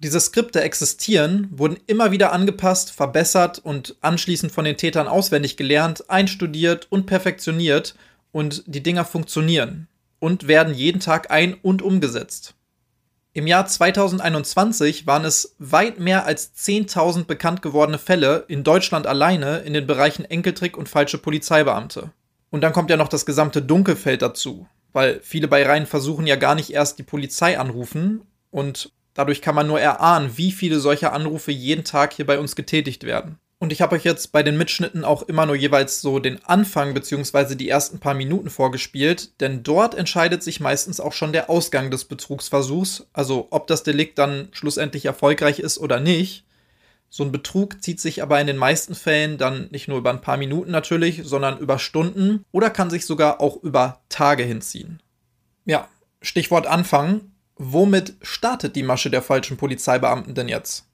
Diese 0.00 0.20
Skripte 0.20 0.60
existieren, 0.60 1.48
wurden 1.50 1.78
immer 1.86 2.10
wieder 2.10 2.34
angepasst, 2.34 2.90
verbessert 2.92 3.58
und 3.58 3.96
anschließend 4.02 4.52
von 4.52 4.66
den 4.66 4.76
Tätern 4.76 5.08
auswendig 5.08 5.56
gelernt, 5.56 6.10
einstudiert 6.10 6.88
und 6.90 7.06
perfektioniert 7.06 7.94
und 8.32 8.62
die 8.66 8.82
Dinger 8.82 9.04
funktionieren 9.04 9.88
und 10.18 10.48
werden 10.48 10.74
jeden 10.74 11.00
Tag 11.00 11.30
ein- 11.30 11.54
und 11.54 11.82
umgesetzt. 11.82 12.54
Im 13.32 13.46
Jahr 13.46 13.66
2021 13.66 15.06
waren 15.06 15.24
es 15.24 15.54
weit 15.58 16.00
mehr 16.00 16.26
als 16.26 16.56
10.000 16.56 17.24
bekannt 17.26 17.62
gewordene 17.62 17.98
Fälle 17.98 18.44
in 18.48 18.64
Deutschland 18.64 19.06
alleine 19.06 19.58
in 19.58 19.74
den 19.74 19.86
Bereichen 19.86 20.24
Enkeltrick 20.24 20.76
und 20.76 20.88
falsche 20.88 21.18
Polizeibeamte. 21.18 22.10
Und 22.50 22.62
dann 22.62 22.72
kommt 22.72 22.90
ja 22.90 22.96
noch 22.96 23.08
das 23.08 23.26
gesamte 23.26 23.62
Dunkelfeld 23.62 24.22
dazu, 24.22 24.66
weil 24.92 25.20
viele 25.22 25.46
bei 25.46 25.64
Reihen 25.64 25.86
versuchen 25.86 26.26
ja 26.26 26.36
gar 26.36 26.54
nicht 26.54 26.70
erst 26.70 26.98
die 26.98 27.04
Polizei 27.04 27.58
anrufen 27.58 28.22
und 28.50 28.90
dadurch 29.14 29.42
kann 29.42 29.54
man 29.54 29.66
nur 29.66 29.80
erahnen, 29.80 30.32
wie 30.36 30.50
viele 30.50 30.80
solcher 30.80 31.12
Anrufe 31.12 31.52
jeden 31.52 31.84
Tag 31.84 32.14
hier 32.14 32.26
bei 32.26 32.38
uns 32.38 32.56
getätigt 32.56 33.04
werden. 33.04 33.38
Und 33.60 33.72
ich 33.72 33.80
habe 33.80 33.96
euch 33.96 34.04
jetzt 34.04 34.30
bei 34.30 34.44
den 34.44 34.56
Mitschnitten 34.56 35.04
auch 35.04 35.22
immer 35.22 35.44
nur 35.44 35.56
jeweils 35.56 36.00
so 36.00 36.20
den 36.20 36.44
Anfang 36.44 36.94
bzw. 36.94 37.56
die 37.56 37.68
ersten 37.68 37.98
paar 37.98 38.14
Minuten 38.14 38.50
vorgespielt, 38.50 39.40
denn 39.40 39.64
dort 39.64 39.96
entscheidet 39.96 40.44
sich 40.44 40.60
meistens 40.60 41.00
auch 41.00 41.12
schon 41.12 41.32
der 41.32 41.50
Ausgang 41.50 41.90
des 41.90 42.04
Betrugsversuchs, 42.04 43.06
also 43.12 43.48
ob 43.50 43.66
das 43.66 43.82
Delikt 43.82 44.18
dann 44.18 44.48
schlussendlich 44.52 45.06
erfolgreich 45.06 45.58
ist 45.58 45.78
oder 45.78 45.98
nicht. 45.98 46.44
So 47.10 47.24
ein 47.24 47.32
Betrug 47.32 47.82
zieht 47.82 48.00
sich 48.00 48.22
aber 48.22 48.40
in 48.40 48.46
den 48.46 48.58
meisten 48.58 48.94
Fällen 48.94 49.38
dann 49.38 49.68
nicht 49.70 49.88
nur 49.88 49.98
über 49.98 50.10
ein 50.10 50.20
paar 50.20 50.36
Minuten 50.36 50.70
natürlich, 50.70 51.22
sondern 51.24 51.58
über 51.58 51.80
Stunden 51.80 52.44
oder 52.52 52.70
kann 52.70 52.90
sich 52.90 53.06
sogar 53.06 53.40
auch 53.40 53.62
über 53.62 54.02
Tage 54.08 54.44
hinziehen. 54.44 55.02
Ja, 55.64 55.88
Stichwort 56.22 56.66
Anfang. 56.66 57.32
Womit 57.56 58.14
startet 58.22 58.76
die 58.76 58.84
Masche 58.84 59.10
der 59.10 59.22
falschen 59.22 59.56
Polizeibeamten 59.56 60.34
denn 60.34 60.48
jetzt? 60.48 60.87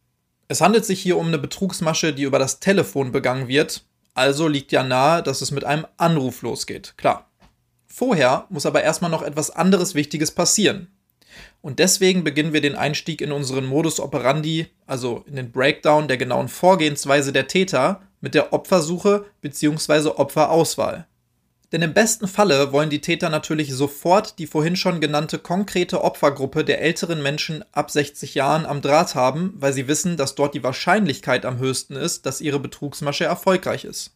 Es 0.49 0.61
handelt 0.61 0.85
sich 0.85 1.01
hier 1.01 1.17
um 1.17 1.29
eine 1.29 1.39
Betrugsmasche, 1.39 2.13
die 2.13 2.25
über 2.25 2.39
das 2.39 2.61
Telefon 2.61 3.13
begangen 3.13 3.49
wird, 3.49 3.85
also 4.15 4.47
liegt 4.47 4.73
ja 4.73 4.83
nahe, 4.83 5.23
dass 5.23 5.41
es 5.41 5.51
mit 5.51 5.65
einem 5.65 5.87
Anruf 5.97 6.43
losgeht, 6.43 6.95
klar. 6.97 7.31
Vorher 7.87 8.47
muss 8.49 8.67
aber 8.67 8.83
erstmal 8.83 9.11
noch 9.11 9.23
etwas 9.23 9.51
anderes 9.51 9.95
Wichtiges 9.95 10.33
passieren. 10.33 10.89
Und 11.61 11.79
deswegen 11.79 12.25
beginnen 12.25 12.53
wir 12.53 12.61
den 12.61 12.77
Einstieg 12.77 13.21
in 13.21 13.33
unseren 13.33 13.65
Modus 13.65 14.01
operandi, 14.01 14.67
also 14.87 15.25
in 15.27 15.37
den 15.37 15.51
Breakdown 15.51 16.09
der 16.09 16.17
genauen 16.17 16.49
Vorgehensweise 16.49 17.33
der 17.33 17.49
Täter, 17.49 18.03
mit 18.21 18.35
der 18.35 18.53
Opfersuche 18.53 19.27
bzw. 19.41 20.11
Opferauswahl. 20.11 21.07
Denn 21.75 21.83
im 21.83 21.93
besten 21.93 22.29
Falle 22.29 22.71
wollen 22.71 22.89
die 22.89 23.01
Täter 23.01 23.31
natürlich 23.31 23.75
sofort 23.75 24.39
die 24.39 24.47
vorhin 24.47 24.77
schon 24.77 25.01
genannte 25.01 25.41
konkrete 25.41 26.05
Opfergruppe 26.05 26.65
der 26.65 26.81
älteren 26.81 27.21
Menschen 27.21 27.65
ab 27.73 27.91
60 27.91 28.37
Jahren 28.37 28.65
am 28.65 28.81
Draht 28.81 29.17
haben, 29.17 29.55
weil 29.57 29.73
sie 29.73 29.89
wissen, 29.89 30.17
dass 30.17 30.37
dort 30.37 30.55
die 30.55 30.63
Wahrscheinlichkeit 30.63 31.45
am 31.45 31.59
höchsten 31.59 31.97
ist, 31.97 32.27
dass 32.27 32.41
ihre 32.41 32.61
Betrugsmasche 32.61 33.25
erfolgreich 33.25 33.85
ist. 33.85 34.15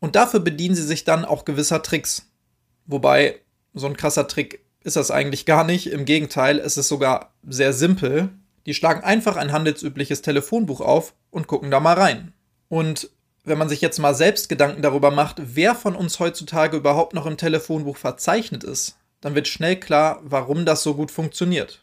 Und 0.00 0.16
dafür 0.16 0.40
bedienen 0.40 0.74
sie 0.74 0.82
sich 0.82 1.04
dann 1.04 1.26
auch 1.26 1.44
gewisser 1.44 1.82
Tricks. 1.82 2.30
Wobei, 2.86 3.38
so 3.74 3.86
ein 3.86 3.98
krasser 3.98 4.26
Trick 4.26 4.64
ist 4.82 4.96
das 4.96 5.10
eigentlich 5.10 5.44
gar 5.44 5.64
nicht. 5.64 5.88
Im 5.88 6.06
Gegenteil, 6.06 6.58
es 6.58 6.78
ist 6.78 6.88
sogar 6.88 7.34
sehr 7.46 7.74
simpel. 7.74 8.30
Die 8.64 8.72
schlagen 8.72 9.04
einfach 9.04 9.36
ein 9.36 9.52
handelsübliches 9.52 10.22
Telefonbuch 10.22 10.80
auf 10.80 11.12
und 11.30 11.48
gucken 11.48 11.70
da 11.70 11.80
mal 11.80 12.00
rein. 12.00 12.32
Und 12.68 13.10
wenn 13.44 13.58
man 13.58 13.68
sich 13.68 13.80
jetzt 13.80 13.98
mal 13.98 14.14
selbst 14.14 14.48
Gedanken 14.48 14.82
darüber 14.82 15.10
macht, 15.10 15.36
wer 15.42 15.74
von 15.74 15.94
uns 15.94 16.18
heutzutage 16.18 16.76
überhaupt 16.76 17.14
noch 17.14 17.26
im 17.26 17.36
Telefonbuch 17.36 17.96
verzeichnet 17.96 18.64
ist, 18.64 18.96
dann 19.20 19.34
wird 19.34 19.48
schnell 19.48 19.76
klar, 19.76 20.20
warum 20.22 20.64
das 20.64 20.82
so 20.82 20.94
gut 20.94 21.10
funktioniert. 21.10 21.82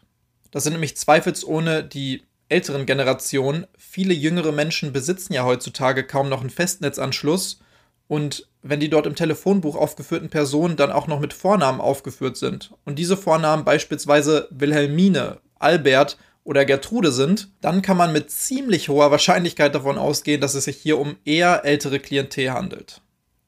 Das 0.50 0.64
sind 0.64 0.74
nämlich 0.74 0.96
zweifelsohne 0.96 1.82
die 1.82 2.22
älteren 2.48 2.84
Generationen. 2.84 3.66
Viele 3.76 4.12
jüngere 4.12 4.52
Menschen 4.52 4.92
besitzen 4.92 5.32
ja 5.32 5.44
heutzutage 5.44 6.04
kaum 6.04 6.28
noch 6.28 6.40
einen 6.40 6.50
Festnetzanschluss 6.50 7.60
und 8.08 8.46
wenn 8.62 8.78
die 8.78 8.90
dort 8.90 9.06
im 9.06 9.14
Telefonbuch 9.14 9.74
aufgeführten 9.74 10.28
Personen 10.28 10.76
dann 10.76 10.92
auch 10.92 11.06
noch 11.06 11.18
mit 11.18 11.32
Vornamen 11.32 11.80
aufgeführt 11.80 12.36
sind 12.36 12.72
und 12.84 12.98
diese 12.98 13.16
Vornamen 13.16 13.64
beispielsweise 13.64 14.48
Wilhelmine, 14.50 15.38
Albert 15.58 16.18
oder 16.44 16.64
Gertrude 16.64 17.12
sind, 17.12 17.50
dann 17.60 17.82
kann 17.82 17.96
man 17.96 18.12
mit 18.12 18.30
ziemlich 18.30 18.88
hoher 18.88 19.10
Wahrscheinlichkeit 19.10 19.74
davon 19.74 19.98
ausgehen, 19.98 20.40
dass 20.40 20.54
es 20.54 20.64
sich 20.64 20.76
hier 20.76 20.98
um 20.98 21.16
eher 21.24 21.64
ältere 21.64 22.00
Klientel 22.00 22.52
handelt. 22.52 23.00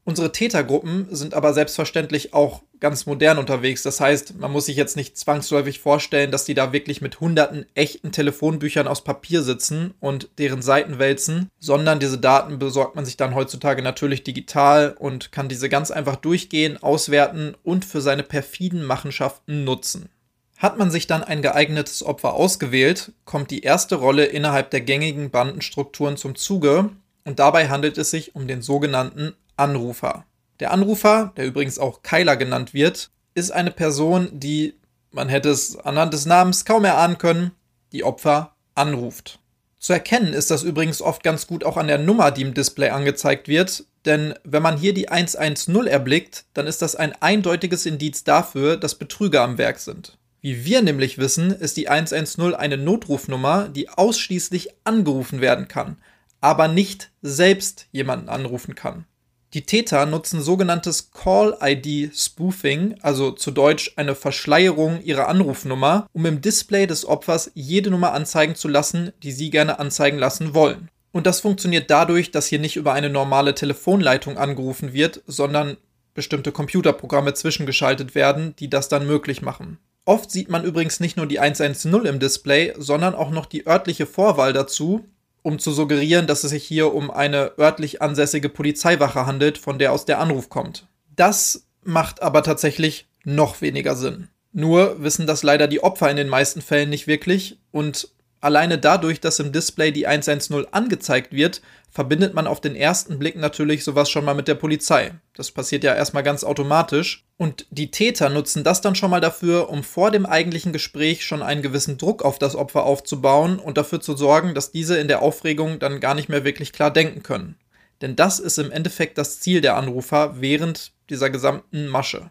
Unsere 0.06 0.32
Tätergruppen 0.32 1.06
sind 1.10 1.32
aber 1.32 1.54
selbstverständlich 1.54 2.34
auch 2.34 2.62
ganz 2.78 3.06
modern 3.06 3.38
unterwegs. 3.38 3.82
Das 3.82 4.00
heißt, 4.00 4.38
man 4.38 4.52
muss 4.52 4.66
sich 4.66 4.76
jetzt 4.76 4.96
nicht 4.96 5.16
zwangsläufig 5.16 5.80
vorstellen, 5.80 6.30
dass 6.30 6.44
die 6.44 6.52
da 6.52 6.74
wirklich 6.74 7.00
mit 7.00 7.20
hunderten 7.20 7.64
echten 7.74 8.12
Telefonbüchern 8.12 8.86
aus 8.86 9.02
Papier 9.02 9.42
sitzen 9.42 9.94
und 10.00 10.28
deren 10.36 10.60
Seiten 10.60 10.98
wälzen, 10.98 11.48
sondern 11.58 12.00
diese 12.00 12.18
Daten 12.18 12.58
besorgt 12.58 12.96
man 12.96 13.06
sich 13.06 13.16
dann 13.16 13.34
heutzutage 13.34 13.80
natürlich 13.80 14.22
digital 14.22 14.94
und 14.98 15.32
kann 15.32 15.48
diese 15.48 15.70
ganz 15.70 15.90
einfach 15.90 16.16
durchgehen, 16.16 16.82
auswerten 16.82 17.56
und 17.62 17.86
für 17.86 18.02
seine 18.02 18.24
perfiden 18.24 18.84
Machenschaften 18.84 19.64
nutzen. 19.64 20.10
Hat 20.58 20.78
man 20.78 20.90
sich 20.90 21.06
dann 21.06 21.24
ein 21.24 21.42
geeignetes 21.42 22.04
Opfer 22.04 22.34
ausgewählt, 22.34 23.12
kommt 23.24 23.50
die 23.50 23.62
erste 23.62 23.96
Rolle 23.96 24.24
innerhalb 24.24 24.70
der 24.70 24.80
gängigen 24.80 25.30
Bandenstrukturen 25.30 26.16
zum 26.16 26.36
Zuge 26.36 26.90
und 27.24 27.38
dabei 27.38 27.68
handelt 27.68 27.98
es 27.98 28.10
sich 28.10 28.34
um 28.34 28.46
den 28.46 28.62
sogenannten 28.62 29.34
Anrufer. 29.56 30.24
Der 30.60 30.70
Anrufer, 30.70 31.32
der 31.36 31.46
übrigens 31.46 31.78
auch 31.78 32.02
Keiler 32.02 32.36
genannt 32.36 32.72
wird, 32.74 33.10
ist 33.34 33.50
eine 33.50 33.72
Person, 33.72 34.28
die, 34.32 34.74
man 35.10 35.28
hätte 35.28 35.50
es 35.50 35.76
anhand 35.76 36.14
des 36.14 36.26
Namens 36.26 36.64
kaum 36.64 36.84
erahnen 36.84 37.18
können, 37.18 37.50
die 37.92 38.04
Opfer 38.04 38.54
anruft. 38.74 39.40
Zu 39.78 39.92
erkennen 39.92 40.32
ist 40.32 40.50
das 40.50 40.62
übrigens 40.62 41.02
oft 41.02 41.22
ganz 41.22 41.46
gut 41.46 41.64
auch 41.64 41.76
an 41.76 41.88
der 41.88 41.98
Nummer, 41.98 42.30
die 42.30 42.42
im 42.42 42.54
Display 42.54 42.90
angezeigt 42.90 43.48
wird, 43.48 43.84
denn 44.04 44.34
wenn 44.44 44.62
man 44.62 44.78
hier 44.78 44.94
die 44.94 45.08
110 45.08 45.86
erblickt, 45.86 46.44
dann 46.54 46.66
ist 46.66 46.80
das 46.80 46.94
ein 46.94 47.12
eindeutiges 47.20 47.84
Indiz 47.84 48.24
dafür, 48.24 48.76
dass 48.76 48.94
Betrüger 48.94 49.42
am 49.42 49.58
Werk 49.58 49.78
sind. 49.78 50.16
Wie 50.44 50.66
wir 50.66 50.82
nämlich 50.82 51.16
wissen, 51.16 51.52
ist 51.52 51.78
die 51.78 51.88
110 51.88 52.54
eine 52.54 52.76
Notrufnummer, 52.76 53.66
die 53.70 53.88
ausschließlich 53.88 54.74
angerufen 54.84 55.40
werden 55.40 55.68
kann, 55.68 55.96
aber 56.42 56.68
nicht 56.68 57.12
selbst 57.22 57.86
jemanden 57.92 58.28
anrufen 58.28 58.74
kann. 58.74 59.06
Die 59.54 59.64
Täter 59.64 60.04
nutzen 60.04 60.42
sogenanntes 60.42 61.12
Call-ID-Spoofing, 61.12 62.96
also 63.00 63.30
zu 63.30 63.52
Deutsch 63.52 63.94
eine 63.96 64.14
Verschleierung 64.14 65.00
ihrer 65.02 65.28
Anrufnummer, 65.28 66.08
um 66.12 66.26
im 66.26 66.42
Display 66.42 66.86
des 66.86 67.06
Opfers 67.06 67.50
jede 67.54 67.90
Nummer 67.90 68.12
anzeigen 68.12 68.54
zu 68.54 68.68
lassen, 68.68 69.14
die 69.22 69.32
sie 69.32 69.48
gerne 69.48 69.78
anzeigen 69.78 70.18
lassen 70.18 70.52
wollen. 70.52 70.90
Und 71.10 71.24
das 71.26 71.40
funktioniert 71.40 71.90
dadurch, 71.90 72.32
dass 72.32 72.48
hier 72.48 72.58
nicht 72.58 72.76
über 72.76 72.92
eine 72.92 73.08
normale 73.08 73.54
Telefonleitung 73.54 74.36
angerufen 74.36 74.92
wird, 74.92 75.22
sondern 75.26 75.78
bestimmte 76.12 76.52
Computerprogramme 76.52 77.32
zwischengeschaltet 77.32 78.14
werden, 78.14 78.54
die 78.58 78.68
das 78.68 78.90
dann 78.90 79.06
möglich 79.06 79.40
machen. 79.40 79.78
Oft 80.04 80.30
sieht 80.30 80.50
man 80.50 80.64
übrigens 80.64 81.00
nicht 81.00 81.16
nur 81.16 81.26
die 81.26 81.40
110 81.40 81.92
im 82.04 82.20
Display, 82.20 82.74
sondern 82.76 83.14
auch 83.14 83.30
noch 83.30 83.46
die 83.46 83.66
örtliche 83.66 84.06
Vorwahl 84.06 84.52
dazu, 84.52 85.06
um 85.42 85.58
zu 85.58 85.72
suggerieren, 85.72 86.26
dass 86.26 86.44
es 86.44 86.50
sich 86.50 86.64
hier 86.64 86.94
um 86.94 87.10
eine 87.10 87.52
örtlich 87.58 88.02
ansässige 88.02 88.48
Polizeiwache 88.48 89.26
handelt, 89.26 89.58
von 89.58 89.78
der 89.78 89.92
aus 89.92 90.04
der 90.04 90.20
Anruf 90.20 90.48
kommt. 90.48 90.88
Das 91.16 91.66
macht 91.82 92.22
aber 92.22 92.42
tatsächlich 92.42 93.06
noch 93.24 93.60
weniger 93.60 93.96
Sinn. 93.96 94.28
Nur 94.52 95.02
wissen 95.02 95.26
das 95.26 95.42
leider 95.42 95.66
die 95.66 95.82
Opfer 95.82 96.10
in 96.10 96.16
den 96.16 96.28
meisten 96.28 96.62
Fällen 96.62 96.90
nicht 96.90 97.06
wirklich 97.06 97.58
und 97.72 98.08
Alleine 98.44 98.76
dadurch, 98.76 99.22
dass 99.22 99.40
im 99.40 99.52
Display 99.52 99.90
die 99.90 100.06
110 100.06 100.66
angezeigt 100.70 101.32
wird, 101.32 101.62
verbindet 101.90 102.34
man 102.34 102.46
auf 102.46 102.60
den 102.60 102.76
ersten 102.76 103.18
Blick 103.18 103.36
natürlich 103.36 103.84
sowas 103.84 104.10
schon 104.10 104.26
mal 104.26 104.34
mit 104.34 104.48
der 104.48 104.54
Polizei. 104.54 105.12
Das 105.32 105.50
passiert 105.50 105.82
ja 105.82 105.94
erstmal 105.94 106.24
ganz 106.24 106.44
automatisch. 106.44 107.24
Und 107.38 107.66
die 107.70 107.90
Täter 107.90 108.28
nutzen 108.28 108.62
das 108.62 108.82
dann 108.82 108.96
schon 108.96 109.08
mal 109.08 109.22
dafür, 109.22 109.70
um 109.70 109.82
vor 109.82 110.10
dem 110.10 110.26
eigentlichen 110.26 110.74
Gespräch 110.74 111.24
schon 111.24 111.42
einen 111.42 111.62
gewissen 111.62 111.96
Druck 111.96 112.22
auf 112.22 112.38
das 112.38 112.54
Opfer 112.54 112.84
aufzubauen 112.84 113.58
und 113.58 113.78
dafür 113.78 114.02
zu 114.02 114.14
sorgen, 114.14 114.54
dass 114.54 114.72
diese 114.72 114.98
in 114.98 115.08
der 115.08 115.22
Aufregung 115.22 115.78
dann 115.78 115.98
gar 115.98 116.14
nicht 116.14 116.28
mehr 116.28 116.44
wirklich 116.44 116.74
klar 116.74 116.90
denken 116.90 117.22
können. 117.22 117.56
Denn 118.02 118.14
das 118.14 118.40
ist 118.40 118.58
im 118.58 118.70
Endeffekt 118.70 119.16
das 119.16 119.40
Ziel 119.40 119.62
der 119.62 119.76
Anrufer 119.76 120.38
während 120.38 120.92
dieser 121.08 121.30
gesamten 121.30 121.86
Masche. 121.86 122.28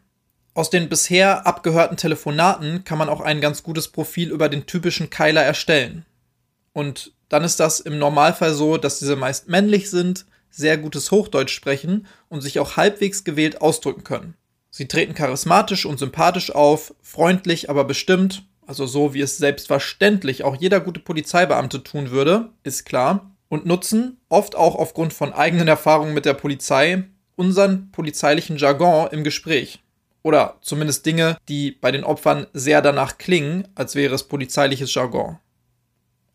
Aus 0.55 0.69
den 0.69 0.87
bisher 0.87 1.47
abgehörten 1.47 1.97
Telefonaten 1.97 2.83
kann 2.83 2.99
man 2.99 3.09
auch 3.09 3.21
ein 3.21 3.41
ganz 3.41 3.63
gutes 3.63 3.87
Profil 3.87 4.29
über 4.29 4.49
den 4.49 4.67
typischen 4.67 5.09
Keiler 5.09 5.41
erstellen. 5.41 6.05
Und 6.73 7.13
dann 7.29 7.43
ist 7.43 7.59
das 7.59 7.79
im 7.79 7.97
Normalfall 7.97 8.53
so, 8.53 8.77
dass 8.77 8.99
diese 8.99 9.15
meist 9.15 9.49
männlich 9.49 9.89
sind, 9.89 10.25
sehr 10.51 10.77
gutes 10.77 11.09
Hochdeutsch 11.09 11.53
sprechen 11.53 12.05
und 12.29 12.41
sich 12.41 12.59
auch 12.59 12.77
halbwegs 12.77 13.23
gewählt 13.23 13.61
ausdrücken 13.61 14.03
können. 14.03 14.35
Sie 14.69 14.87
treten 14.87 15.15
charismatisch 15.15 15.85
und 15.85 15.97
sympathisch 15.97 16.53
auf, 16.53 16.93
freundlich, 17.01 17.71
aber 17.71 17.85
bestimmt, 17.85 18.45
also 18.67 18.85
so 18.85 19.15
wie 19.15 19.21
es 19.21 19.37
selbstverständlich 19.37 20.43
auch 20.43 20.55
jeder 20.55 20.79
gute 20.79 20.99
Polizeibeamte 20.99 21.83
tun 21.83 22.11
würde, 22.11 22.49
ist 22.63 22.85
klar, 22.85 23.31
und 23.49 23.65
nutzen, 23.65 24.17
oft 24.29 24.55
auch 24.55 24.75
aufgrund 24.75 25.13
von 25.13 25.33
eigenen 25.33 25.67
Erfahrungen 25.67 26.13
mit 26.13 26.25
der 26.25 26.33
Polizei, 26.33 27.03
unseren 27.35 27.91
polizeilichen 27.91 28.57
Jargon 28.57 29.09
im 29.11 29.23
Gespräch. 29.23 29.83
Oder 30.23 30.57
zumindest 30.61 31.05
Dinge, 31.05 31.37
die 31.49 31.71
bei 31.71 31.91
den 31.91 32.03
Opfern 32.03 32.47
sehr 32.53 32.81
danach 32.81 33.17
klingen, 33.17 33.67
als 33.75 33.93
wäre 33.93 34.15
es 34.15 34.23
polizeiliches 34.23 34.93
Jargon. 34.93 35.37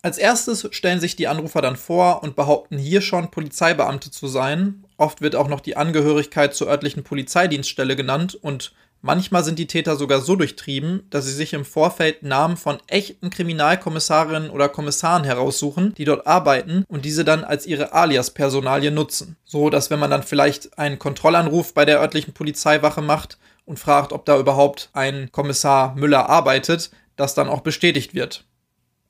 Als 0.00 0.18
erstes 0.18 0.68
stellen 0.70 1.00
sich 1.00 1.16
die 1.16 1.26
Anrufer 1.26 1.60
dann 1.60 1.76
vor 1.76 2.22
und 2.22 2.36
behaupten 2.36 2.78
hier 2.78 3.00
schon 3.00 3.30
Polizeibeamte 3.30 4.12
zu 4.12 4.28
sein. 4.28 4.84
Oft 4.96 5.22
wird 5.22 5.34
auch 5.34 5.48
noch 5.48 5.60
die 5.60 5.76
Angehörigkeit 5.76 6.54
zur 6.54 6.68
örtlichen 6.68 7.02
Polizeidienststelle 7.02 7.96
genannt 7.96 8.38
und 8.40 8.72
manchmal 9.00 9.42
sind 9.42 9.58
die 9.58 9.66
Täter 9.66 9.96
sogar 9.96 10.20
so 10.20 10.36
durchtrieben, 10.36 11.04
dass 11.10 11.24
sie 11.24 11.32
sich 11.32 11.52
im 11.52 11.64
Vorfeld 11.64 12.22
Namen 12.22 12.56
von 12.56 12.78
echten 12.86 13.30
Kriminalkommissarinnen 13.30 14.50
oder 14.50 14.68
Kommissaren 14.68 15.24
heraussuchen, 15.24 15.94
die 15.94 16.04
dort 16.04 16.28
arbeiten 16.28 16.84
und 16.86 17.04
diese 17.04 17.24
dann 17.24 17.42
als 17.42 17.66
ihre 17.66 17.92
Alias-Personalie 17.92 18.92
nutzen. 18.92 19.36
So 19.44 19.68
dass 19.68 19.90
wenn 19.90 19.98
man 19.98 20.10
dann 20.10 20.22
vielleicht 20.22 20.78
einen 20.78 21.00
Kontrollanruf 21.00 21.74
bei 21.74 21.84
der 21.84 22.00
örtlichen 22.00 22.34
Polizeiwache 22.34 23.02
macht, 23.02 23.36
und 23.68 23.78
fragt, 23.78 24.12
ob 24.12 24.24
da 24.24 24.38
überhaupt 24.38 24.90
ein 24.94 25.30
Kommissar 25.30 25.94
Müller 25.94 26.28
arbeitet, 26.28 26.90
das 27.16 27.34
dann 27.34 27.48
auch 27.48 27.60
bestätigt 27.60 28.14
wird. 28.14 28.44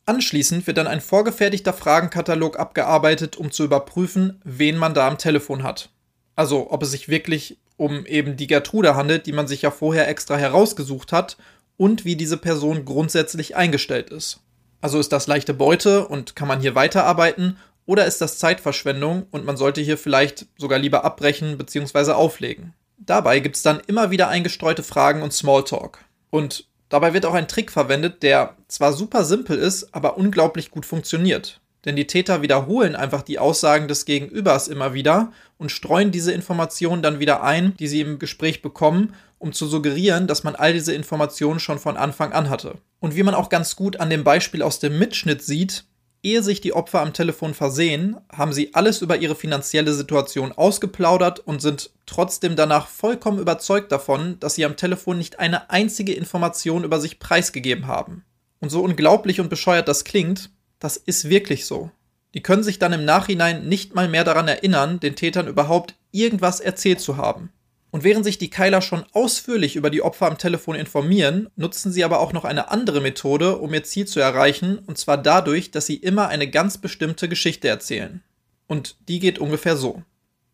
Anschließend 0.05 0.67
wird 0.67 0.79
dann 0.79 0.87
ein 0.87 1.01
vorgefertigter 1.01 1.73
Fragenkatalog 1.73 2.59
abgearbeitet, 2.59 3.37
um 3.37 3.51
zu 3.51 3.65
überprüfen, 3.65 4.41
wen 4.45 4.77
man 4.77 4.95
da 4.95 5.07
am 5.07 5.19
Telefon 5.19 5.63
hat. 5.63 5.91
Also 6.35 6.71
ob 6.71 6.83
es 6.83 6.91
sich 6.91 7.09
wirklich 7.09 7.59
um 7.77 8.05
eben 8.07 8.37
die 8.37 8.47
Gertrude 8.47 8.97
handelt, 8.97 9.27
die 9.27 9.33
man 9.33 9.47
sich 9.47 9.63
ja 9.63 9.71
vorher 9.71 10.09
extra 10.09 10.37
herausgesucht 10.37 11.13
hat, 11.13 11.37
und 11.77 12.05
wie 12.05 12.17
diese 12.17 12.37
Person 12.37 12.85
grundsätzlich 12.85 13.55
eingestellt 13.55 14.11
ist. 14.11 14.41
Also 14.81 14.99
ist 14.99 15.13
das 15.13 15.29
leichte 15.29 15.55
Beute 15.55 16.09
und 16.09 16.35
kann 16.35 16.49
man 16.49 16.61
hier 16.61 16.75
weiterarbeiten 16.75 17.57
oder 17.87 18.05
ist 18.05 18.21
das 18.21 18.39
Zeitverschwendung 18.39 19.27
und 19.31 19.45
man 19.45 19.57
sollte 19.57 19.81
hier 19.81 19.97
vielleicht 19.97 20.47
sogar 20.59 20.79
lieber 20.79 21.05
abbrechen 21.05 21.57
bzw. 21.57 22.13
auflegen. 22.13 22.75
Dabei 22.99 23.41
gibt 23.41 23.57
es 23.57 23.63
dann 23.63 23.81
immer 23.87 24.11
wieder 24.11 24.29
eingestreute 24.29 24.83
Fragen 24.83 25.23
und 25.23 25.33
Smalltalk. 25.33 26.01
Und 26.31 26.67
dabei 26.89 27.15
wird 27.15 27.27
auch 27.27 27.35
ein 27.35 27.49
Trick 27.49 27.71
verwendet, 27.71 28.23
der 28.23 28.57
zwar 28.69 28.93
super 28.93 29.25
simpel 29.25 29.57
ist, 29.59 29.95
aber 29.95 30.17
unglaublich 30.17 30.71
gut 30.71 30.85
funktioniert. 30.85 31.61
Denn 31.85 31.97
die 31.97 32.07
Täter 32.07 32.43
wiederholen 32.43 32.97
einfach 32.97 33.23
die 33.23 33.39
Aussagen 33.39 33.89
des 33.89 34.05
Gegenübers 34.05 34.69
immer 34.69 34.95
wieder 34.95 35.33
und 35.59 35.71
streuen 35.71 36.11
diese 36.11 36.33
Informationen 36.33 37.03
dann 37.03 37.21
wieder 37.21 37.43
ein, 37.43 37.75
die 37.79 37.87
sie 37.87 38.01
im 38.01 38.19
Gespräch 38.19 38.63
bekommen, 38.63 39.15
um 39.39 39.53
zu 39.53 39.67
suggerieren, 39.67 40.27
dass 40.27 40.43
man 40.43 40.57
all 40.57 40.73
diese 40.73 40.93
Informationen 40.93 41.61
schon 41.61 41.79
von 41.79 41.97
Anfang 41.97 42.33
an 42.33 42.51
hatte. 42.51 42.75
Und 42.99 43.15
wie 43.15 43.23
man 43.23 43.35
auch 43.35 43.49
ganz 43.49 43.77
gut 43.77 44.01
an 44.01 44.11
dem 44.11 44.25
Beispiel 44.25 44.63
aus 44.63 44.81
dem 44.81 44.99
Mitschnitt 44.99 45.43
sieht, 45.43 45.85
Ehe 46.23 46.43
sich 46.43 46.61
die 46.61 46.73
Opfer 46.73 47.01
am 47.01 47.13
Telefon 47.13 47.55
versehen, 47.55 48.17
haben 48.33 48.53
sie 48.53 48.75
alles 48.75 49.03
über 49.03 49.17
ihre 49.17 49.37
finanzielle 49.37 49.93
Situation 49.93 50.53
ausgeplaudert 50.53 51.41
und 51.41 51.63
sind 51.63 51.91
trotzdem 52.07 52.57
danach 52.57 52.89
vollkommen 52.89 53.39
überzeugt 53.39 53.93
davon, 53.93 54.39
dass 54.41 54.57
sie 54.57 54.65
am 54.65 54.77
Telefon 54.77 55.19
nicht 55.19 55.39
eine 55.39 55.71
einzige 55.71 56.13
Information 56.13 56.85
über 56.85 57.01
sich 57.01 57.21
preisgegeben 57.21 57.87
haben. 57.87 58.25
Und 58.61 58.71
so 58.71 58.83
unglaublich 58.83 59.41
und 59.41 59.49
bescheuert 59.49 59.87
das 59.87 60.05
klingt, 60.05 60.51
das 60.81 60.97
ist 60.97 61.29
wirklich 61.29 61.67
so. 61.67 61.91
Die 62.35 62.43
können 62.43 62.65
sich 62.65 62.79
dann 62.79 62.93
im 62.93 63.05
Nachhinein 63.05 63.69
nicht 63.69 63.95
mal 63.95 64.09
mehr 64.09 64.25
daran 64.25 64.49
erinnern, 64.49 65.01
den 65.01 65.17
Tätern 65.17 65.47
überhaupt 65.47 65.95
irgendwas 66.11 66.61
erzählt 66.61 67.01
zu 67.01 67.17
haben. 67.17 67.51
Und 67.91 68.05
während 68.05 68.25
sich 68.25 68.37
die 68.37 68.51
Keiler 68.51 68.83
schon 68.83 69.05
ausführlich 69.13 69.77
über 69.77 69.89
die 69.89 70.03
Opfer 70.03 70.27
am 70.27 70.37
Telefon 70.37 70.75
informieren, 70.75 71.49
nutzen 71.57 71.91
sie 71.91 72.05
aber 72.05 72.21
auch 72.21 72.33
noch 72.33 72.45
eine 72.45 72.71
andere 72.71 73.01
Methode, 73.01 73.57
um 73.57 73.73
ihr 73.73 73.85
Ziel 73.85 74.07
zu 74.07 74.21
erreichen, 74.21 74.79
und 74.87 74.99
zwar 74.99 75.17
dadurch, 75.17 75.71
dass 75.71 75.87
sie 75.87 75.97
immer 75.97 76.29
eine 76.29 76.49
ganz 76.51 76.79
bestimmte 76.79 77.29
Geschichte 77.29 77.69
erzählen. 77.69 78.23
Und 78.67 78.97
die 79.09 79.21
geht 79.21 79.39
ungefähr 79.39 79.77
so. 79.77 80.03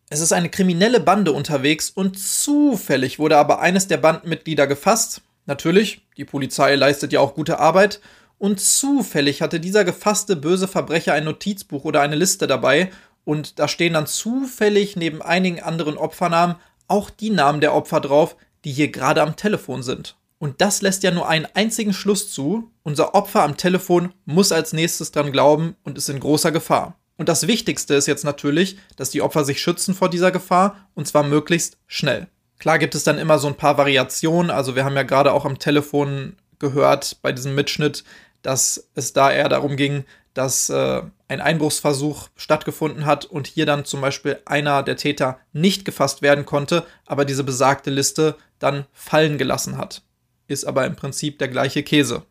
Es 0.09 0.21
ist 0.21 0.31
eine 0.31 0.49
kriminelle 0.49 0.99
Bande 0.99 1.33
unterwegs 1.33 1.89
und 1.89 2.17
zufällig 2.17 3.19
wurde 3.19 3.37
aber 3.37 3.59
eines 3.59 3.87
der 3.87 3.97
Bandenmitglieder 3.97 4.67
gefasst. 4.67 5.21
Natürlich, 5.45 6.01
die 6.15 6.25
Polizei 6.25 6.75
leistet 6.75 7.11
ja 7.11 7.19
auch 7.19 7.33
gute 7.33 7.59
Arbeit. 7.59 7.99
Und 8.37 8.59
zufällig 8.59 9.41
hatte 9.41 9.59
dieser 9.59 9.83
gefasste 9.83 10.35
böse 10.35 10.67
Verbrecher 10.67 11.13
ein 11.13 11.23
Notizbuch 11.23 11.85
oder 11.85 12.01
eine 12.01 12.15
Liste 12.15 12.47
dabei. 12.47 12.91
Und 13.23 13.59
da 13.59 13.67
stehen 13.67 13.93
dann 13.93 14.07
zufällig 14.07 14.95
neben 14.95 15.21
einigen 15.21 15.61
anderen 15.61 15.97
Opfernamen 15.97 16.57
auch 16.87 17.09
die 17.09 17.29
Namen 17.29 17.61
der 17.61 17.73
Opfer 17.73 17.99
drauf, 17.99 18.35
die 18.63 18.71
hier 18.71 18.91
gerade 18.91 19.21
am 19.21 19.35
Telefon 19.35 19.83
sind. 19.83 20.15
Und 20.37 20.61
das 20.61 20.81
lässt 20.81 21.03
ja 21.03 21.11
nur 21.11 21.27
einen 21.27 21.47
einzigen 21.53 21.93
Schluss 21.93 22.31
zu. 22.31 22.71
Unser 22.83 23.15
Opfer 23.15 23.43
am 23.43 23.57
Telefon 23.57 24.13
muss 24.25 24.51
als 24.51 24.73
nächstes 24.73 25.11
dran 25.11 25.31
glauben 25.31 25.75
und 25.83 25.97
ist 25.97 26.09
in 26.09 26.19
großer 26.19 26.51
Gefahr. 26.51 26.97
Und 27.17 27.29
das 27.29 27.47
Wichtigste 27.47 27.95
ist 27.95 28.07
jetzt 28.07 28.25
natürlich, 28.25 28.77
dass 28.97 29.09
die 29.09 29.21
Opfer 29.21 29.45
sich 29.45 29.61
schützen 29.61 29.95
vor 29.95 30.09
dieser 30.09 30.31
Gefahr 30.31 30.87
und 30.93 31.07
zwar 31.07 31.23
möglichst 31.23 31.77
schnell. 31.87 32.27
Klar 32.59 32.79
gibt 32.79 32.95
es 32.95 33.03
dann 33.03 33.17
immer 33.17 33.39
so 33.39 33.47
ein 33.47 33.55
paar 33.55 33.77
Variationen. 33.77 34.51
Also 34.51 34.75
wir 34.75 34.83
haben 34.83 34.95
ja 34.95 35.03
gerade 35.03 35.31
auch 35.31 35.45
am 35.45 35.59
Telefon 35.59 36.35
gehört 36.59 37.17
bei 37.21 37.31
diesem 37.31 37.55
Mitschnitt, 37.55 38.03
dass 38.41 38.89
es 38.95 39.13
da 39.13 39.31
eher 39.31 39.49
darum 39.49 39.77
ging, 39.77 40.05
dass 40.33 40.69
äh, 40.69 41.01
ein 41.27 41.41
Einbruchsversuch 41.41 42.29
stattgefunden 42.35 43.05
hat 43.05 43.25
und 43.25 43.47
hier 43.47 43.65
dann 43.65 43.85
zum 43.85 44.01
Beispiel 44.01 44.39
einer 44.45 44.83
der 44.83 44.97
Täter 44.97 45.39
nicht 45.53 45.85
gefasst 45.85 46.21
werden 46.21 46.45
konnte, 46.45 46.85
aber 47.05 47.25
diese 47.25 47.43
besagte 47.43 47.89
Liste 47.89 48.35
dann 48.59 48.85
fallen 48.93 49.37
gelassen 49.37 49.77
hat. 49.77 50.03
Ist 50.47 50.65
aber 50.65 50.85
im 50.85 50.95
Prinzip 50.95 51.39
der 51.39 51.47
gleiche 51.47 51.83
Käse. 51.83 52.23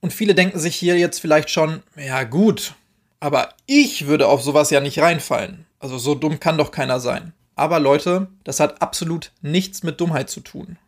Und 0.00 0.12
viele 0.12 0.34
denken 0.34 0.58
sich 0.58 0.76
hier 0.76 0.98
jetzt 0.98 1.20
vielleicht 1.20 1.50
schon, 1.50 1.82
ja 1.96 2.24
gut, 2.24 2.74
aber 3.20 3.50
ich 3.66 4.06
würde 4.06 4.28
auf 4.28 4.42
sowas 4.42 4.70
ja 4.70 4.80
nicht 4.80 4.98
reinfallen. 4.98 5.66
Also 5.78 5.98
so 5.98 6.14
dumm 6.14 6.40
kann 6.40 6.56
doch 6.56 6.72
keiner 6.72 7.00
sein. 7.00 7.34
Aber 7.54 7.78
Leute, 7.78 8.28
das 8.44 8.60
hat 8.60 8.80
absolut 8.80 9.32
nichts 9.42 9.82
mit 9.82 10.00
Dummheit 10.00 10.30
zu 10.30 10.40
tun. 10.40 10.78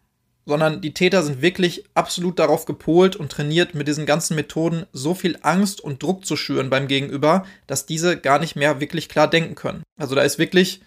Sondern 0.45 0.81
die 0.81 0.95
Täter 0.95 1.23
sind 1.23 1.41
wirklich 1.41 1.85
absolut 1.95 2.39
darauf 2.39 2.65
gepolt 2.65 3.15
und 3.17 3.31
trainiert, 3.31 3.75
mit 3.75 3.87
diesen 3.87 4.07
ganzen 4.07 4.35
Methoden 4.35 4.87
so 4.93 5.15
viel 5.15 5.39
Angst 5.43 5.81
und 5.81 6.03
Druck 6.03 6.27
zu 6.27 6.37
schüren 6.37 6.71
beim 6.71 6.89
Gegenüber, 6.89 7.47
dass 7.67 7.87
diese 7.87 8.17
gar 8.19 8.39
nicht 8.39 8.57
mehr 8.57 8.81
wirklich 8.81 9.09
klar 9.09 9.29
denken 9.29 9.55
können. 9.55 9.83
Also 9.97 10.15
da 10.15 10.23
ist 10.23 10.39
wirklich 10.39 10.81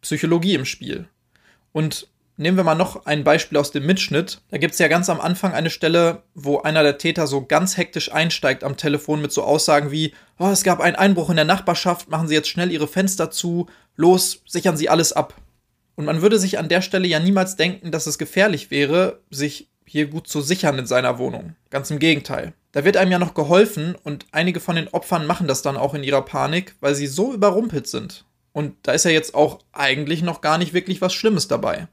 Psychologie 0.00 0.54
im 0.54 0.64
Spiel. 0.64 1.06
Und 1.72 2.08
Nehmen 2.36 2.56
wir 2.56 2.64
mal 2.64 2.74
noch 2.74 3.06
ein 3.06 3.22
Beispiel 3.22 3.58
aus 3.58 3.70
dem 3.70 3.86
Mitschnitt. 3.86 4.40
Da 4.50 4.58
gibt 4.58 4.72
es 4.72 4.80
ja 4.80 4.88
ganz 4.88 5.08
am 5.08 5.20
Anfang 5.20 5.52
eine 5.52 5.70
Stelle, 5.70 6.24
wo 6.34 6.58
einer 6.58 6.82
der 6.82 6.98
Täter 6.98 7.28
so 7.28 7.44
ganz 7.44 7.76
hektisch 7.76 8.12
einsteigt 8.12 8.64
am 8.64 8.76
Telefon 8.76 9.22
mit 9.22 9.30
so 9.30 9.44
Aussagen 9.44 9.92
wie, 9.92 10.12
oh, 10.40 10.48
es 10.48 10.64
gab 10.64 10.80
einen 10.80 10.96
Einbruch 10.96 11.30
in 11.30 11.36
der 11.36 11.44
Nachbarschaft, 11.44 12.08
machen 12.08 12.26
Sie 12.26 12.34
jetzt 12.34 12.48
schnell 12.48 12.72
Ihre 12.72 12.88
Fenster 12.88 13.30
zu, 13.30 13.68
los, 13.94 14.42
sichern 14.46 14.76
Sie 14.76 14.88
alles 14.88 15.12
ab. 15.12 15.34
Und 15.96 16.04
man 16.04 16.22
würde 16.22 16.38
sich 16.38 16.58
an 16.58 16.68
der 16.68 16.82
Stelle 16.82 17.06
ja 17.06 17.20
niemals 17.20 17.56
denken, 17.56 17.90
dass 17.90 18.06
es 18.06 18.18
gefährlich 18.18 18.70
wäre, 18.70 19.20
sich 19.30 19.68
hier 19.86 20.06
gut 20.06 20.26
zu 20.26 20.40
sichern 20.40 20.78
in 20.78 20.86
seiner 20.86 21.18
Wohnung. 21.18 21.54
Ganz 21.70 21.90
im 21.90 21.98
Gegenteil. 21.98 22.52
Da 22.72 22.84
wird 22.84 22.96
einem 22.96 23.12
ja 23.12 23.18
noch 23.18 23.34
geholfen 23.34 23.94
und 24.02 24.26
einige 24.32 24.58
von 24.58 24.74
den 24.74 24.88
Opfern 24.88 25.26
machen 25.26 25.46
das 25.46 25.62
dann 25.62 25.76
auch 25.76 25.94
in 25.94 26.02
ihrer 26.02 26.22
Panik, 26.22 26.74
weil 26.80 26.94
sie 26.94 27.06
so 27.06 27.32
überrumpelt 27.32 27.86
sind. 27.86 28.24
Und 28.52 28.74
da 28.82 28.92
ist 28.92 29.04
ja 29.04 29.10
jetzt 29.10 29.34
auch 29.34 29.60
eigentlich 29.72 30.22
noch 30.22 30.40
gar 30.40 30.58
nicht 30.58 30.72
wirklich 30.74 31.00
was 31.00 31.14
Schlimmes 31.14 31.46
dabei. 31.46 31.86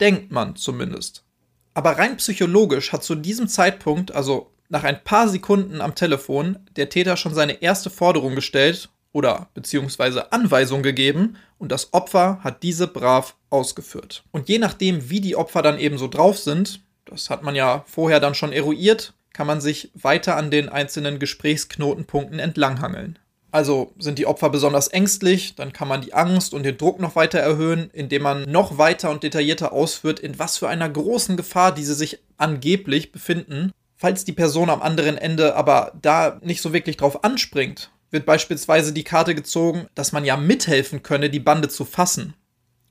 Denkt 0.00 0.30
man 0.30 0.54
zumindest. 0.54 1.24
Aber 1.72 1.98
rein 1.98 2.16
psychologisch 2.18 2.92
hat 2.92 3.02
zu 3.02 3.16
diesem 3.16 3.48
Zeitpunkt, 3.48 4.14
also 4.14 4.52
nach 4.68 4.84
ein 4.84 5.02
paar 5.02 5.28
Sekunden 5.28 5.80
am 5.80 5.94
Telefon, 5.94 6.58
der 6.76 6.88
Täter 6.88 7.16
schon 7.16 7.34
seine 7.34 7.62
erste 7.62 7.90
Forderung 7.90 8.34
gestellt 8.34 8.90
oder 9.14 9.48
beziehungsweise 9.54 10.32
Anweisung 10.32 10.82
gegeben 10.82 11.36
und 11.56 11.72
das 11.72 11.94
Opfer 11.94 12.40
hat 12.42 12.62
diese 12.62 12.88
brav 12.88 13.36
ausgeführt. 13.48 14.24
Und 14.32 14.48
je 14.48 14.58
nachdem, 14.58 15.08
wie 15.08 15.20
die 15.20 15.36
Opfer 15.36 15.62
dann 15.62 15.78
eben 15.78 15.96
so 15.96 16.08
drauf 16.08 16.38
sind, 16.38 16.80
das 17.06 17.30
hat 17.30 17.42
man 17.42 17.54
ja 17.54 17.84
vorher 17.86 18.20
dann 18.20 18.34
schon 18.34 18.52
eruiert, 18.52 19.14
kann 19.32 19.46
man 19.46 19.60
sich 19.60 19.90
weiter 19.94 20.36
an 20.36 20.50
den 20.50 20.68
einzelnen 20.68 21.18
Gesprächsknotenpunkten 21.18 22.40
entlanghangeln. 22.40 23.18
Also 23.52 23.92
sind 24.00 24.18
die 24.18 24.26
Opfer 24.26 24.50
besonders 24.50 24.88
ängstlich, 24.88 25.54
dann 25.54 25.72
kann 25.72 25.86
man 25.86 26.00
die 26.00 26.12
Angst 26.12 26.52
und 26.52 26.64
den 26.64 26.76
Druck 26.76 26.98
noch 26.98 27.14
weiter 27.14 27.38
erhöhen, 27.38 27.88
indem 27.92 28.22
man 28.22 28.42
noch 28.50 28.78
weiter 28.78 29.10
und 29.10 29.22
detaillierter 29.22 29.72
ausführt, 29.72 30.18
in 30.18 30.40
was 30.40 30.58
für 30.58 30.68
einer 30.68 30.88
großen 30.88 31.36
Gefahr 31.36 31.72
diese 31.72 31.94
sich 31.94 32.18
angeblich 32.36 33.12
befinden. 33.12 33.70
Falls 33.96 34.24
die 34.24 34.32
Person 34.32 34.70
am 34.70 34.82
anderen 34.82 35.16
Ende 35.16 35.54
aber 35.54 35.92
da 36.02 36.40
nicht 36.42 36.62
so 36.62 36.72
wirklich 36.72 36.96
drauf 36.96 37.22
anspringt, 37.22 37.92
wird 38.14 38.24
beispielsweise 38.24 38.94
die 38.94 39.04
Karte 39.04 39.34
gezogen, 39.34 39.88
dass 39.94 40.12
man 40.12 40.24
ja 40.24 40.38
mithelfen 40.38 41.02
könne, 41.02 41.28
die 41.28 41.40
Bande 41.40 41.68
zu 41.68 41.84
fassen. 41.84 42.32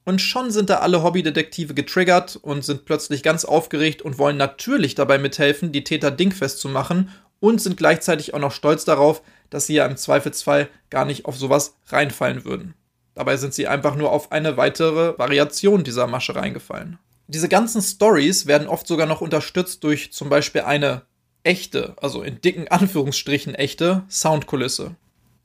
Und 0.06 0.22
schon 0.22 0.52
sind 0.52 0.70
da 0.70 0.80
alle 0.80 1.02
Hobbydetektive 1.02 1.74
getriggert 1.74 2.36
und 2.36 2.64
sind 2.64 2.86
plötzlich 2.86 3.24
ganz 3.24 3.46
aufgeregt 3.46 4.02
und 4.02 4.20
wollen 4.20 4.38
natürlich 4.38 4.94
dabei 4.94 5.18
mithelfen, 5.18 5.72
die 5.72 5.84
Täter 5.84 6.12
dingfest 6.12 6.60
zu 6.60 6.70
machen 6.70 7.10
und 7.40 7.62
sind 7.62 7.78
gleichzeitig 7.78 8.34
auch 8.34 8.40
noch 8.40 8.52
stolz 8.52 8.86
darauf, 8.86 9.22
dass 9.50 9.66
sie 9.66 9.76
ja 9.76 9.86
im 9.86 9.98
Zweifelsfall 9.98 10.70
gar 10.90 11.06
nicht 11.06 11.26
auf 11.26 11.38
sowas 11.38 11.76
reinfallen 11.88 12.46
würden. 12.46 12.74
Dabei 13.16 13.38
sind 13.38 13.54
sie 13.54 13.68
einfach 13.68 13.96
nur 13.96 14.12
auf 14.12 14.32
eine 14.32 14.58
weitere 14.58 15.18
Variation 15.18 15.84
dieser 15.84 16.08
Masche 16.08 16.36
reingefallen. 16.36 17.00
Diese 17.28 17.48
ganzen 17.48 17.82
Stories 17.82 18.48
werden 18.48 18.68
oft 18.68 18.88
sogar 18.88 19.08
noch 19.08 19.22
unterstützt 19.22 19.84
durch 19.84 20.12
zum 20.12 20.30
Beispiel 20.30 20.62
eine 20.62 21.04
echte, 21.44 21.96
also 22.02 22.24
in 22.24 22.42
dicken 22.42 22.68
Anführungsstrichen 22.68 23.56
echte 23.56 24.04
Soundkulisse. 24.10 24.96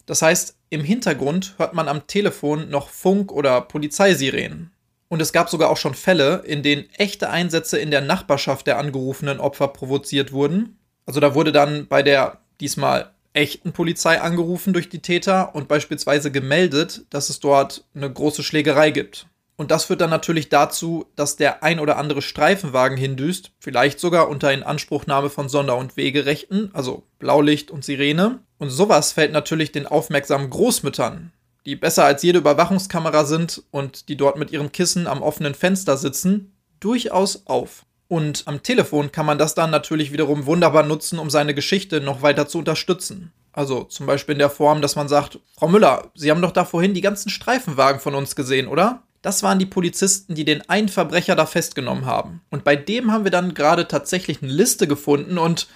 Das 0.08 0.22
heißt, 0.22 0.56
im 0.70 0.82
Hintergrund 0.82 1.54
hört 1.58 1.74
man 1.74 1.86
am 1.86 2.06
Telefon 2.06 2.70
noch 2.70 2.88
Funk- 2.88 3.30
oder 3.30 3.60
Polizeisirenen. 3.60 4.72
Und 5.08 5.20
es 5.20 5.34
gab 5.34 5.50
sogar 5.50 5.68
auch 5.68 5.76
schon 5.76 5.92
Fälle, 5.92 6.44
in 6.46 6.62
denen 6.62 6.88
echte 6.94 7.28
Einsätze 7.28 7.78
in 7.78 7.90
der 7.90 8.00
Nachbarschaft 8.00 8.66
der 8.66 8.78
angerufenen 8.78 9.38
Opfer 9.38 9.68
provoziert 9.68 10.32
wurden. 10.32 10.78
Also 11.04 11.20
da 11.20 11.34
wurde 11.34 11.52
dann 11.52 11.88
bei 11.88 12.02
der 12.02 12.40
diesmal 12.58 13.12
echten 13.34 13.72
Polizei 13.72 14.18
angerufen 14.18 14.72
durch 14.72 14.88
die 14.88 15.02
Täter 15.02 15.54
und 15.54 15.68
beispielsweise 15.68 16.30
gemeldet, 16.30 17.02
dass 17.10 17.28
es 17.28 17.38
dort 17.40 17.84
eine 17.94 18.10
große 18.10 18.42
Schlägerei 18.42 18.90
gibt. 18.90 19.26
Und 19.58 19.72
das 19.72 19.86
führt 19.86 20.00
dann 20.00 20.10
natürlich 20.10 20.50
dazu, 20.50 21.06
dass 21.16 21.34
der 21.34 21.64
ein 21.64 21.80
oder 21.80 21.98
andere 21.98 22.22
Streifenwagen 22.22 22.96
hindüst, 22.96 23.50
vielleicht 23.58 23.98
sogar 23.98 24.28
unter 24.28 24.52
Inanspruchnahme 24.52 25.30
von 25.30 25.48
Sonder- 25.48 25.76
und 25.76 25.96
Wegerechten, 25.96 26.70
also 26.74 27.02
Blaulicht 27.18 27.72
und 27.72 27.84
Sirene. 27.84 28.38
Und 28.58 28.70
sowas 28.70 29.10
fällt 29.10 29.32
natürlich 29.32 29.72
den 29.72 29.88
aufmerksamen 29.88 30.48
Großmüttern, 30.48 31.32
die 31.66 31.74
besser 31.74 32.04
als 32.04 32.22
jede 32.22 32.38
Überwachungskamera 32.38 33.24
sind 33.24 33.64
und 33.72 34.08
die 34.08 34.16
dort 34.16 34.38
mit 34.38 34.52
ihrem 34.52 34.70
Kissen 34.70 35.08
am 35.08 35.22
offenen 35.22 35.56
Fenster 35.56 35.96
sitzen, 35.96 36.56
durchaus 36.78 37.48
auf. 37.48 37.84
Und 38.06 38.44
am 38.46 38.62
Telefon 38.62 39.10
kann 39.10 39.26
man 39.26 39.38
das 39.38 39.56
dann 39.56 39.72
natürlich 39.72 40.12
wiederum 40.12 40.46
wunderbar 40.46 40.84
nutzen, 40.84 41.18
um 41.18 41.30
seine 41.30 41.52
Geschichte 41.52 42.00
noch 42.00 42.22
weiter 42.22 42.46
zu 42.46 42.58
unterstützen. 42.58 43.32
Also 43.52 43.82
zum 43.82 44.06
Beispiel 44.06 44.34
in 44.34 44.38
der 44.38 44.50
Form, 44.50 44.82
dass 44.82 44.94
man 44.94 45.08
sagt, 45.08 45.40
Frau 45.56 45.66
Müller, 45.66 46.12
Sie 46.14 46.30
haben 46.30 46.42
doch 46.42 46.52
da 46.52 46.64
vorhin 46.64 46.94
die 46.94 47.00
ganzen 47.00 47.28
Streifenwagen 47.28 48.00
von 48.00 48.14
uns 48.14 48.36
gesehen, 48.36 48.68
oder? 48.68 49.02
Das 49.22 49.42
waren 49.42 49.58
die 49.58 49.66
Polizisten, 49.66 50.34
die 50.34 50.44
den 50.44 50.68
einen 50.68 50.88
Verbrecher 50.88 51.34
da 51.34 51.46
festgenommen 51.46 52.06
haben. 52.06 52.42
Und 52.50 52.64
bei 52.64 52.76
dem 52.76 53.12
haben 53.12 53.24
wir 53.24 53.30
dann 53.30 53.54
gerade 53.54 53.88
tatsächlich 53.88 54.42
eine 54.42 54.52
Liste 54.52 54.86
gefunden 54.86 55.38
und 55.38 55.68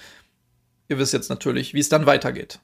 ihr 0.89 0.99
wisst 0.99 1.13
jetzt 1.13 1.31
natürlich, 1.31 1.75
wie 1.75 1.81
es 1.81 1.89
dann 1.89 2.07
weitergeht. 2.07 2.61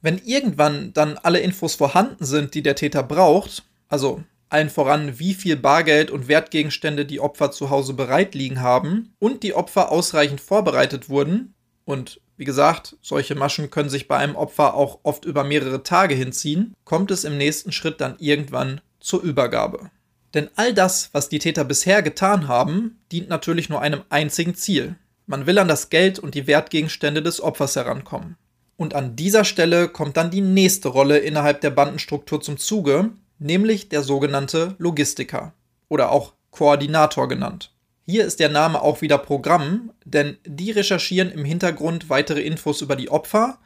Wenn 0.00 0.18
irgendwann 0.18 0.92
dann 0.92 1.18
alle 1.18 1.40
Infos 1.40 1.74
vorhanden 1.74 2.24
sind, 2.24 2.54
die 2.54 2.62
der 2.62 2.76
Täter 2.76 3.02
braucht, 3.02 3.64
also 3.88 4.22
allen 4.48 4.70
voran, 4.70 5.18
wie 5.18 5.34
viel 5.34 5.56
Bargeld 5.56 6.10
und 6.10 6.28
Wertgegenstände 6.28 7.04
die 7.04 7.20
Opfer 7.20 7.50
zu 7.50 7.70
Hause 7.70 7.94
bereit 7.94 8.34
liegen 8.34 8.60
haben 8.60 9.12
und 9.18 9.42
die 9.42 9.54
Opfer 9.54 9.90
ausreichend 9.90 10.40
vorbereitet 10.40 11.08
wurden. 11.08 11.54
Und 11.84 12.20
wie 12.36 12.44
gesagt, 12.44 12.96
solche 13.02 13.34
Maschen 13.34 13.70
können 13.70 13.90
sich 13.90 14.08
bei 14.08 14.16
einem 14.16 14.36
Opfer 14.36 14.74
auch 14.74 15.00
oft 15.02 15.24
über 15.24 15.44
mehrere 15.44 15.82
Tage 15.82 16.14
hinziehen, 16.14 16.74
kommt 16.84 17.10
es 17.10 17.24
im 17.24 17.36
nächsten 17.36 17.72
Schritt 17.72 18.00
dann 18.00 18.16
irgendwann 18.18 18.80
zur 19.00 19.22
Übergabe. 19.22 19.90
Denn 20.34 20.48
all 20.56 20.74
das, 20.74 21.10
was 21.12 21.28
die 21.28 21.38
Täter 21.38 21.64
bisher 21.64 22.02
getan 22.02 22.48
haben, 22.48 22.98
dient 23.10 23.28
natürlich 23.28 23.68
nur 23.68 23.80
einem 23.80 24.02
einzigen 24.10 24.54
Ziel. 24.54 24.96
Man 25.26 25.46
will 25.46 25.58
an 25.58 25.68
das 25.68 25.90
Geld 25.90 26.18
und 26.18 26.34
die 26.34 26.46
Wertgegenstände 26.46 27.22
des 27.22 27.40
Opfers 27.40 27.76
herankommen. 27.76 28.36
Und 28.76 28.94
an 28.94 29.16
dieser 29.16 29.44
Stelle 29.44 29.88
kommt 29.88 30.16
dann 30.16 30.30
die 30.30 30.40
nächste 30.40 30.88
Rolle 30.88 31.18
innerhalb 31.18 31.60
der 31.60 31.70
Bandenstruktur 31.70 32.40
zum 32.40 32.58
Zuge, 32.58 33.10
nämlich 33.38 33.88
der 33.88 34.02
sogenannte 34.02 34.74
Logistiker 34.78 35.52
oder 35.88 36.12
auch 36.12 36.34
Koordinator 36.50 37.28
genannt. 37.28 37.72
Hier 38.06 38.24
ist 38.24 38.40
der 38.40 38.48
Name 38.48 38.80
auch 38.80 39.02
wieder 39.02 39.18
Programm, 39.18 39.92
denn 40.04 40.38
die 40.46 40.70
recherchieren 40.70 41.30
im 41.30 41.44
Hintergrund 41.44 42.08
weitere 42.08 42.40
Infos 42.40 42.80
über 42.80 42.96
die 42.96 43.10
Opfer 43.10 43.58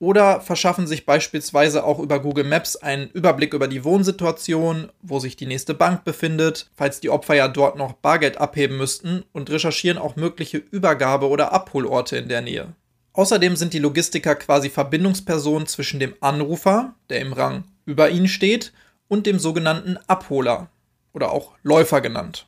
oder 0.00 0.40
verschaffen 0.40 0.86
sich 0.86 1.04
beispielsweise 1.04 1.84
auch 1.84 1.98
über 1.98 2.20
Google 2.20 2.44
Maps 2.44 2.74
einen 2.74 3.10
Überblick 3.10 3.52
über 3.52 3.68
die 3.68 3.84
Wohnsituation, 3.84 4.88
wo 5.02 5.20
sich 5.20 5.36
die 5.36 5.46
nächste 5.46 5.74
Bank 5.74 6.04
befindet, 6.04 6.70
falls 6.74 7.00
die 7.00 7.10
Opfer 7.10 7.34
ja 7.34 7.48
dort 7.48 7.76
noch 7.76 7.92
Bargeld 7.92 8.38
abheben 8.38 8.78
müssten 8.78 9.24
und 9.32 9.50
recherchieren 9.50 9.98
auch 9.98 10.16
mögliche 10.16 10.56
Übergabe- 10.56 11.28
oder 11.28 11.52
Abholorte 11.52 12.16
in 12.16 12.28
der 12.28 12.40
Nähe. 12.40 12.72
Außerdem 13.12 13.56
sind 13.56 13.74
die 13.74 13.78
Logistiker 13.78 14.34
quasi 14.36 14.70
Verbindungspersonen 14.70 15.66
zwischen 15.66 16.00
dem 16.00 16.14
Anrufer, 16.20 16.94
der 17.10 17.20
im 17.20 17.34
Rang 17.34 17.64
über 17.84 18.08
ihnen 18.08 18.28
steht, 18.28 18.72
und 19.06 19.26
dem 19.26 19.38
sogenannten 19.38 19.98
Abholer 20.06 20.70
oder 21.12 21.30
auch 21.32 21.52
Läufer 21.62 22.00
genannt. 22.00 22.46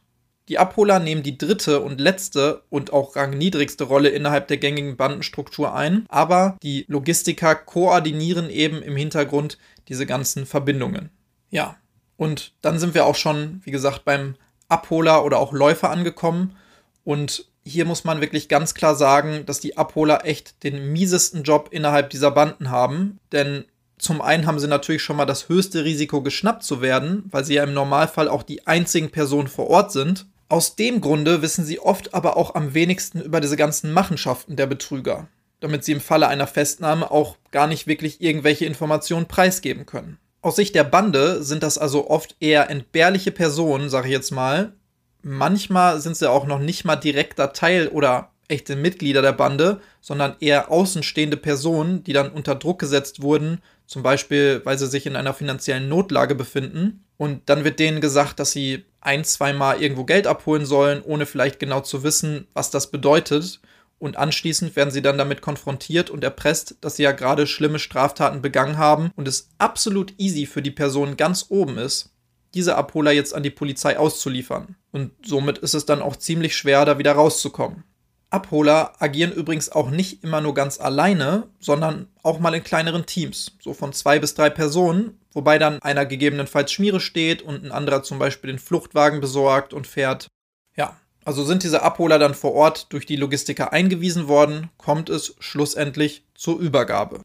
Die 0.52 0.58
Abholer 0.58 0.98
nehmen 0.98 1.22
die 1.22 1.38
dritte 1.38 1.80
und 1.80 1.98
letzte 1.98 2.60
und 2.68 2.92
auch 2.92 3.16
rangniedrigste 3.16 3.84
Rolle 3.84 4.10
innerhalb 4.10 4.48
der 4.48 4.58
gängigen 4.58 4.98
Bandenstruktur 4.98 5.74
ein, 5.74 6.04
aber 6.10 6.58
die 6.62 6.84
Logistiker 6.88 7.54
koordinieren 7.54 8.50
eben 8.50 8.82
im 8.82 8.94
Hintergrund 8.94 9.56
diese 9.88 10.04
ganzen 10.04 10.44
Verbindungen. 10.44 11.08
Ja, 11.48 11.78
und 12.18 12.52
dann 12.60 12.78
sind 12.78 12.92
wir 12.92 13.06
auch 13.06 13.14
schon, 13.14 13.62
wie 13.64 13.70
gesagt, 13.70 14.04
beim 14.04 14.34
Abholer 14.68 15.24
oder 15.24 15.38
auch 15.38 15.54
Läufer 15.54 15.88
angekommen 15.88 16.54
und 17.02 17.46
hier 17.64 17.86
muss 17.86 18.04
man 18.04 18.20
wirklich 18.20 18.50
ganz 18.50 18.74
klar 18.74 18.94
sagen, 18.94 19.46
dass 19.46 19.58
die 19.58 19.78
Abholer 19.78 20.26
echt 20.26 20.64
den 20.64 20.92
miesesten 20.92 21.44
Job 21.44 21.70
innerhalb 21.70 22.10
dieser 22.10 22.30
Banden 22.30 22.68
haben, 22.68 23.20
denn 23.32 23.64
zum 23.96 24.20
einen 24.20 24.46
haben 24.46 24.58
sie 24.58 24.68
natürlich 24.68 25.02
schon 25.02 25.16
mal 25.16 25.24
das 25.24 25.48
höchste 25.48 25.84
Risiko 25.84 26.22
geschnappt 26.22 26.62
zu 26.62 26.82
werden, 26.82 27.24
weil 27.30 27.44
sie 27.44 27.54
ja 27.54 27.64
im 27.64 27.72
Normalfall 27.72 28.28
auch 28.28 28.42
die 28.42 28.66
einzigen 28.66 29.10
Personen 29.10 29.48
vor 29.48 29.68
Ort 29.68 29.92
sind. 29.92 30.26
Aus 30.52 30.76
dem 30.76 31.00
Grunde 31.00 31.40
wissen 31.40 31.64
sie 31.64 31.80
oft 31.80 32.12
aber 32.12 32.36
auch 32.36 32.54
am 32.54 32.74
wenigsten 32.74 33.22
über 33.22 33.40
diese 33.40 33.56
ganzen 33.56 33.90
Machenschaften 33.90 34.54
der 34.54 34.66
Betrüger, 34.66 35.28
damit 35.60 35.82
sie 35.82 35.92
im 35.92 36.00
Falle 36.02 36.28
einer 36.28 36.46
Festnahme 36.46 37.10
auch 37.10 37.38
gar 37.52 37.66
nicht 37.66 37.86
wirklich 37.86 38.20
irgendwelche 38.20 38.66
Informationen 38.66 39.24
preisgeben 39.24 39.86
können. 39.86 40.18
Aus 40.42 40.56
Sicht 40.56 40.74
der 40.74 40.84
Bande 40.84 41.42
sind 41.42 41.62
das 41.62 41.78
also 41.78 42.10
oft 42.10 42.36
eher 42.38 42.68
entbehrliche 42.68 43.30
Personen, 43.30 43.88
sage 43.88 44.08
ich 44.08 44.12
jetzt 44.12 44.30
mal. 44.30 44.74
Manchmal 45.22 46.00
sind 46.02 46.18
sie 46.18 46.30
auch 46.30 46.44
noch 46.44 46.58
nicht 46.58 46.84
mal 46.84 46.96
direkter 46.96 47.54
Teil 47.54 47.88
oder 47.88 48.28
echte 48.48 48.76
Mitglieder 48.76 49.22
der 49.22 49.32
Bande, 49.32 49.80
sondern 50.02 50.36
eher 50.40 50.70
außenstehende 50.70 51.38
Personen, 51.38 52.04
die 52.04 52.12
dann 52.12 52.30
unter 52.30 52.56
Druck 52.56 52.78
gesetzt 52.78 53.22
wurden, 53.22 53.62
zum 53.92 54.02
Beispiel, 54.02 54.62
weil 54.64 54.78
sie 54.78 54.86
sich 54.86 55.04
in 55.04 55.16
einer 55.16 55.34
finanziellen 55.34 55.88
Notlage 55.88 56.34
befinden. 56.34 57.04
Und 57.18 57.42
dann 57.50 57.62
wird 57.62 57.78
denen 57.78 58.00
gesagt, 58.00 58.40
dass 58.40 58.50
sie 58.50 58.86
ein, 59.02 59.22
zweimal 59.22 59.82
irgendwo 59.82 60.04
Geld 60.04 60.26
abholen 60.26 60.64
sollen, 60.64 61.02
ohne 61.02 61.26
vielleicht 61.26 61.58
genau 61.58 61.80
zu 61.80 62.02
wissen, 62.02 62.46
was 62.54 62.70
das 62.70 62.90
bedeutet. 62.90 63.60
Und 63.98 64.16
anschließend 64.16 64.74
werden 64.76 64.90
sie 64.90 65.02
dann 65.02 65.18
damit 65.18 65.42
konfrontiert 65.42 66.08
und 66.08 66.24
erpresst, 66.24 66.76
dass 66.80 66.96
sie 66.96 67.02
ja 67.02 67.12
gerade 67.12 67.46
schlimme 67.46 67.78
Straftaten 67.78 68.40
begangen 68.40 68.78
haben 68.78 69.12
und 69.14 69.28
es 69.28 69.50
absolut 69.58 70.14
easy 70.18 70.46
für 70.46 70.62
die 70.62 70.70
Person 70.70 71.18
ganz 71.18 71.46
oben 71.50 71.76
ist, 71.76 72.10
diese 72.54 72.76
Abholer 72.76 73.12
jetzt 73.12 73.34
an 73.34 73.42
die 73.42 73.50
Polizei 73.50 73.98
auszuliefern. 73.98 74.76
Und 74.90 75.12
somit 75.22 75.58
ist 75.58 75.74
es 75.74 75.84
dann 75.84 76.00
auch 76.00 76.16
ziemlich 76.16 76.56
schwer, 76.56 76.86
da 76.86 76.98
wieder 76.98 77.12
rauszukommen. 77.12 77.84
Abholer 78.32 78.94
agieren 78.98 79.32
übrigens 79.32 79.70
auch 79.70 79.90
nicht 79.90 80.24
immer 80.24 80.40
nur 80.40 80.54
ganz 80.54 80.80
alleine, 80.80 81.48
sondern 81.60 82.08
auch 82.22 82.38
mal 82.38 82.54
in 82.54 82.64
kleineren 82.64 83.04
Teams, 83.04 83.52
so 83.60 83.74
von 83.74 83.92
zwei 83.92 84.18
bis 84.18 84.34
drei 84.34 84.48
Personen, 84.48 85.18
wobei 85.32 85.58
dann 85.58 85.80
einer 85.82 86.06
gegebenenfalls 86.06 86.72
Schmiere 86.72 87.00
steht 87.00 87.42
und 87.42 87.62
ein 87.62 87.72
anderer 87.72 88.02
zum 88.02 88.18
Beispiel 88.18 88.50
den 88.50 88.58
Fluchtwagen 88.58 89.20
besorgt 89.20 89.74
und 89.74 89.86
fährt. 89.86 90.28
Ja, 90.76 90.96
also 91.24 91.44
sind 91.44 91.62
diese 91.62 91.82
Abholer 91.82 92.18
dann 92.18 92.34
vor 92.34 92.54
Ort 92.54 92.92
durch 92.92 93.04
die 93.04 93.16
Logistiker 93.16 93.72
eingewiesen 93.72 94.28
worden, 94.28 94.70
kommt 94.78 95.10
es 95.10 95.36
schlussendlich 95.38 96.24
zur 96.34 96.58
Übergabe. 96.58 97.20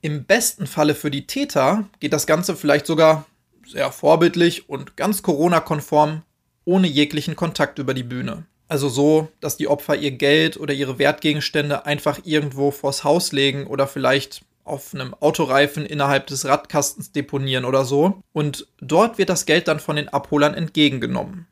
Im 0.00 0.24
besten 0.24 0.66
Falle 0.66 0.94
für 0.94 1.10
die 1.10 1.26
Täter 1.26 1.84
geht 2.00 2.14
das 2.14 2.26
Ganze 2.26 2.56
vielleicht 2.56 2.86
sogar 2.86 3.26
sehr 3.66 3.92
vorbildlich 3.92 4.70
und 4.70 4.96
ganz 4.96 5.22
Corona-konform 5.22 6.22
ohne 6.64 6.86
jeglichen 6.86 7.36
Kontakt 7.36 7.78
über 7.78 7.94
die 7.94 8.02
Bühne. 8.02 8.46
Also 8.70 8.88
so, 8.88 9.26
dass 9.40 9.56
die 9.56 9.66
Opfer 9.66 9.96
ihr 9.96 10.12
Geld 10.12 10.56
oder 10.56 10.72
ihre 10.72 11.00
Wertgegenstände 11.00 11.86
einfach 11.86 12.20
irgendwo 12.22 12.70
vors 12.70 13.02
Haus 13.02 13.32
legen 13.32 13.66
oder 13.66 13.88
vielleicht 13.88 14.42
auf 14.62 14.94
einem 14.94 15.12
Autoreifen 15.14 15.84
innerhalb 15.84 16.28
des 16.28 16.44
Radkastens 16.44 17.10
deponieren 17.10 17.64
oder 17.64 17.84
so. 17.84 18.22
Und 18.32 18.68
dort 18.80 19.18
wird 19.18 19.28
das 19.28 19.44
Geld 19.44 19.66
dann 19.66 19.80
von 19.80 19.96
den 19.96 20.08
Abholern 20.08 20.54
entgegengenommen. 20.54 21.48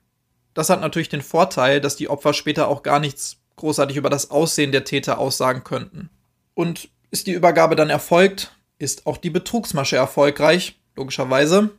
Das 0.54 0.70
hat 0.70 0.80
natürlich 0.80 1.08
den 1.08 1.22
Vorteil, 1.22 1.80
dass 1.80 1.96
die 1.96 2.08
Opfer 2.08 2.34
später 2.34 2.68
auch 2.68 2.84
gar 2.84 3.00
nichts 3.00 3.38
großartig 3.56 3.96
über 3.96 4.10
das 4.10 4.30
Aussehen 4.30 4.70
der 4.70 4.84
Täter 4.84 5.18
aussagen 5.18 5.64
könnten. 5.64 6.10
Und 6.54 6.88
ist 7.10 7.26
die 7.26 7.32
Übergabe 7.32 7.74
dann 7.74 7.90
erfolgt, 7.90 8.52
ist 8.78 9.08
auch 9.08 9.16
die 9.16 9.30
Betrugsmasche 9.30 9.96
erfolgreich, 9.96 10.78
logischerweise. 10.94 11.70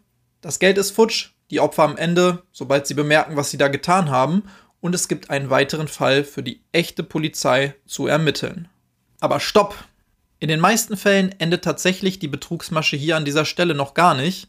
Das 0.41 0.59
Geld 0.59 0.77
ist 0.77 0.91
futsch, 0.91 1.29
die 1.49 1.61
Opfer 1.61 1.83
am 1.83 1.95
Ende, 1.95 2.43
sobald 2.51 2.87
sie 2.87 2.93
bemerken, 2.93 3.37
was 3.37 3.51
sie 3.51 3.57
da 3.57 3.69
getan 3.69 4.09
haben, 4.09 4.43
und 4.81 4.95
es 4.95 5.07
gibt 5.07 5.29
einen 5.29 5.49
weiteren 5.49 5.87
Fall 5.87 6.23
für 6.23 6.43
die 6.43 6.61
echte 6.71 7.03
Polizei 7.03 7.75
zu 7.85 8.07
ermitteln. 8.07 8.67
Aber 9.19 9.39
stopp! 9.39 9.75
In 10.39 10.47
den 10.47 10.61
meisten 10.61 10.95
Fällen 10.95 11.35
endet 11.39 11.63
tatsächlich 11.65 12.19
die 12.19 12.29
Betrugsmasche 12.29 12.95
hier 12.95 13.17
an 13.17 13.25
dieser 13.25 13.43
Stelle 13.43 13.75
noch 13.75 13.93
gar 13.93 14.15
nicht, 14.15 14.47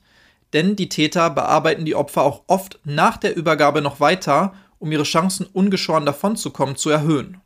denn 0.53 0.77
die 0.77 0.89
Täter 0.89 1.31
bearbeiten 1.31 1.85
die 1.85 1.97
Opfer 1.97 2.23
auch 2.23 2.45
oft 2.47 2.79
nach 2.85 3.17
der 3.17 3.37
Übergabe 3.37 3.83
noch 3.83 3.99
weiter, 3.99 4.55
um 4.79 4.93
ihre 4.93 5.03
Chancen 5.03 5.47
ungeschoren 5.47 6.07
davonzukommen 6.07 6.77
zu 6.77 6.91
erhöhen. 6.91 7.41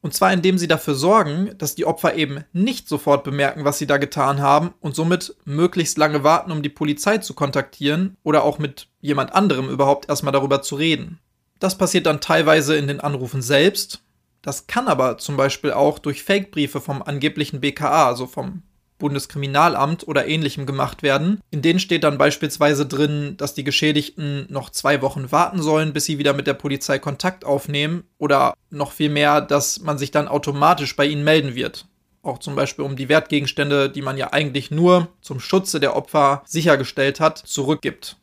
Und 0.00 0.14
zwar 0.14 0.32
indem 0.32 0.58
sie 0.58 0.68
dafür 0.68 0.94
sorgen, 0.94 1.50
dass 1.58 1.74
die 1.74 1.84
Opfer 1.84 2.14
eben 2.14 2.44
nicht 2.52 2.88
sofort 2.88 3.24
bemerken, 3.24 3.64
was 3.64 3.78
sie 3.78 3.86
da 3.86 3.96
getan 3.96 4.40
haben 4.40 4.72
und 4.80 4.94
somit 4.94 5.34
möglichst 5.44 5.98
lange 5.98 6.22
warten, 6.22 6.52
um 6.52 6.62
die 6.62 6.68
Polizei 6.68 7.18
zu 7.18 7.34
kontaktieren 7.34 8.16
oder 8.22 8.44
auch 8.44 8.58
mit 8.58 8.88
jemand 9.00 9.34
anderem 9.34 9.68
überhaupt 9.68 10.08
erstmal 10.08 10.32
darüber 10.32 10.62
zu 10.62 10.76
reden. 10.76 11.18
Das 11.58 11.78
passiert 11.78 12.06
dann 12.06 12.20
teilweise 12.20 12.76
in 12.76 12.86
den 12.86 13.00
Anrufen 13.00 13.42
selbst. 13.42 14.02
Das 14.42 14.66
kann 14.66 14.88
aber 14.88 15.18
zum 15.18 15.36
Beispiel 15.36 15.72
auch 15.72 15.98
durch 15.98 16.22
Fake-Briefe 16.22 16.80
vom 16.80 17.02
angeblichen 17.02 17.60
BKA, 17.60 18.06
also 18.06 18.26
vom 18.26 18.62
Bundeskriminalamt 18.98 20.06
oder 20.06 20.26
ähnlichem 20.26 20.66
gemacht 20.66 21.02
werden. 21.02 21.40
In 21.50 21.62
denen 21.62 21.78
steht 21.78 22.04
dann 22.04 22.18
beispielsweise 22.18 22.86
drin, 22.86 23.36
dass 23.36 23.54
die 23.54 23.64
Geschädigten 23.64 24.46
noch 24.50 24.70
zwei 24.70 25.02
Wochen 25.02 25.30
warten 25.30 25.62
sollen, 25.62 25.92
bis 25.92 26.04
sie 26.04 26.18
wieder 26.18 26.32
mit 26.32 26.46
der 26.46 26.54
Polizei 26.54 26.98
Kontakt 26.98 27.44
aufnehmen 27.44 28.04
oder 28.18 28.54
noch 28.70 28.92
viel 28.92 29.10
mehr, 29.10 29.40
dass 29.40 29.80
man 29.80 29.98
sich 29.98 30.10
dann 30.10 30.28
automatisch 30.28 30.96
bei 30.96 31.06
ihnen 31.06 31.24
melden 31.24 31.54
wird. 31.54 31.86
Auch 32.22 32.38
zum 32.38 32.56
Beispiel 32.56 32.84
um 32.84 32.96
die 32.96 33.08
Wertgegenstände, 33.08 33.88
die 33.88 34.02
man 34.02 34.16
ja 34.16 34.32
eigentlich 34.32 34.70
nur 34.70 35.08
zum 35.22 35.38
Schutze 35.38 35.78
der 35.78 35.96
Opfer 35.96 36.42
sichergestellt 36.44 37.20
hat, 37.20 37.38
zurückgibt. 37.38 38.16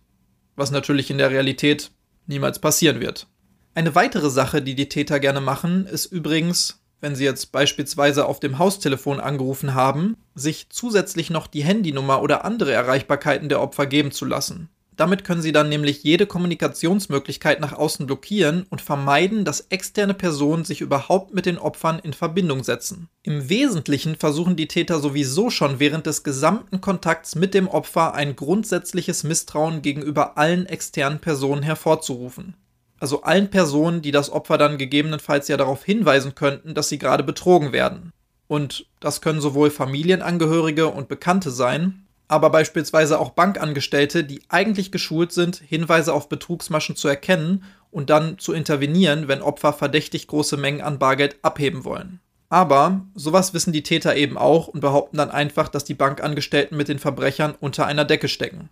Was 0.58 0.72
natürlich 0.72 1.10
in 1.10 1.18
der 1.18 1.32
Realität 1.32 1.92
niemals 2.28 2.60
passieren 2.60 3.00
wird. 3.00 3.28
Eine 3.74 3.96
weitere 3.96 4.30
Sache, 4.30 4.62
die 4.62 4.76
die 4.76 4.90
Täter 4.90 5.20
gerne 5.20 5.42
machen, 5.42 5.86
ist 5.86 6.06
übrigens, 6.06 6.82
wenn 7.02 7.16
sie 7.16 7.26
jetzt 7.26 7.52
beispielsweise 7.52 8.26
auf 8.26 8.40
dem 8.40 8.58
Haustelefon 8.58 9.20
angerufen 9.20 9.74
haben, 9.74 10.16
sich 10.34 10.70
zusätzlich 10.70 11.30
noch 11.30 11.48
die 11.48 11.64
Handynummer 11.64 12.22
oder 12.22 12.46
andere 12.46 12.72
Erreichbarkeiten 12.72 13.50
der 13.50 13.62
Opfer 13.62 13.86
geben 13.86 14.12
zu 14.12 14.26
lassen. 14.26 14.70
Damit 14.96 15.26
können 15.26 15.42
sie 15.42 15.52
dann 15.52 15.68
nämlich 15.68 16.04
jede 16.04 16.26
Kommunikationsmöglichkeit 16.26 17.60
nach 17.60 17.74
außen 17.74 18.06
blockieren 18.06 18.66
und 18.70 18.82
vermeiden, 18.82 19.44
dass 19.44 19.68
externe 19.70 20.14
Personen 20.14 20.64
sich 20.64 20.80
überhaupt 20.80 21.34
mit 21.34 21.46
den 21.46 21.58
Opfern 21.58 22.00
in 22.00 22.14
Verbindung 22.14 22.64
setzen. 22.64 23.10
Im 23.24 23.50
Wesentlichen 23.50 24.16
versuchen 24.16 24.56
die 24.56 24.68
Täter 24.68 25.00
sowieso 25.00 25.50
schon 25.50 25.80
während 25.80 26.06
des 26.06 26.24
gesamten 26.24 26.80
Kontakts 26.80 27.36
mit 27.36 27.54
dem 27.54 27.68
Opfer 27.68 28.14
ein 28.14 28.36
grundsätzliches 28.38 29.24
Misstrauen 29.24 29.82
gegenüber 29.82 30.38
allen 30.38 30.66
externen 30.66 31.20
Personen 31.20 31.64
hervorzurufen. 31.64 32.56
Also 32.98 33.24
allen 33.24 33.50
Personen, 33.50 34.02
die 34.02 34.12
das 34.12 34.30
Opfer 34.30 34.58
dann 34.58 34.78
gegebenenfalls 34.78 35.50
ja 35.50 35.58
darauf 35.58 35.84
hinweisen 35.84 36.36
könnten, 36.36 36.74
dass 36.74 36.88
sie 36.88 36.98
gerade 36.98 37.24
betrogen 37.24 37.74
werden. 37.74 38.12
Und 38.48 38.86
das 39.02 39.20
können 39.22 39.42
sowohl 39.42 39.72
Familienangehörige 39.72 40.88
und 40.88 41.10
Bekannte 41.10 41.52
sein, 41.52 42.05
aber 42.28 42.50
beispielsweise 42.50 43.20
auch 43.20 43.32
Bankangestellte, 43.32 44.24
die 44.24 44.42
eigentlich 44.50 44.92
geschult 44.92 45.32
sind, 45.32 45.58
Hinweise 45.58 46.14
auf 46.14 46.30
Betrugsmaschen 46.30 46.96
zu 46.96 47.08
erkennen 47.08 47.64
und 47.92 48.10
dann 48.10 48.38
zu 48.40 48.54
intervenieren, 48.54 49.28
wenn 49.28 49.42
Opfer 49.42 49.74
verdächtig 49.74 50.28
große 50.28 50.58
Mengen 50.58 50.82
an 50.82 51.00
Bargeld 51.00 51.38
abheben 51.44 51.86
wollen. 51.86 52.20
Aber 52.50 53.02
sowas 53.16 53.54
wissen 53.54 53.74
die 53.74 53.84
Täter 53.84 54.16
eben 54.16 54.38
auch 54.38 54.68
und 54.68 54.80
behaupten 54.80 55.18
dann 55.18 55.32
einfach, 55.32 55.68
dass 55.68 55.84
die 55.84 55.94
Bankangestellten 55.94 56.78
mit 56.78 56.88
den 56.88 57.00
Verbrechern 57.00 57.56
unter 57.60 57.86
einer 57.86 58.06
Decke 58.06 58.28
stecken. 58.28 58.70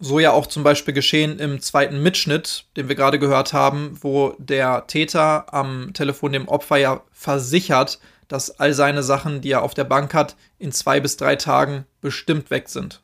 So 0.00 0.20
ja 0.20 0.30
auch 0.30 0.46
zum 0.46 0.62
Beispiel 0.62 0.94
geschehen 0.94 1.38
im 1.40 1.60
zweiten 1.60 2.02
Mitschnitt, 2.02 2.66
den 2.76 2.88
wir 2.88 2.94
gerade 2.94 3.18
gehört 3.18 3.52
haben, 3.52 3.98
wo 4.00 4.34
der 4.38 4.86
Täter 4.86 5.52
am 5.52 5.92
Telefon 5.92 6.32
dem 6.32 6.46
Opfer 6.46 6.76
ja 6.76 7.02
versichert, 7.10 7.98
dass 8.28 8.60
all 8.60 8.74
seine 8.74 9.02
Sachen, 9.02 9.40
die 9.40 9.50
er 9.50 9.62
auf 9.62 9.74
der 9.74 9.84
Bank 9.84 10.14
hat, 10.14 10.36
in 10.58 10.72
zwei 10.72 11.00
bis 11.00 11.16
drei 11.16 11.36
Tagen 11.36 11.86
bestimmt 12.00 12.50
weg 12.50 12.68
sind. 12.68 13.02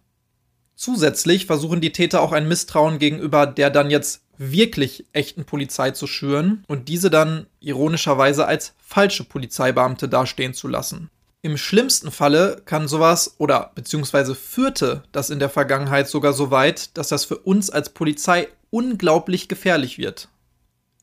Zusätzlich 0.77 1.47
versuchen 1.47 1.81
die 1.81 1.93
Täter 1.93 2.21
auch 2.21 2.33
ein 2.33 2.49
Misstrauen 2.49 2.99
gegenüber 2.99 3.47
der 3.47 3.71
dann 3.71 3.91
jetzt 3.91 4.23
wirklich 4.37 5.07
echten 5.13 5.45
Polizei 5.45 5.93
zu 5.93 6.07
schüren 6.07 6.65
und 6.67 6.89
diese 6.89 7.11
dann 7.11 7.47
ironischerweise 7.61 8.47
als 8.47 8.75
falsche 8.79 9.25
Polizeibeamte 9.25 10.09
dastehen 10.09 10.55
zu 10.55 10.69
lassen. 10.69 11.11
Im 11.43 11.57
schlimmsten 11.59 12.11
Falle 12.11 12.63
kann 12.65 12.89
sowas 12.89 13.35
oder 13.39 13.71
beziehungsweise 13.75 14.35
führte 14.35 15.03
das 15.13 15.31
in 15.31 15.39
der 15.39 15.51
Vergangenheit 15.51 16.09
sogar 16.09 16.33
so 16.33 16.51
weit, 16.51 16.97
dass 16.97 17.09
das 17.09 17.27
für 17.27 17.37
uns 17.37 17.71
als 17.71 17.91
Polizei 17.91 18.49
unglaublich 18.71 19.47
gefährlich 19.49 19.99
wird. 19.99 20.29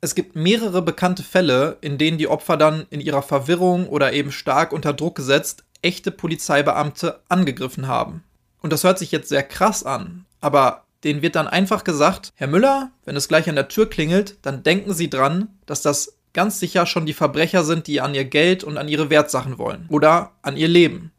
Es 0.02 0.16
gibt 0.16 0.36
mehrere 0.36 0.82
bekannte 0.82 1.24
Fälle, 1.24 1.78
in 1.82 1.97
denen 1.97 2.18
die 2.18 2.28
Opfer 2.28 2.58
dann 2.58 2.88
in 2.89 2.99
ihrer 2.99 3.22
Verwirrung 3.22 3.88
oder 3.88 4.14
eben 4.14 4.32
stark 4.32 4.74
unter 4.74 4.93
Druck 4.93 5.16
gesetzt 5.16 5.64
echte 5.84 6.12
Polizeibeamte 6.12 7.22
angegriffen 7.30 7.88
haben. 7.88 8.24
Und 8.62 8.74
das 8.74 8.84
hört 8.84 8.99
sich 8.99 9.12
jetzt 9.12 9.30
sehr 9.30 9.41
krass 9.41 9.84
an, 9.84 10.26
aber 10.39 10.86
Denen 11.04 11.22
wird 11.22 11.36
dann 11.36 11.47
einfach 11.47 11.84
gesagt, 11.84 12.32
Herr 12.36 12.47
Müller, 12.47 12.91
wenn 13.06 13.16
es 13.16 13.28
gleich 13.28 13.49
an 13.49 13.56
der 13.56 13.68
Tür 13.68 13.89
klingelt, 13.89 14.38
dann 14.43 14.64
denken 14.64 14.93
Sie 14.93 15.10
dran, 15.10 15.47
dass 15.66 15.82
das 15.82 16.18
ganz 16.34 16.60
sicher 16.60 16.86
schon 16.86 17.06
die 17.06 17.14
Verbrecher 17.14 17.64
sind, 17.64 17.88
die 17.88 18.02
an 18.02 18.14
ihr 18.14 18.26
Geld 18.26 18.64
und 18.64 18.78
an 18.78 18.88
ihre 18.88 19.10
Wertsachen 19.10 19.58
wollen. 19.58 19.86
Oder 19.89 20.32
an 20.43 20.58
ihr 20.58 20.68
Leben. 20.68 21.12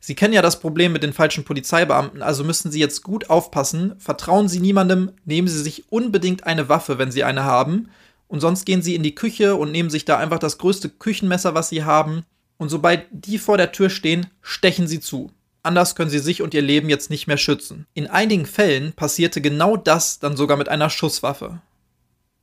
Sie 0.00 0.14
kennen 0.14 0.32
ja 0.32 0.42
das 0.42 0.60
Problem 0.60 0.92
mit 0.92 1.02
den 1.02 1.12
falschen 1.12 1.44
Polizeibeamten, 1.44 2.22
also 2.22 2.44
müssen 2.44 2.70
Sie 2.70 2.78
jetzt 2.78 3.02
gut 3.02 3.28
aufpassen. 3.28 3.96
Vertrauen 3.98 4.48
Sie 4.48 4.60
niemandem, 4.60 5.10
nehmen 5.24 5.48
Sie 5.48 5.60
sich 5.60 5.90
unbedingt 5.90 6.46
eine 6.46 6.68
Waffe, 6.68 6.98
wenn 6.98 7.10
Sie 7.10 7.24
eine 7.24 7.42
haben. 7.42 7.90
Und 8.28 8.40
sonst 8.40 8.64
gehen 8.64 8.82
Sie 8.82 8.94
in 8.94 9.02
die 9.02 9.14
Küche 9.14 9.56
und 9.56 9.72
nehmen 9.72 9.90
sich 9.90 10.04
da 10.04 10.18
einfach 10.18 10.38
das 10.38 10.58
größte 10.58 10.90
Küchenmesser, 10.90 11.54
was 11.54 11.70
Sie 11.70 11.84
haben. 11.84 12.24
Und 12.58 12.68
sobald 12.68 13.06
die 13.10 13.38
vor 13.38 13.56
der 13.56 13.72
Tür 13.72 13.90
stehen, 13.90 14.26
stechen 14.42 14.86
Sie 14.86 15.00
zu. 15.00 15.32
Anders 15.62 15.94
können 15.94 16.10
Sie 16.10 16.18
sich 16.18 16.42
und 16.42 16.54
Ihr 16.54 16.62
Leben 16.62 16.88
jetzt 16.88 17.10
nicht 17.10 17.26
mehr 17.26 17.36
schützen. 17.36 17.86
In 17.94 18.06
einigen 18.06 18.46
Fällen 18.46 18.92
passierte 18.92 19.40
genau 19.40 19.76
das 19.76 20.18
dann 20.18 20.36
sogar 20.36 20.56
mit 20.56 20.68
einer 20.68 20.90
Schusswaffe. 20.90 21.60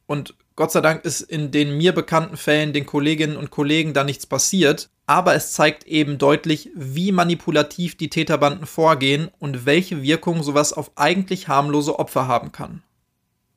Und 0.07 0.35
Gott 0.55 0.71
sei 0.71 0.81
Dank 0.81 1.03
ist 1.03 1.21
in 1.21 1.51
den 1.51 1.77
mir 1.77 1.93
bekannten 1.93 2.37
Fällen 2.37 2.71
den 2.71 2.85
Kolleginnen 2.85 3.35
und 3.37 3.51
Kollegen 3.51 3.93
da 3.93 4.03
nichts 4.03 4.25
passiert, 4.25 4.89
aber 5.05 5.35
es 5.35 5.53
zeigt 5.53 5.85
eben 5.85 6.17
deutlich, 6.17 6.69
wie 6.75 7.11
manipulativ 7.11 7.97
die 7.97 8.09
Täterbanden 8.09 8.65
vorgehen 8.65 9.29
und 9.39 9.65
welche 9.65 10.01
Wirkung 10.01 10.43
sowas 10.43 10.73
auf 10.73 10.91
eigentlich 10.95 11.47
harmlose 11.47 11.99
Opfer 11.99 12.27
haben 12.27 12.51
kann. 12.51 12.83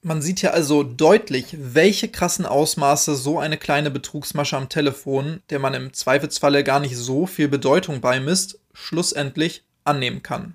Man 0.03 0.23
sieht 0.23 0.41
hier 0.41 0.55
also 0.55 0.85
deutlich, 0.85 1.57
welche 1.59 2.09
krassen 2.09 2.47
Ausmaße 2.47 3.17
so 3.17 3.39
eine 3.39 3.57
kleine 3.57 3.91
Betrugsmasche 3.91 4.57
am 4.57 4.69
Telefon, 4.69 5.43
der 5.51 5.59
man 5.59 5.75
im 5.75 5.93
Zweifelsfalle 5.93 6.63
gar 6.63 6.79
nicht 6.79 6.97
so 6.97 7.27
viel 7.27 7.49
Bedeutung 7.49 8.01
beimisst, 8.01 8.61
schlussendlich 8.73 9.65
annehmen 9.85 10.23
kann. 10.23 10.55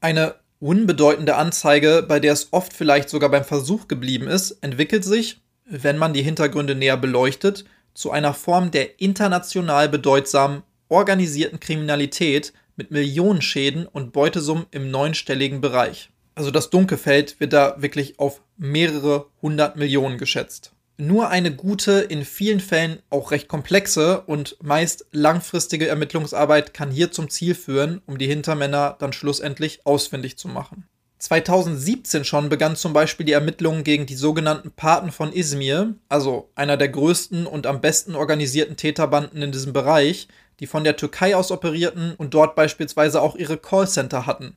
Eine 0.00 0.36
unbedeutende 0.60 1.34
Anzeige, 1.34 2.04
bei 2.06 2.20
der 2.20 2.32
es 2.32 2.52
oft 2.52 2.72
vielleicht 2.72 3.08
sogar 3.08 3.30
beim 3.30 3.44
Versuch 3.44 3.88
geblieben 3.88 4.28
ist, 4.28 4.52
entwickelt 4.62 5.04
sich, 5.04 5.40
wenn 5.64 5.98
man 5.98 6.14
die 6.14 6.22
Hintergründe 6.22 6.76
näher 6.76 6.96
beleuchtet, 6.96 7.64
zu 7.92 8.10
einer 8.12 8.34
Form 8.34 8.70
der 8.70 9.00
international 9.00 9.88
bedeutsamen 9.88 10.62
organisierten 10.88 11.58
Kriminalität 11.58 12.52
mit 12.76 12.90
Millionenschäden 12.90 13.86
und 13.86 14.12
Beutesummen 14.12 14.66
im 14.70 14.90
neunstelligen 14.90 15.60
Bereich. 15.60 16.10
Also 16.36 16.50
das 16.50 16.68
Dunkelfeld 16.68 17.40
wird 17.40 17.54
da 17.54 17.76
wirklich 17.78 18.20
auf 18.20 18.42
mehrere 18.58 19.26
hundert 19.40 19.76
Millionen 19.76 20.18
geschätzt. 20.18 20.72
Nur 20.98 21.30
eine 21.30 21.54
gute, 21.54 21.92
in 21.92 22.24
vielen 22.24 22.60
Fällen 22.60 23.00
auch 23.10 23.30
recht 23.30 23.48
komplexe 23.48 24.20
und 24.20 24.56
meist 24.62 25.06
langfristige 25.12 25.88
Ermittlungsarbeit 25.88 26.74
kann 26.74 26.90
hier 26.90 27.10
zum 27.10 27.30
Ziel 27.30 27.54
führen, 27.54 28.02
um 28.06 28.18
die 28.18 28.26
Hintermänner 28.26 28.96
dann 28.98 29.14
schlussendlich 29.14 29.80
ausfindig 29.84 30.36
zu 30.36 30.48
machen. 30.48 30.86
2017 31.18 32.24
schon 32.24 32.50
begann 32.50 32.76
zum 32.76 32.92
Beispiel 32.92 33.24
die 33.24 33.32
Ermittlungen 33.32 33.82
gegen 33.82 34.04
die 34.04 34.14
sogenannten 34.14 34.70
Paten 34.70 35.12
von 35.12 35.32
Izmir, 35.32 35.94
also 36.10 36.50
einer 36.54 36.76
der 36.76 36.90
größten 36.90 37.46
und 37.46 37.66
am 37.66 37.80
besten 37.80 38.14
organisierten 38.14 38.76
Täterbanden 38.76 39.40
in 39.40 39.52
diesem 39.52 39.72
Bereich, 39.72 40.28
die 40.60 40.66
von 40.66 40.84
der 40.84 40.96
Türkei 40.96 41.34
aus 41.34 41.50
operierten 41.50 42.14
und 42.16 42.34
dort 42.34 42.54
beispielsweise 42.54 43.22
auch 43.22 43.36
ihre 43.36 43.56
Callcenter 43.56 44.26
hatten. 44.26 44.56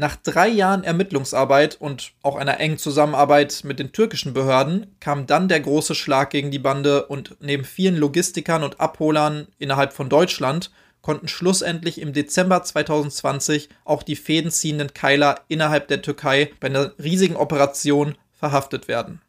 Nach 0.00 0.14
drei 0.14 0.46
Jahren 0.46 0.84
Ermittlungsarbeit 0.84 1.76
und 1.80 2.12
auch 2.22 2.36
einer 2.36 2.60
engen 2.60 2.78
Zusammenarbeit 2.78 3.62
mit 3.64 3.80
den 3.80 3.90
türkischen 3.90 4.32
Behörden 4.32 4.94
kam 5.00 5.26
dann 5.26 5.48
der 5.48 5.58
große 5.58 5.96
Schlag 5.96 6.30
gegen 6.30 6.52
die 6.52 6.60
Bande 6.60 7.06
und 7.06 7.36
neben 7.40 7.64
vielen 7.64 7.96
Logistikern 7.96 8.62
und 8.62 8.78
Abholern 8.78 9.48
innerhalb 9.58 9.92
von 9.92 10.08
Deutschland 10.08 10.70
konnten 11.02 11.26
schlussendlich 11.26 12.00
im 12.00 12.12
Dezember 12.12 12.62
2020 12.62 13.70
auch 13.84 14.04
die 14.04 14.14
fädenziehenden 14.14 14.94
Keiler 14.94 15.40
innerhalb 15.48 15.88
der 15.88 16.00
Türkei 16.00 16.52
bei 16.60 16.68
einer 16.68 16.92
riesigen 17.02 17.34
Operation 17.34 18.14
verhaftet 18.30 18.86
werden. 18.86 19.20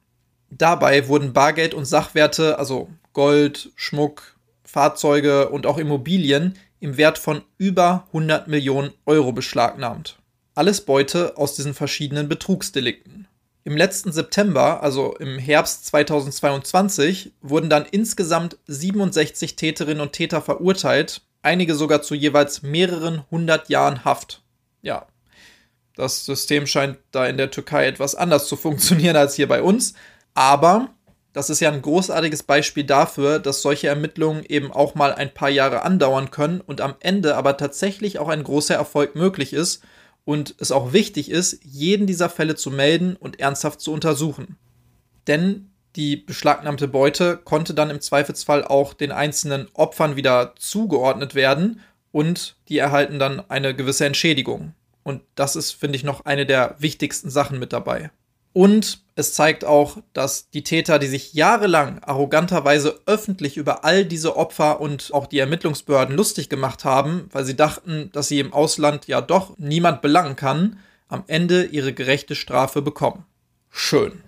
Dabei 0.52 1.08
wurden 1.08 1.34
Bargeld 1.34 1.74
und 1.74 1.86
Sachwerte, 1.86 2.60
also 2.60 2.90
Gold, 3.14 3.72
Schmuck, 3.76 4.36
Fahrzeuge 4.64 5.50
und 5.50 5.66
auch 5.66 5.80
Immobilien 5.80 6.60
im 6.80 6.98
Wert 6.98 7.18
von 7.18 7.42
über 7.58 8.06
100 8.10 8.48
Millionen 8.48 8.92
Euro 9.08 9.32
beschlagnahmt. 9.32 10.19
Alles 10.60 10.82
Beute 10.82 11.38
aus 11.38 11.56
diesen 11.56 11.74
verschiedenen 11.74 12.28
Betrugsdelikten. 12.28 13.30
Im 13.64 13.78
letzten 13.78 14.12
September, 14.12 14.84
also 14.84 15.16
im 15.16 15.40
Herbst 15.40 15.86
2022, 15.86 17.32
wurden 17.40 17.70
dann 17.70 17.86
insgesamt 17.86 18.58
67 18.68 19.56
Täterinnen 19.56 20.02
und 20.02 20.12
Täter 20.12 20.42
verurteilt, 20.42 21.22
einige 21.44 21.76
sogar 21.76 22.02
zu 22.02 22.14
jeweils 22.14 22.62
mehreren 22.62 23.24
hundert 23.32 23.70
Jahren 23.70 24.04
Haft. 24.04 24.42
Ja, 24.82 25.08
das 25.96 26.26
System 26.26 26.68
scheint 26.68 26.98
da 27.12 27.26
in 27.26 27.38
der 27.38 27.52
Türkei 27.52 27.88
etwas 27.88 28.16
anders 28.16 28.50
zu 28.50 28.58
funktionieren 28.58 29.16
als 29.16 29.36
hier 29.36 29.48
bei 29.48 29.64
uns, 29.64 29.94
aber 30.34 30.90
das 31.32 31.50
ist 31.50 31.62
ja 31.62 31.72
ein 31.72 31.82
großartiges 31.82 32.44
Beispiel 32.44 32.84
dafür, 32.84 33.40
dass 33.40 33.62
solche 33.62 33.88
Ermittlungen 33.88 34.44
eben 34.44 34.74
auch 34.74 34.94
mal 34.94 35.14
ein 35.16 35.34
paar 35.34 35.50
Jahre 35.50 35.84
andauern 35.84 36.32
können 36.32 36.60
und 36.60 36.82
am 36.82 36.96
Ende 37.00 37.38
aber 37.38 37.56
tatsächlich 37.56 38.20
auch 38.20 38.28
ein 38.28 38.44
großer 38.44 38.76
Erfolg 38.76 39.16
möglich 39.16 39.54
ist 39.54 39.82
und 40.30 40.54
es 40.60 40.72
auch 40.72 40.94
wichtig 40.94 41.32
ist, 41.32 41.60
jeden 41.64 42.06
dieser 42.06 42.30
Fälle 42.30 42.54
zu 42.54 42.70
melden 42.70 43.16
und 43.16 43.40
ernsthaft 43.40 43.82
zu 43.82 43.92
untersuchen. 43.92 44.60
Denn 45.26 45.72
die 45.96 46.18
beschlagnahmte 46.18 46.88
Beute 46.88 47.36
konnte 47.36 47.74
dann 47.74 47.90
im 47.90 48.00
Zweifelsfall 48.00 48.64
auch 48.64 48.94
den 48.94 49.12
einzelnen 49.12 49.70
Opfern 49.74 50.18
wieder 50.18 50.54
zugeordnet 50.56 51.34
werden 51.34 51.80
und 52.12 52.58
die 52.68 52.78
erhalten 52.78 53.18
dann 53.18 53.50
eine 53.50 53.74
gewisse 53.74 54.06
Entschädigung. 54.06 54.76
Und 55.02 55.24
das 55.34 55.56
ist, 55.56 55.72
finde 55.72 55.96
ich, 55.96 56.04
noch 56.04 56.26
eine 56.26 56.46
der 56.46 56.76
wichtigsten 56.78 57.32
Sachen 57.32 57.58
mit 57.58 57.74
dabei. 57.74 58.12
Und 58.54 59.02
es 59.16 59.34
zeigt 59.34 59.66
auch, 59.66 59.98
dass 60.14 60.50
die 60.50 60.64
Täter, 60.64 60.98
die 60.98 61.08
sich 61.08 61.34
jahrelang 61.34 62.00
arroganterweise 62.00 63.02
öffentlich 63.06 63.58
über 63.58 63.84
all 63.84 64.06
diese 64.06 64.38
Opfer 64.38 64.82
und 64.82 65.14
auch 65.14 65.28
die 65.28 65.40
Ermittlungsbehörden 65.40 66.16
lustig 66.16 66.50
gemacht 66.50 66.86
haben, 66.86 67.30
weil 67.32 67.46
sie 67.46 67.56
dachten, 67.56 68.10
dass 68.14 68.28
sie 68.28 68.40
im 68.40 68.54
Ausland 68.54 69.08
ja 69.08 69.22
doch 69.22 69.58
niemand 69.58 70.02
belangen 70.02 70.36
kann, 70.36 70.80
am 71.10 71.24
Ende 71.28 71.66
ihre 71.66 71.94
gerechte 71.94 72.36
Strafe 72.36 72.82
bekommen. 72.82 73.26
Schön. 73.70 74.24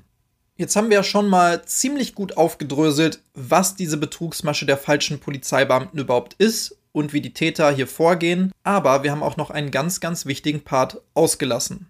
Jetzt 0.57 0.75
haben 0.75 0.89
wir 0.89 0.97
ja 0.97 1.03
schon 1.03 1.27
mal 1.27 1.65
ziemlich 1.65 2.13
gut 2.13 2.37
aufgedröselt, 2.37 3.21
was 3.33 3.75
diese 3.75 3.97
Betrugsmasche 3.97 4.65
der 4.65 4.77
falschen 4.77 5.19
Polizeibeamten 5.19 5.99
überhaupt 5.99 6.33
ist 6.33 6.77
und 6.91 7.13
wie 7.13 7.21
die 7.21 7.33
Täter 7.33 7.71
hier 7.71 7.87
vorgehen, 7.87 8.51
aber 8.63 9.03
wir 9.03 9.11
haben 9.11 9.23
auch 9.23 9.37
noch 9.37 9.49
einen 9.49 9.71
ganz, 9.71 10.01
ganz 10.01 10.25
wichtigen 10.25 10.61
Part 10.63 11.01
ausgelassen 11.13 11.87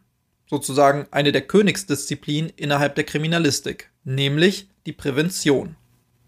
sozusagen 0.52 1.08
eine 1.12 1.32
der 1.32 1.42
Königsdisziplinen 1.42 2.52
innerhalb 2.58 2.96
der 2.96 3.06
Kriminalistik, 3.06 3.90
nämlich 4.04 4.68
die 4.86 4.92
Prävention. 4.92 5.78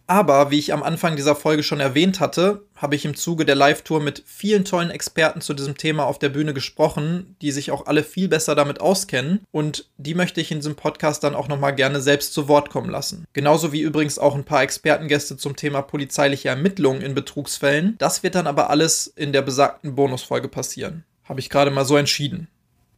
Aber 0.08 0.50
wie 0.50 0.60
ich 0.60 0.74
am 0.74 0.84
Anfang 0.84 1.16
dieser 1.16 1.36
Folge 1.36 1.64
schon 1.64 1.80
erwähnt 1.80 2.20
hatte, 2.20 2.66
habe 2.76 2.96
ich 2.96 3.04
im 3.04 3.16
Zuge 3.16 3.46
der 3.46 3.56
Live-Tour 3.56 4.02
mit 4.02 4.24
vielen 4.26 4.64
tollen 4.64 4.90
Experten 4.90 5.42
zu 5.42 5.54
diesem 5.54 5.78
Thema 5.78 6.06
auf 6.06 6.20
der 6.20 6.30
Bühne 6.30 6.54
gesprochen, 6.54 7.36
die 7.42 7.52
sich 7.52 7.72
auch 7.72 7.86
alle 7.86 8.04
viel 8.04 8.28
besser 8.30 8.56
damit 8.56 8.80
auskennen 8.80 9.42
und 9.52 9.90
die 9.98 10.14
möchte 10.14 10.40
ich 10.40 10.52
in 10.52 10.60
diesem 10.60 10.76
Podcast 10.76 11.24
dann 11.24 11.36
auch 11.36 11.48
nochmal 11.48 11.76
gerne 11.76 12.02
selbst 12.02 12.34
zu 12.34 12.48
Wort 12.48 12.70
kommen 12.70 12.90
lassen. 12.90 13.26
Genauso 13.34 13.74
wie 13.74 13.82
übrigens 13.82 14.20
auch 14.20 14.36
ein 14.36 14.46
paar 14.46 14.64
Expertengäste 14.64 15.36
zum 15.36 15.56
Thema 15.56 15.82
polizeiliche 15.82 16.50
Ermittlungen 16.50 17.02
in 17.02 17.14
Betrugsfällen. 17.14 17.96
Das 17.98 18.24
wird 18.24 18.36
dann 18.36 18.48
aber 18.48 18.70
alles 18.70 19.08
in 19.08 19.34
der 19.34 19.42
besagten 19.42 19.96
Bonusfolge 19.96 20.48
passieren. 20.48 21.04
Habe 21.24 21.40
ich 21.40 21.50
gerade 21.50 21.72
mal 21.72 21.86
so 21.86 21.96
entschieden. 21.98 22.50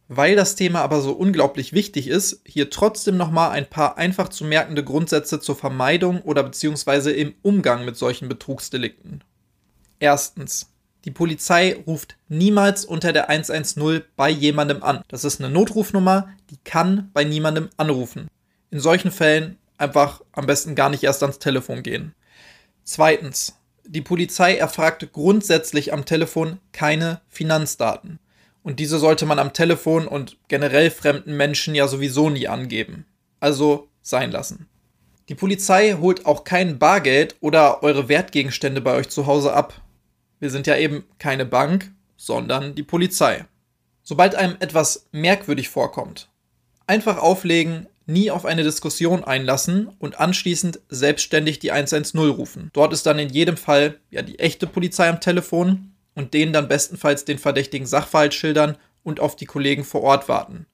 Weil 0.08 0.36
das 0.36 0.54
Thema 0.54 0.82
aber 0.82 1.00
so 1.00 1.12
unglaublich 1.12 1.72
wichtig 1.72 2.06
ist, 2.06 2.40
hier 2.46 2.70
trotzdem 2.70 3.16
nochmal 3.16 3.50
ein 3.50 3.68
paar 3.68 3.98
einfach 3.98 4.28
zu 4.28 4.44
merkende 4.44 4.84
Grundsätze 4.84 5.40
zur 5.40 5.56
Vermeidung 5.56 6.22
oder 6.22 6.44
beziehungsweise 6.44 7.10
im 7.10 7.34
Umgang 7.42 7.84
mit 7.84 7.96
solchen 7.96 8.28
Betrugsdelikten. 8.28 9.24
Erstens. 9.98 10.70
Die 11.04 11.12
Polizei 11.12 11.76
ruft 11.86 12.16
niemals 12.28 12.84
unter 12.84 13.12
der 13.12 13.28
110 13.28 14.02
bei 14.16 14.28
jemandem 14.28 14.82
an. 14.82 15.02
Das 15.06 15.24
ist 15.24 15.40
eine 15.40 15.50
Notrufnummer, 15.50 16.28
die 16.50 16.58
kann 16.64 17.10
bei 17.12 17.22
niemandem 17.22 17.70
anrufen. 17.76 18.26
In 18.72 18.80
solchen 18.80 19.12
Fällen 19.12 19.56
einfach 19.78 20.20
am 20.32 20.46
besten 20.46 20.74
gar 20.74 20.90
nicht 20.90 21.04
erst 21.04 21.22
ans 21.22 21.38
Telefon 21.38 21.82
gehen. 21.82 22.14
Zweitens. 22.84 23.56
Die 23.88 24.00
Polizei 24.00 24.56
erfragt 24.56 25.12
grundsätzlich 25.12 25.92
am 25.92 26.04
Telefon 26.04 26.58
keine 26.72 27.20
Finanzdaten. 27.28 28.18
Und 28.66 28.80
diese 28.80 28.98
sollte 28.98 29.26
man 29.26 29.38
am 29.38 29.52
Telefon 29.52 30.08
und 30.08 30.38
generell 30.48 30.90
fremden 30.90 31.36
Menschen 31.36 31.76
ja 31.76 31.86
sowieso 31.86 32.30
nie 32.30 32.48
angeben. 32.48 33.06
Also 33.38 33.86
sein 34.02 34.32
lassen. 34.32 34.66
Die 35.28 35.36
Polizei 35.36 35.92
holt 36.00 36.26
auch 36.26 36.42
kein 36.42 36.80
Bargeld 36.80 37.36
oder 37.38 37.84
eure 37.84 38.08
Wertgegenstände 38.08 38.80
bei 38.80 38.96
euch 38.96 39.08
zu 39.08 39.28
Hause 39.28 39.52
ab. 39.52 39.80
Wir 40.40 40.50
sind 40.50 40.66
ja 40.66 40.76
eben 40.76 41.04
keine 41.20 41.46
Bank, 41.46 41.92
sondern 42.16 42.74
die 42.74 42.82
Polizei. 42.82 43.44
Sobald 44.02 44.34
einem 44.34 44.56
etwas 44.58 45.06
merkwürdig 45.12 45.68
vorkommt, 45.68 46.28
einfach 46.88 47.18
auflegen, 47.18 47.86
nie 48.06 48.32
auf 48.32 48.44
eine 48.44 48.64
Diskussion 48.64 49.22
einlassen 49.22 49.90
und 50.00 50.18
anschließend 50.18 50.80
selbstständig 50.88 51.60
die 51.60 51.70
110 51.70 52.18
rufen. 52.18 52.70
Dort 52.72 52.92
ist 52.92 53.06
dann 53.06 53.20
in 53.20 53.28
jedem 53.28 53.56
Fall 53.56 54.00
ja 54.10 54.22
die 54.22 54.40
echte 54.40 54.66
Polizei 54.66 55.08
am 55.08 55.20
Telefon 55.20 55.92
und 56.16 56.34
denen 56.34 56.52
dann 56.52 56.66
bestenfalls 56.66 57.24
den 57.24 57.38
verdächtigen 57.38 57.86
Sachverhalt 57.86 58.34
schildern 58.34 58.76
und 59.04 59.20
auf 59.20 59.36
die 59.36 59.46
Kollegen 59.46 59.84
vor 59.84 60.02
Ort 60.02 60.28
warten. 60.28 60.66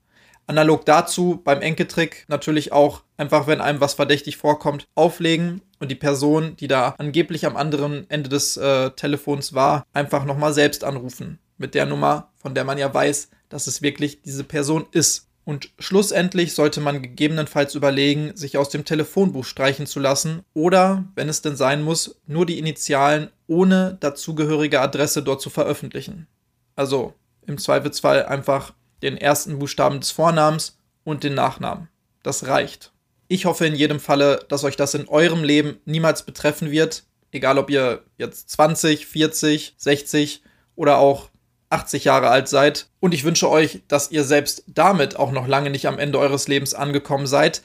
Analog 0.46 0.84
dazu 0.86 1.40
beim 1.44 1.60
Enkeltrick 1.60 2.24
natürlich 2.28 2.72
auch 2.72 3.02
einfach, 3.16 3.46
wenn 3.46 3.60
einem 3.60 3.80
was 3.80 3.94
verdächtig 3.94 4.36
vorkommt, 4.36 4.86
auflegen 4.94 5.62
und 5.78 5.90
die 5.90 5.96
Person, 5.96 6.56
die 6.56 6.68
da 6.68 6.94
angeblich 6.98 7.46
am 7.46 7.56
anderen 7.56 8.08
Ende 8.10 8.28
des 8.28 8.56
äh, 8.56 8.90
Telefons 8.90 9.52
war, 9.54 9.84
einfach 9.92 10.24
nochmal 10.24 10.52
selbst 10.52 10.84
anrufen. 10.84 11.38
Mit 11.58 11.74
der 11.74 11.86
Nummer, 11.86 12.30
von 12.38 12.54
der 12.54 12.64
man 12.64 12.78
ja 12.78 12.92
weiß, 12.92 13.28
dass 13.48 13.66
es 13.66 13.82
wirklich 13.82 14.22
diese 14.22 14.44
Person 14.44 14.86
ist. 14.90 15.28
Und 15.44 15.70
schlussendlich 15.78 16.54
sollte 16.54 16.80
man 16.80 17.02
gegebenenfalls 17.02 17.74
überlegen, 17.74 18.36
sich 18.36 18.56
aus 18.56 18.68
dem 18.68 18.84
Telefonbuch 18.84 19.44
streichen 19.44 19.86
zu 19.86 19.98
lassen 19.98 20.42
oder, 20.54 21.04
wenn 21.14 21.28
es 21.28 21.42
denn 21.42 21.56
sein 21.56 21.82
muss, 21.82 22.20
nur 22.26 22.46
die 22.46 22.58
Initialen 22.58 23.30
ohne 23.52 23.98
dazugehörige 24.00 24.80
Adresse 24.80 25.22
dort 25.22 25.42
zu 25.42 25.50
veröffentlichen. 25.50 26.26
Also 26.74 27.12
im 27.46 27.58
Zweifelsfall 27.58 28.24
einfach 28.24 28.72
den 29.02 29.18
ersten 29.18 29.58
Buchstaben 29.58 30.00
des 30.00 30.10
Vornamens 30.10 30.78
und 31.04 31.22
den 31.22 31.34
Nachnamen. 31.34 31.88
Das 32.22 32.46
reicht. 32.46 32.92
Ich 33.28 33.44
hoffe 33.44 33.66
in 33.66 33.74
jedem 33.74 34.00
Falle, 34.00 34.44
dass 34.48 34.64
euch 34.64 34.76
das 34.76 34.94
in 34.94 35.06
eurem 35.06 35.44
Leben 35.44 35.78
niemals 35.84 36.22
betreffen 36.22 36.70
wird, 36.70 37.04
egal 37.30 37.58
ob 37.58 37.68
ihr 37.68 38.02
jetzt 38.16 38.48
20, 38.50 39.06
40, 39.06 39.74
60 39.76 40.42
oder 40.74 40.96
auch 40.98 41.28
80 41.68 42.04
Jahre 42.04 42.28
alt 42.28 42.48
seid. 42.48 42.88
Und 43.00 43.12
ich 43.12 43.24
wünsche 43.24 43.50
euch, 43.50 43.82
dass 43.86 44.10
ihr 44.10 44.24
selbst 44.24 44.64
damit 44.66 45.16
auch 45.16 45.32
noch 45.32 45.46
lange 45.46 45.68
nicht 45.68 45.86
am 45.88 45.98
Ende 45.98 46.18
eures 46.18 46.48
Lebens 46.48 46.72
angekommen 46.72 47.26
seid. 47.26 47.62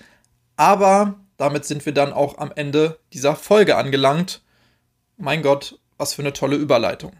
Aber 0.57 1.15
damit 1.38 1.63
sind 1.63 1.85
wir 1.85 1.93
dann 1.93 2.11
auch 2.11 2.39
am 2.39 2.51
Ende 2.55 2.99
dieser 3.13 3.35
Folge 3.35 3.77
angelangt. 3.77 4.41
Mein 5.18 5.41
Gott, 5.41 5.80
was 5.97 6.13
für 6.13 6.22
eine 6.22 6.34
tolle 6.34 6.57
Überleitung. 6.57 7.11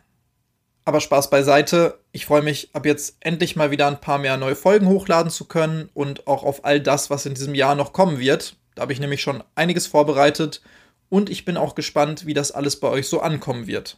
Aber 0.86 1.02
Spaß 1.02 1.32
beiseite. 1.32 2.00
Ich 2.12 2.28
freue 2.28 2.44
mich, 2.44 2.70
ab 2.74 2.86
jetzt 2.86 3.18
endlich 3.20 3.56
mal 3.56 3.72
wieder 3.72 3.88
ein 3.88 4.00
paar 4.00 4.20
mehr 4.20 4.38
neue 4.38 4.56
Folgen 4.56 4.88
hochladen 4.88 5.32
zu 5.32 5.46
können 5.46 5.90
und 5.96 6.28
auch 6.28 6.44
auf 6.44 6.64
all 6.64 6.80
das, 6.80 7.10
was 7.10 7.26
in 7.26 7.34
diesem 7.34 7.56
Jahr 7.56 7.74
noch 7.74 7.94
kommen 7.94 8.20
wird. 8.20 8.56
Da 8.76 8.84
habe 8.84 8.94
ich 8.94 9.00
nämlich 9.00 9.24
schon 9.24 9.44
einiges 9.56 9.88
vorbereitet 9.88 10.62
und 11.10 11.32
ich 11.32 11.44
bin 11.44 11.58
auch 11.58 11.74
gespannt, 11.74 12.28
wie 12.28 12.36
das 12.36 12.52
alles 12.52 12.80
bei 12.80 12.88
euch 12.88 13.08
so 13.08 13.20
ankommen 13.20 13.66
wird. 13.66 13.98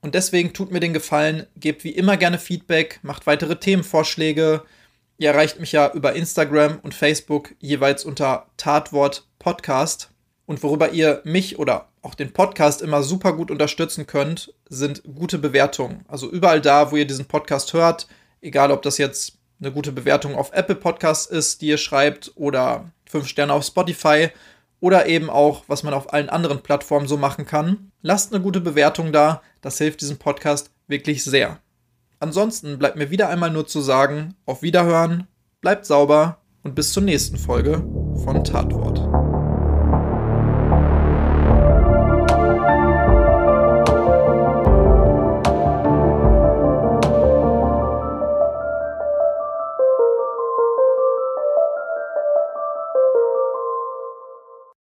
Und 0.00 0.16
deswegen 0.16 0.52
tut 0.52 0.72
mir 0.72 0.80
den 0.80 0.92
Gefallen, 0.92 1.46
gebt 1.56 1.84
wie 1.84 1.90
immer 1.90 2.16
gerne 2.16 2.38
Feedback, 2.38 2.98
macht 3.02 3.26
weitere 3.28 3.56
Themenvorschläge. 3.56 4.62
Ihr 5.18 5.30
erreicht 5.30 5.60
mich 5.60 5.70
ja 5.70 5.92
über 5.92 6.14
Instagram 6.14 6.80
und 6.82 6.94
Facebook 6.94 7.54
jeweils 7.60 8.04
unter 8.04 8.48
Tatwort 8.56 9.28
Podcast. 9.38 10.10
Und 10.46 10.62
worüber 10.62 10.90
ihr 10.90 11.20
mich 11.24 11.58
oder 11.58 11.88
auch 12.02 12.14
den 12.14 12.32
Podcast 12.32 12.80
immer 12.80 13.02
super 13.02 13.32
gut 13.32 13.50
unterstützen 13.50 14.06
könnt, 14.06 14.54
sind 14.68 15.02
gute 15.14 15.38
Bewertungen. 15.38 16.04
Also 16.06 16.30
überall 16.30 16.60
da, 16.60 16.92
wo 16.92 16.96
ihr 16.96 17.06
diesen 17.06 17.26
Podcast 17.26 17.72
hört, 17.72 18.06
egal 18.40 18.70
ob 18.70 18.82
das 18.82 18.98
jetzt 18.98 19.38
eine 19.60 19.72
gute 19.72 19.92
Bewertung 19.92 20.36
auf 20.36 20.52
Apple 20.52 20.76
Podcasts 20.76 21.26
ist, 21.26 21.62
die 21.62 21.68
ihr 21.68 21.78
schreibt, 21.78 22.32
oder 22.36 22.90
fünf 23.06 23.26
Sterne 23.26 23.52
auf 23.52 23.64
Spotify 23.64 24.28
oder 24.80 25.06
eben 25.06 25.30
auch, 25.30 25.64
was 25.66 25.82
man 25.82 25.94
auf 25.94 26.12
allen 26.12 26.28
anderen 26.28 26.62
Plattformen 26.62 27.08
so 27.08 27.16
machen 27.16 27.46
kann. 27.46 27.90
Lasst 28.02 28.32
eine 28.32 28.42
gute 28.42 28.60
Bewertung 28.60 29.12
da, 29.12 29.42
das 29.62 29.78
hilft 29.78 30.00
diesem 30.00 30.18
Podcast 30.18 30.70
wirklich 30.86 31.24
sehr. 31.24 31.58
Ansonsten 32.18 32.78
bleibt 32.78 32.96
mir 32.96 33.10
wieder 33.10 33.28
einmal 33.28 33.50
nur 33.50 33.66
zu 33.66 33.80
sagen, 33.80 34.34
auf 34.44 34.62
Wiederhören, 34.62 35.26
bleibt 35.60 35.86
sauber 35.86 36.38
und 36.62 36.74
bis 36.74 36.92
zur 36.92 37.02
nächsten 37.02 37.36
Folge 37.36 37.82
von 38.24 38.44
Tatwort. 38.44 39.05